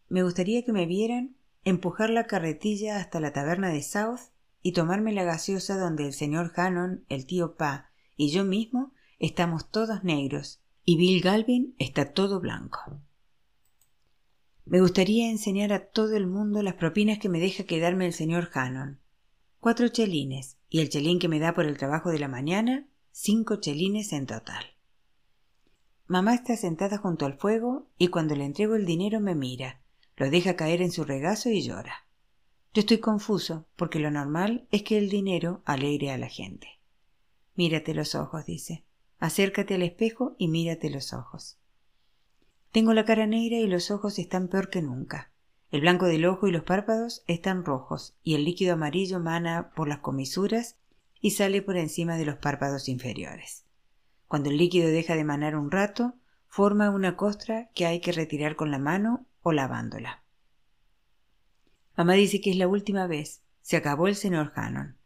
Me 0.08 0.22
gustaría 0.22 0.64
que 0.64 0.72
me 0.72 0.86
vieran 0.86 1.36
empujar 1.64 2.08
la 2.08 2.26
carretilla 2.26 2.96
hasta 2.96 3.20
la 3.20 3.32
taberna 3.32 3.68
de 3.68 3.82
South 3.82 4.30
y 4.62 4.72
tomarme 4.72 5.12
la 5.12 5.24
gaseosa 5.24 5.76
donde 5.78 6.06
el 6.06 6.14
señor 6.14 6.52
Hannon, 6.56 7.04
el 7.10 7.26
tío 7.26 7.56
Pa 7.56 7.90
y 8.16 8.30
yo 8.30 8.44
mismo 8.44 8.94
estamos 9.18 9.70
todos 9.70 10.02
negros 10.02 10.62
y 10.88 10.96
Bill 10.96 11.20
Galvin 11.20 11.74
está 11.78 12.14
todo 12.14 12.40
blanco. 12.40 12.80
Me 14.64 14.80
gustaría 14.80 15.28
enseñar 15.28 15.70
a 15.70 15.90
todo 15.90 16.16
el 16.16 16.26
mundo 16.26 16.62
las 16.62 16.76
propinas 16.76 17.18
que 17.18 17.28
me 17.28 17.40
deja 17.40 17.64
quedarme 17.64 18.06
el 18.06 18.14
señor 18.14 18.48
Hannon. 18.54 18.98
Cuatro 19.60 19.88
chelines 19.88 20.56
y 20.70 20.80
el 20.80 20.88
chelín 20.88 21.18
que 21.18 21.28
me 21.28 21.40
da 21.40 21.52
por 21.52 21.66
el 21.66 21.76
trabajo 21.76 22.10
de 22.10 22.18
la 22.18 22.28
mañana, 22.28 22.88
cinco 23.10 23.56
chelines 23.56 24.14
en 24.14 24.24
total. 24.24 24.64
Mamá 26.06 26.32
está 26.32 26.56
sentada 26.56 26.96
junto 26.96 27.26
al 27.26 27.36
fuego 27.36 27.90
y 27.98 28.08
cuando 28.08 28.34
le 28.34 28.46
entrego 28.46 28.74
el 28.74 28.86
dinero 28.86 29.20
me 29.20 29.34
mira 29.34 29.82
lo 30.16 30.30
deja 30.30 30.56
caer 30.56 30.80
en 30.80 30.90
su 30.90 31.04
regazo 31.04 31.50
y 31.50 31.60
llora. 31.60 32.06
Yo 32.72 32.80
estoy 32.80 32.96
confuso, 32.96 33.66
porque 33.76 33.98
lo 33.98 34.10
normal 34.10 34.66
es 34.70 34.84
que 34.84 34.96
el 34.96 35.10
dinero 35.10 35.60
alegre 35.66 36.12
a 36.12 36.16
la 36.16 36.28
gente. 36.28 36.80
Mírate 37.56 37.92
los 37.92 38.14
ojos, 38.14 38.46
dice. 38.46 38.87
Acércate 39.18 39.74
al 39.74 39.82
espejo 39.82 40.34
y 40.38 40.48
mírate 40.48 40.90
los 40.90 41.12
ojos. 41.12 41.58
Tengo 42.72 42.92
la 42.94 43.04
cara 43.04 43.26
negra 43.26 43.58
y 43.58 43.66
los 43.66 43.90
ojos 43.90 44.18
están 44.18 44.48
peor 44.48 44.70
que 44.70 44.82
nunca. 44.82 45.32
El 45.70 45.80
blanco 45.80 46.06
del 46.06 46.24
ojo 46.24 46.46
y 46.46 46.52
los 46.52 46.62
párpados 46.62 47.24
están 47.26 47.64
rojos 47.64 48.16
y 48.22 48.34
el 48.34 48.44
líquido 48.44 48.74
amarillo 48.74 49.20
mana 49.20 49.70
por 49.74 49.88
las 49.88 49.98
comisuras 49.98 50.76
y 51.20 51.32
sale 51.32 51.62
por 51.62 51.76
encima 51.76 52.16
de 52.16 52.24
los 52.24 52.36
párpados 52.36 52.88
inferiores. 52.88 53.64
Cuando 54.28 54.50
el 54.50 54.56
líquido 54.56 54.88
deja 54.88 55.16
de 55.16 55.24
manar 55.24 55.56
un 55.56 55.70
rato, 55.70 56.14
forma 56.46 56.90
una 56.90 57.16
costra 57.16 57.70
que 57.74 57.86
hay 57.86 58.00
que 58.00 58.12
retirar 58.12 58.56
con 58.56 58.70
la 58.70 58.78
mano 58.78 59.26
o 59.42 59.52
lavándola. 59.52 60.22
Mamá 61.96 62.12
dice 62.14 62.40
que 62.40 62.50
es 62.50 62.56
la 62.56 62.68
última 62.68 63.06
vez. 63.06 63.42
Se 63.60 63.76
acabó 63.76 64.06
el 64.06 64.14
señor 64.14 64.52
Hannon. 64.54 64.96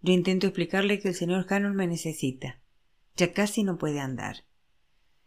Yo 0.00 0.12
intento 0.12 0.46
explicarle 0.46 0.98
que 0.98 1.08
el 1.08 1.14
señor 1.14 1.46
Hannon 1.48 1.76
me 1.76 1.86
necesita. 1.86 2.60
Ya 3.18 3.32
casi 3.32 3.64
no 3.64 3.78
puede 3.78 3.98
andar. 3.98 4.44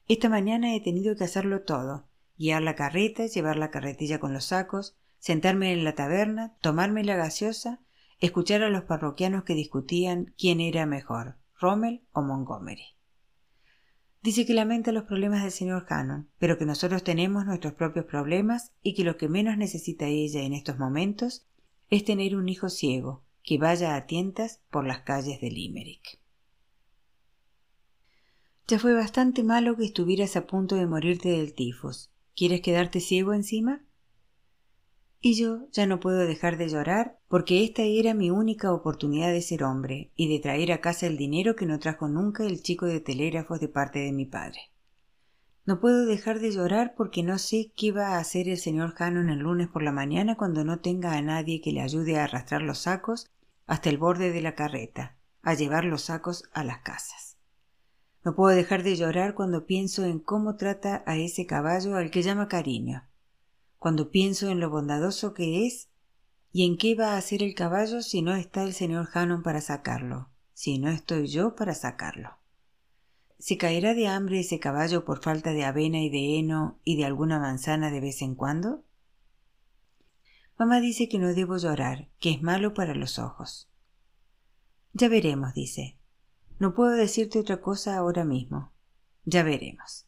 Esta 0.08 0.30
mañana 0.30 0.74
he 0.74 0.80
tenido 0.80 1.18
que 1.18 1.26
hacerlo 1.26 1.64
todo. 1.64 2.08
Guiar 2.38 2.62
la 2.62 2.76
carreta, 2.76 3.26
llevar 3.26 3.58
la 3.58 3.70
carretilla 3.70 4.18
con 4.18 4.34
los 4.34 4.46
sacos, 4.46 4.96
sentarme 5.20 5.74
en 5.74 5.84
la 5.84 5.94
taberna, 5.94 6.56
tomarme 6.62 7.04
la 7.04 7.18
gaseosa, 7.18 7.82
escuchar 8.22 8.64
a 8.64 8.70
los 8.70 8.86
parroquianos 8.86 9.44
que 9.44 9.56
discutían 9.56 10.34
quién 10.38 10.62
era 10.62 10.86
mejor, 10.86 11.36
Rommel 11.60 12.02
o 12.14 12.22
Montgomery. 12.22 12.96
Dice 14.22 14.46
que 14.46 14.54
lamenta 14.54 14.94
los 14.94 15.04
problemas 15.04 15.44
del 15.44 15.52
señor 15.52 15.86
Hannon, 15.90 16.30
pero 16.40 16.58
que 16.58 16.66
nosotros 16.66 17.04
tenemos 17.04 17.46
nuestros 17.46 17.74
propios 17.74 18.06
problemas 18.06 18.72
y 18.82 18.94
que 18.94 19.04
lo 19.04 19.18
que 19.18 19.28
menos 19.28 19.58
necesita 19.58 20.06
ella 20.06 20.44
en 20.44 20.54
estos 20.54 20.80
momentos 20.80 21.46
es 21.90 22.06
tener 22.06 22.38
un 22.38 22.48
hijo 22.48 22.70
ciego 22.70 23.26
que 23.44 23.58
vaya 23.58 23.98
a 23.98 24.06
tientas 24.06 24.62
por 24.70 24.88
las 24.88 25.02
calles 25.02 25.42
de 25.42 25.52
Limerick. 25.52 26.21
Ya 28.68 28.80
fue 28.80 28.94
bastante 28.94 29.44
malo 29.44 29.76
que 29.76 29.86
estuvieras 29.86 30.36
a 30.36 30.48
punto 30.48 30.76
de 30.76 30.88
morirte 30.88 31.30
del 31.30 31.54
tifus. 31.54 32.10
¿Quieres 32.36 32.62
quedarte 32.62 33.00
ciego 33.00 33.34
encima? 33.34 33.84
Y 35.24 35.36
yo 35.36 35.68
ya 35.72 35.86
no 35.86 36.00
puedo 36.00 36.18
dejar 36.18 36.58
de 36.58 36.70
llorar 36.70 37.20
porque 37.28 37.64
esta 37.64 37.84
era 37.84 38.16
mi 38.16 38.32
única 38.32 38.74
oportunidad 38.74 39.32
de 39.32 39.44
ser 39.44 39.64
hombre 39.64 40.12
y 40.16 40.28
de 40.28 40.40
traer 40.40 40.72
a 40.72 40.82
casa 40.82 41.06
el 41.06 41.16
dinero 41.16 41.56
que 41.56 41.68
no 41.68 41.78
trajo 41.78 42.08
nunca 42.08 42.44
el 42.44 42.64
chico 42.64 42.88
de 42.88 43.02
telégrafos 43.02 43.60
de 43.60 43.68
parte 43.68 44.00
de 44.00 44.14
mi 44.14 44.26
padre. 44.26 44.72
No 45.64 45.80
puedo 45.80 46.08
dejar 46.08 46.40
de 46.40 46.52
llorar 46.52 46.96
porque 46.98 47.22
no 47.22 47.38
sé 47.38 47.72
qué 47.76 47.92
va 47.92 48.16
a 48.16 48.18
hacer 48.18 48.50
el 48.50 48.58
señor 48.58 48.96
Hannon 48.98 49.30
el 49.30 49.40
lunes 49.40 49.68
por 49.68 49.84
la 49.84 49.92
mañana 49.92 50.36
cuando 50.36 50.66
no 50.66 50.80
tenga 50.80 51.14
a 51.14 51.22
nadie 51.22 51.62
que 51.62 51.72
le 51.72 51.82
ayude 51.82 52.18
a 52.18 52.24
arrastrar 52.24 52.64
los 52.64 52.80
sacos 52.80 53.30
hasta 53.68 53.90
el 53.90 54.00
borde 54.00 54.32
de 54.32 54.42
la 54.42 54.56
carreta, 54.56 55.18
a 55.44 55.54
llevar 55.54 55.86
los 55.86 56.02
sacos 56.02 56.50
a 56.52 56.64
las 56.64 56.80
casas. 56.80 57.31
No 58.24 58.36
puedo 58.36 58.56
dejar 58.56 58.84
de 58.84 58.96
llorar 58.96 59.34
cuando 59.34 59.66
pienso 59.66 60.06
en 60.06 60.20
cómo 60.20 60.56
trata 60.56 61.04
a 61.08 61.18
ese 61.18 61.48
caballo 61.48 61.96
al 61.96 62.12
que 62.12 62.22
llama 62.22 62.48
cariño, 62.48 63.08
cuando 63.80 64.12
pienso 64.12 64.50
en 64.50 64.60
lo 64.60 64.70
bondadoso 64.70 65.34
que 65.34 65.66
es 65.66 65.90
y 66.52 66.68
en 66.68 66.78
qué 66.78 66.94
va 66.94 67.14
a 67.14 67.18
hacer 67.18 67.42
el 67.42 67.56
caballo 67.56 68.02
si 68.04 68.22
no 68.22 68.36
está 68.36 68.64
el 68.64 68.74
señor 68.74 69.10
Hannon 69.14 69.42
para 69.42 69.62
sacarlo, 69.62 70.30
si 70.54 70.78
no 70.78 70.90
estoy 70.90 71.28
yo 71.28 71.56
para 71.56 71.74
sacarlo. 71.74 72.38
¿Se 73.40 73.58
caerá 73.58 73.96
de 73.96 74.08
hambre 74.08 74.42
ese 74.42 74.60
caballo 74.60 75.04
por 75.04 75.24
falta 75.24 75.52
de 75.52 75.66
avena 75.66 76.00
y 76.00 76.12
de 76.12 76.38
heno 76.38 76.80
y 76.84 76.98
de 76.98 77.06
alguna 77.06 77.40
manzana 77.40 77.90
de 77.90 78.02
vez 78.02 78.22
en 78.22 78.36
cuando? 78.36 78.84
Mamá 80.60 80.80
dice 80.80 81.10
que 81.10 81.18
no 81.18 81.34
debo 81.34 81.58
llorar, 81.58 82.10
que 82.20 82.30
es 82.30 82.44
malo 82.44 82.76
para 82.76 82.94
los 82.94 83.18
ojos. 83.18 83.68
Ya 84.94 85.10
veremos, 85.10 85.56
dice. 85.56 85.98
No 86.62 86.76
puedo 86.76 86.92
decirte 86.92 87.40
otra 87.40 87.60
cosa 87.60 87.98
ahora 87.98 88.24
mismo. 88.24 88.72
Ya 89.26 89.42
veremos. 89.42 90.06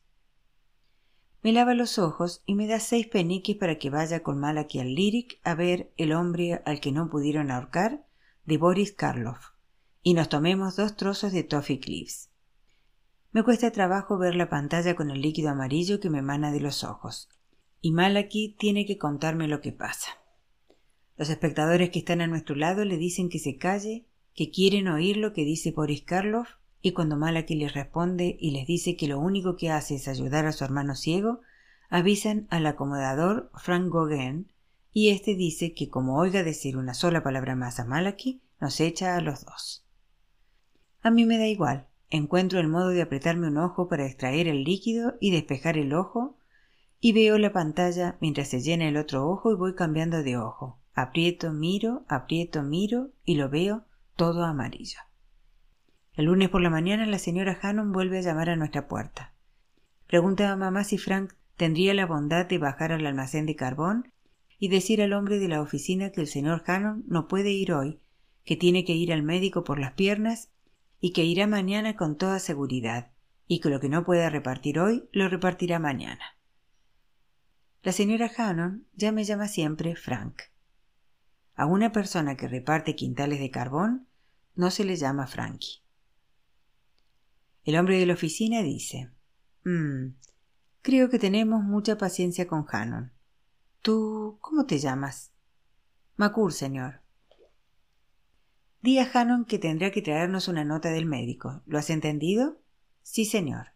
Me 1.41 1.51
lava 1.51 1.73
los 1.73 1.97
ojos 1.97 2.43
y 2.45 2.53
me 2.53 2.67
da 2.67 2.79
seis 2.79 3.07
peniques 3.07 3.55
para 3.55 3.79
que 3.79 3.89
vaya 3.89 4.21
con 4.21 4.39
Malaki 4.39 4.77
al 4.77 4.93
Lyric 4.93 5.39
a 5.43 5.55
ver 5.55 5.91
El 5.97 6.13
hombre 6.13 6.61
al 6.63 6.79
que 6.79 6.91
no 6.91 7.09
pudieron 7.09 7.49
ahorcar 7.49 8.05
de 8.45 8.59
Boris 8.59 8.91
Karloff 8.91 9.47
y 10.03 10.13
nos 10.13 10.29
tomemos 10.29 10.75
dos 10.75 10.95
trozos 10.95 11.31
de 11.31 11.41
Toffee 11.41 11.79
Cliffs. 11.79 12.29
Me 13.31 13.41
cuesta 13.41 13.71
trabajo 13.71 14.19
ver 14.19 14.35
la 14.35 14.51
pantalla 14.51 14.95
con 14.95 15.09
el 15.09 15.23
líquido 15.23 15.49
amarillo 15.49 15.99
que 15.99 16.11
me 16.11 16.19
emana 16.19 16.51
de 16.51 16.59
los 16.59 16.83
ojos, 16.83 17.29
y 17.81 17.93
Malaki 17.93 18.55
tiene 18.59 18.85
que 18.85 18.99
contarme 18.99 19.47
lo 19.47 19.59
que 19.59 19.71
pasa. 19.71 20.11
Los 21.17 21.31
espectadores 21.31 21.89
que 21.89 21.97
están 21.97 22.21
a 22.21 22.27
nuestro 22.27 22.55
lado 22.55 22.85
le 22.85 22.97
dicen 22.97 23.29
que 23.29 23.39
se 23.39 23.57
calle, 23.57 24.05
que 24.35 24.51
quieren 24.51 24.87
oír 24.87 25.17
lo 25.17 25.33
que 25.33 25.45
dice 25.45 25.71
Boris 25.71 26.01
Karloff 26.03 26.49
y 26.81 26.91
cuando 26.91 27.15
Malaki 27.15 27.55
les 27.55 27.73
responde 27.73 28.35
y 28.39 28.51
les 28.51 28.67
dice 28.67 28.97
que 28.97 29.07
lo 29.07 29.19
único 29.19 29.55
que 29.55 29.71
hace 29.71 29.95
es 29.95 30.07
ayudar 30.07 30.45
a 30.45 30.51
su 30.51 30.65
hermano 30.65 30.95
ciego, 30.95 31.41
avisan 31.89 32.47
al 32.49 32.65
acomodador 32.65 33.51
Frank 33.55 33.91
Gauguin 33.91 34.51
y 34.91 35.09
éste 35.09 35.35
dice 35.35 35.73
que 35.73 35.89
como 35.89 36.17
oiga 36.17 36.43
decir 36.43 36.77
una 36.77 36.93
sola 36.93 37.23
palabra 37.23 37.55
más 37.55 37.79
a 37.79 37.85
Malaki, 37.85 38.41
nos 38.59 38.79
echa 38.79 39.15
a 39.15 39.21
los 39.21 39.45
dos. 39.45 39.85
A 41.01 41.09
mí 41.09 41.25
me 41.25 41.37
da 41.37 41.47
igual, 41.47 41.87
encuentro 42.09 42.59
el 42.59 42.67
modo 42.67 42.89
de 42.89 43.01
apretarme 43.01 43.47
un 43.47 43.57
ojo 43.57 43.87
para 43.87 44.05
extraer 44.05 44.47
el 44.47 44.63
líquido 44.63 45.15
y 45.19 45.31
despejar 45.31 45.77
el 45.77 45.93
ojo, 45.93 46.37
y 46.99 47.11
veo 47.11 47.37
la 47.37 47.51
pantalla 47.51 48.17
mientras 48.21 48.49
se 48.49 48.61
llena 48.61 48.87
el 48.87 48.97
otro 48.97 49.27
ojo 49.27 49.51
y 49.51 49.55
voy 49.55 49.75
cambiando 49.75 50.23
de 50.23 50.37
ojo. 50.37 50.79
Aprieto, 50.93 51.51
miro, 51.51 52.05
aprieto, 52.07 52.61
miro 52.63 53.11
y 53.25 53.35
lo 53.35 53.49
veo 53.49 53.85
todo 54.15 54.43
amarillo. 54.43 54.99
El 56.13 56.25
lunes 56.25 56.49
por 56.49 56.61
la 56.61 56.69
mañana 56.69 57.05
la 57.05 57.17
señora 57.17 57.57
Hannon 57.61 57.91
vuelve 57.91 58.19
a 58.19 58.21
llamar 58.21 58.49
a 58.49 58.55
nuestra 58.55 58.87
puerta. 58.87 59.33
Pregunta 60.07 60.51
a 60.51 60.55
mamá 60.55 60.83
si 60.83 60.97
Frank 60.97 61.33
tendría 61.57 61.93
la 61.93 62.05
bondad 62.05 62.45
de 62.45 62.57
bajar 62.57 62.91
al 62.91 63.05
almacén 63.05 63.45
de 63.45 63.55
carbón 63.55 64.11
y 64.59 64.67
decir 64.67 65.01
al 65.01 65.13
hombre 65.13 65.39
de 65.39 65.47
la 65.47 65.61
oficina 65.61 66.11
que 66.11 66.21
el 66.21 66.27
señor 66.27 66.63
Hannon 66.67 67.03
no 67.07 67.27
puede 67.27 67.51
ir 67.51 67.73
hoy, 67.73 67.99
que 68.45 68.55
tiene 68.55 68.85
que 68.85 68.93
ir 68.93 69.11
al 69.11 69.23
médico 69.23 69.63
por 69.63 69.79
las 69.79 69.93
piernas 69.93 70.51
y 70.99 71.11
que 71.11 71.23
irá 71.23 71.47
mañana 71.47 71.95
con 71.95 72.15
toda 72.15 72.39
seguridad, 72.39 73.11
y 73.47 73.59
que 73.59 73.69
lo 73.69 73.79
que 73.79 73.89
no 73.89 74.05
pueda 74.05 74.29
repartir 74.29 74.79
hoy 74.79 75.09
lo 75.11 75.27
repartirá 75.27 75.79
mañana. 75.79 76.37
La 77.81 77.91
señora 77.91 78.31
Hannon 78.37 78.87
ya 78.93 79.11
me 79.11 79.25
llama 79.25 79.47
siempre 79.47 79.95
Frank. 79.95 80.43
A 81.55 81.65
una 81.65 81.91
persona 81.91 82.35
que 82.35 82.47
reparte 82.47 82.95
quintales 82.95 83.39
de 83.39 83.51
carbón 83.51 84.07
no 84.55 84.71
se 84.71 84.85
le 84.85 84.95
llama 84.95 85.27
Frankie. 85.27 85.81
El 87.63 87.77
hombre 87.77 87.99
de 87.99 88.05
la 88.05 88.13
oficina 88.13 88.61
dice, 88.61 89.11
mm, 89.63 90.15
creo 90.81 91.09
que 91.09 91.19
tenemos 91.19 91.63
mucha 91.63 91.97
paciencia 91.97 92.47
con 92.47 92.65
Hannon. 92.69 93.11
¿Tú 93.81 94.37
cómo 94.41 94.65
te 94.65 94.79
llamas? 94.79 95.31
Macur, 96.15 96.53
señor. 96.53 97.01
Di 98.81 98.99
a 98.99 99.09
Hannon 99.13 99.45
que 99.45 99.59
tendrá 99.59 99.91
que 99.91 100.01
traernos 100.01 100.47
una 100.47 100.65
nota 100.65 100.89
del 100.89 101.05
médico. 101.05 101.61
¿Lo 101.65 101.77
has 101.77 101.89
entendido? 101.89 102.59
Sí, 103.01 103.25
señor. 103.25 103.67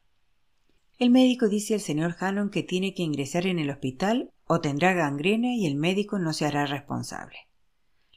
El 0.97 1.11
médico 1.11 1.47
dice 1.47 1.75
al 1.75 1.79
señor 1.79 2.15
Hannon 2.19 2.49
que 2.49 2.63
tiene 2.63 2.93
que 2.93 3.03
ingresar 3.03 3.45
en 3.45 3.59
el 3.59 3.69
hospital 3.69 4.31
o 4.45 4.61
tendrá 4.61 4.93
gangrena 4.93 5.53
y 5.53 5.65
el 5.67 5.75
médico 5.75 6.19
no 6.19 6.33
se 6.33 6.45
hará 6.45 6.65
responsable. 6.65 7.37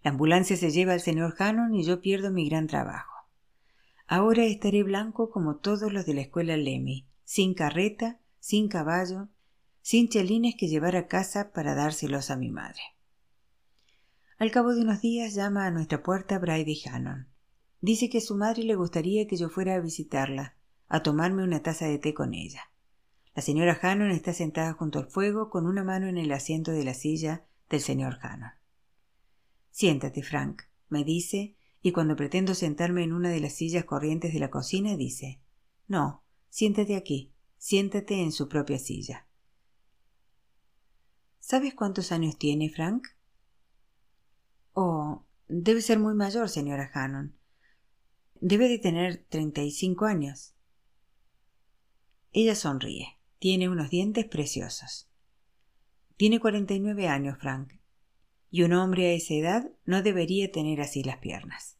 La 0.03 0.11
ambulancia 0.11 0.57
se 0.57 0.71
lleva 0.71 0.95
al 0.95 1.01
señor 1.01 1.35
Hannon 1.39 1.75
y 1.75 1.85
yo 1.85 2.01
pierdo 2.01 2.31
mi 2.31 2.49
gran 2.49 2.67
trabajo. 2.67 3.29
Ahora 4.07 4.45
estaré 4.45 4.83
blanco 4.83 5.31
como 5.31 5.57
todos 5.57 5.93
los 5.93 6.07
de 6.07 6.15
la 6.15 6.23
escuela 6.23 6.57
Lemmy, 6.57 7.07
sin 7.25 7.55
carreta, 7.55 8.19
sin 8.41 8.69
caballo, 8.69 9.29
sin 9.83 10.09
chelines 10.09 10.57
que 10.57 10.69
llevar 10.69 10.97
a 10.97 11.07
casa 11.07 11.53
para 11.53 11.75
dárselos 11.75 12.31
a 12.31 12.37
mi 12.37 12.51
madre. 12.51 12.81
Al 14.39 14.51
cabo 14.51 14.75
de 14.75 14.81
unos 14.81 15.01
días 15.03 15.35
llama 15.35 15.67
a 15.67 15.71
nuestra 15.71 16.03
puerta 16.03 16.39
Brady 16.39 16.83
Hannon. 16.87 17.29
Dice 17.83 18.09
que 18.09 18.21
su 18.21 18.37
madre 18.37 18.65
le 18.65 18.75
gustaría 18.75 19.27
que 19.27 19.37
yo 19.37 19.49
fuera 19.49 19.75
a 19.75 19.81
visitarla, 19.81 20.57
a 20.89 21.03
tomarme 21.03 21.45
una 21.45 21.63
taza 21.63 21.87
de 21.87 21.99
té 21.99 22.15
con 22.15 22.35
ella. 22.35 22.63
La 23.35 23.43
señora 23.43 23.79
Hannon 23.81 24.11
está 24.11 24.33
sentada 24.33 24.73
junto 24.73 24.99
al 24.99 25.07
fuego 25.07 25.51
con 25.51 25.67
una 25.67 25.85
mano 25.85 26.09
en 26.09 26.19
el 26.19 26.33
asiento 26.33 26.73
de 26.73 26.85
la 26.85 26.95
silla 26.95 27.45
del 27.69 27.81
señor 27.81 28.19
Hannon. 28.23 28.60
Siéntate, 29.71 30.23
Frank, 30.23 30.63
me 30.89 31.05
dice, 31.05 31.57
y 31.83 31.93
cuando 31.93 32.17
pretendo 32.17 32.55
sentarme 32.55 33.03
en 33.03 33.13
una 33.13 33.31
de 33.31 33.41
las 33.41 33.55
sillas 33.55 33.85
corrientes 33.85 34.33
de 34.33 34.41
la 34.41 34.51
cocina 34.51 34.97
dice 34.97 35.41
No, 35.89 36.25
siéntate 36.49 36.97
aquí, 36.97 37.33
siéntate 37.57 38.23
en 38.23 38.33
su 38.33 38.49
propia 38.49 38.79
silla. 38.79 39.27
¿Sabes 41.39 41.75
cuántos 41.75 42.13
años 42.13 42.39
tiene 42.39 42.69
Frank? 42.69 43.09
Oh, 44.73 45.25
debe 45.49 45.81
ser 45.81 45.99
muy 45.99 46.15
mayor, 46.15 46.49
señora 46.49 46.91
Hannon. 46.93 47.35
Debe 48.41 48.69
de 48.69 48.79
tener 48.79 49.27
treinta 49.29 49.63
y 49.63 49.71
cinco 49.71 50.05
años. 50.05 50.55
Ella 52.33 52.55
sonríe. 52.55 53.19
Tiene 53.39 53.69
unos 53.69 53.91
dientes 53.91 54.27
preciosos. 54.27 55.11
Tiene 56.17 56.39
cuarenta 56.41 56.75
y 56.75 56.81
nueve 56.81 57.09
años, 57.09 57.39
Frank, 57.39 57.80
y 58.51 58.63
un 58.63 58.73
hombre 58.73 59.07
a 59.07 59.13
esa 59.13 59.35
edad 59.35 59.71
no 59.85 60.03
debería 60.03 60.51
tener 60.51 60.81
así 60.81 61.03
las 61.05 61.19
piernas. 61.19 61.79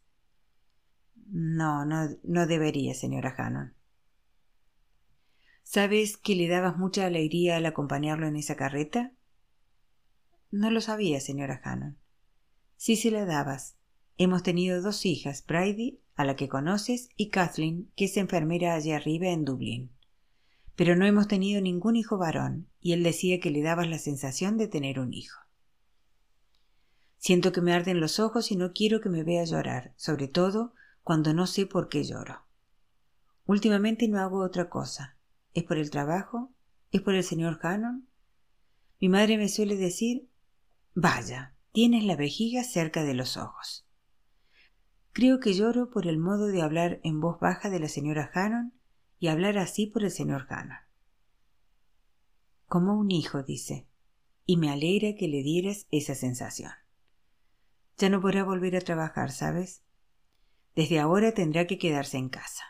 No, 1.27 1.85
no, 1.85 2.09
no 2.23 2.47
debería, 2.47 2.93
señora 2.93 3.33
Hannon. 3.37 3.73
¿Sabes 5.63 6.17
que 6.17 6.35
le 6.35 6.47
dabas 6.47 6.77
mucha 6.77 7.05
alegría 7.05 7.57
al 7.57 7.65
acompañarlo 7.65 8.27
en 8.27 8.35
esa 8.35 8.55
carreta? 8.55 9.13
No 10.49 10.69
lo 10.71 10.81
sabía, 10.81 11.21
señora 11.21 11.61
Hannon. 11.63 11.97
Sí 12.75 12.95
se 12.95 13.11
la 13.11 13.25
dabas. 13.25 13.77
Hemos 14.17 14.43
tenido 14.43 14.81
dos 14.81 15.05
hijas, 15.05 15.45
Brady, 15.45 16.01
a 16.15 16.25
la 16.25 16.35
que 16.35 16.49
conoces, 16.49 17.09
y 17.15 17.29
Kathleen, 17.29 17.91
que 17.95 18.05
es 18.05 18.17
enfermera 18.17 18.73
allá 18.73 18.97
arriba 18.97 19.29
en 19.29 19.45
Dublín. 19.45 19.91
Pero 20.75 20.95
no 20.95 21.05
hemos 21.05 21.27
tenido 21.27 21.61
ningún 21.61 21.95
hijo 21.95 22.17
varón, 22.17 22.67
y 22.79 22.93
él 22.93 23.03
decía 23.03 23.39
que 23.39 23.51
le 23.51 23.61
dabas 23.61 23.87
la 23.87 23.99
sensación 23.99 24.57
de 24.57 24.67
tener 24.67 24.99
un 24.99 25.13
hijo. 25.13 25.39
Siento 27.21 27.51
que 27.51 27.61
me 27.61 27.71
arden 27.71 27.99
los 27.99 28.19
ojos 28.19 28.49
y 28.49 28.55
no 28.55 28.73
quiero 28.73 28.99
que 28.99 29.07
me 29.07 29.23
vea 29.23 29.43
llorar, 29.43 29.93
sobre 29.95 30.27
todo 30.27 30.73
cuando 31.03 31.35
no 31.35 31.45
sé 31.45 31.67
por 31.67 31.87
qué 31.87 32.03
lloro. 32.03 32.47
Últimamente 33.45 34.07
no 34.07 34.19
hago 34.19 34.43
otra 34.43 34.69
cosa. 34.71 35.17
¿Es 35.53 35.63
por 35.63 35.77
el 35.77 35.91
trabajo? 35.91 36.51
¿Es 36.91 37.01
por 37.01 37.13
el 37.13 37.23
señor 37.23 37.59
Hannon? 37.61 38.09
Mi 38.99 39.07
madre 39.07 39.37
me 39.37 39.49
suele 39.49 39.75
decir 39.75 40.31
Vaya, 40.95 41.53
tienes 41.71 42.05
la 42.05 42.15
vejiga 42.15 42.63
cerca 42.63 43.03
de 43.03 43.13
los 43.13 43.37
ojos. 43.37 43.85
Creo 45.13 45.39
que 45.39 45.53
lloro 45.53 45.91
por 45.91 46.07
el 46.07 46.17
modo 46.17 46.47
de 46.47 46.63
hablar 46.63 47.01
en 47.03 47.21
voz 47.21 47.39
baja 47.39 47.69
de 47.69 47.79
la 47.79 47.87
señora 47.87 48.31
Hannon 48.33 48.73
y 49.19 49.27
hablar 49.27 49.59
así 49.59 49.85
por 49.85 50.03
el 50.03 50.09
señor 50.09 50.47
Hannon. 50.49 50.79
Como 52.65 52.97
un 52.97 53.11
hijo, 53.11 53.43
dice, 53.43 53.85
y 54.47 54.57
me 54.57 54.71
alegra 54.71 55.13
que 55.15 55.27
le 55.27 55.43
dieras 55.43 55.85
esa 55.91 56.15
sensación. 56.15 56.71
Ya 58.01 58.09
no 58.09 58.19
podrá 58.19 58.43
volver 58.43 58.75
a 58.75 58.81
trabajar, 58.81 59.31
¿sabes? 59.31 59.83
Desde 60.75 60.99
ahora 60.99 61.35
tendrá 61.35 61.67
que 61.67 61.77
quedarse 61.77 62.17
en 62.17 62.29
casa. 62.29 62.63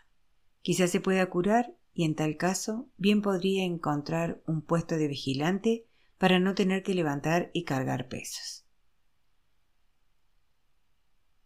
Quizás 0.61 0.91
se 0.91 0.99
pueda 0.99 1.29
curar 1.29 1.73
y 1.93 2.03
en 2.03 2.15
tal 2.15 2.35
caso 2.35 2.89
bien 2.97 3.21
podría 3.21 3.63
encontrar 3.63 4.41
un 4.45 4.61
puesto 4.61 4.97
de 4.97 5.07
vigilante 5.07 5.87
para 6.17 6.39
no 6.39 6.53
tener 6.53 6.83
que 6.83 6.95
levantar 6.95 7.49
y 7.53 7.63
cargar 7.63 8.09
pesos. 8.09 8.65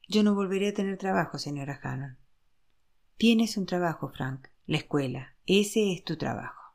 Yo 0.07 0.23
no 0.23 0.33
volveré 0.33 0.69
a 0.69 0.73
tener 0.73 0.97
trabajo, 0.97 1.37
señora 1.37 1.79
Hannon. 1.83 2.17
Tienes 3.17 3.55
un 3.55 3.67
trabajo, 3.67 4.09
Frank, 4.09 4.47
la 4.65 4.77
escuela. 4.77 5.35
Ese 5.45 5.93
es 5.93 6.03
tu 6.03 6.17
trabajo. 6.17 6.73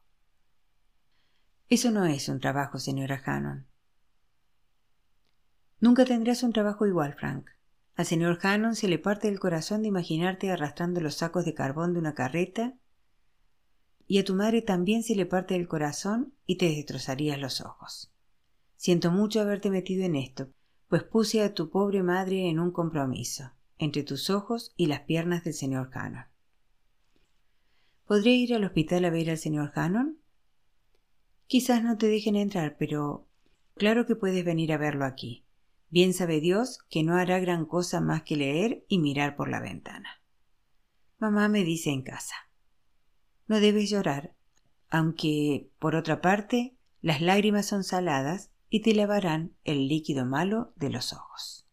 Eso 1.69 1.91
no 1.91 2.07
es 2.07 2.29
un 2.29 2.39
trabajo, 2.39 2.79
señora 2.79 3.21
Hannon. 3.27 3.70
Nunca 5.81 6.05
tendrás 6.05 6.43
un 6.43 6.53
trabajo 6.53 6.87
igual, 6.87 7.15
Frank. 7.15 7.49
Al 7.97 8.07
señor 8.07 8.39
Hannon 8.43 8.77
se 8.77 8.89
le 8.89 8.99
parte 8.99 9.29
el 9.29 9.41
corazón 9.41 9.83
de 9.83 9.89
imaginarte 9.89 10.51
arrastrando 10.51 11.01
los 11.01 11.17
sacos 11.17 11.45
de 11.45 11.55
carbón 11.55 11.95
de 11.95 11.99
una 11.99 12.15
carreta 12.15 12.75
y 14.07 14.19
a 14.19 14.25
tu 14.25 14.35
madre 14.35 14.61
también 14.61 15.03
se 15.03 15.15
le 15.15 15.25
parte 15.25 15.55
el 15.55 15.69
corazón 15.69 16.35
y 16.45 16.57
te 16.57 16.67
destrozarías 16.67 17.39
los 17.39 17.61
ojos. 17.61 18.13
Siento 18.77 19.13
mucho 19.13 19.41
haberte 19.41 19.71
metido 19.71 20.05
en 20.05 20.17
esto, 20.17 20.49
pues 20.89 21.05
puse 21.05 21.43
a 21.43 21.55
tu 21.55 21.71
pobre 21.71 22.03
madre 22.03 22.49
en 22.49 22.59
un 22.59 22.73
compromiso, 22.73 23.53
entre 23.79 24.03
tus 24.03 24.29
ojos 24.29 24.73
y 24.77 24.87
las 24.87 25.03
piernas 25.03 25.45
del 25.45 25.55
señor 25.55 25.91
Hannon. 25.95 26.25
¿Podría 28.05 28.35
ir 28.35 28.53
al 28.55 28.65
hospital 28.65 29.05
a 29.05 29.11
ver 29.11 29.31
al 29.31 29.39
señor 29.39 29.71
Hannon? 29.77 30.19
Quizás 31.47 31.85
no 31.85 31.97
te 31.97 32.09
dejen 32.09 32.35
entrar, 32.35 32.77
pero 32.79 33.29
claro 33.77 34.07
que 34.07 34.17
puedes 34.17 34.45
venir 34.45 34.73
a 34.73 34.79
verlo 34.79 35.05
aquí. 35.05 35.45
Bien 35.91 36.15
sabe 36.15 36.41
Dios 36.41 36.79
que 36.89 37.03
no 37.03 37.17
hará 37.17 37.41
gran 37.41 37.67
cosa 37.67 38.01
más 38.01 38.23
que 38.23 38.37
leer 38.37 38.85
y 38.89 38.99
mirar 38.99 39.37
por 39.37 39.49
la 39.49 39.61
ventana. 39.61 40.23
Mamá 41.19 41.49
me 41.49 41.65
dice 41.65 41.91
en 41.91 42.03
casa. 42.03 42.35
No 43.49 43.59
debes 43.59 43.91
llorar, 43.91 44.35
aunque, 44.89 45.71
por 45.81 45.97
otra 45.97 46.21
parte, 46.21 46.77
las 47.03 47.21
lágrimas 47.21 47.67
son 47.67 47.83
saladas 47.83 48.51
y 48.69 48.83
te 48.83 48.95
lavarán 48.95 49.57
el 49.65 49.89
líquido 49.89 50.25
malo 50.25 50.73
de 50.77 50.91
los 50.91 51.13
ojos. 51.13 51.67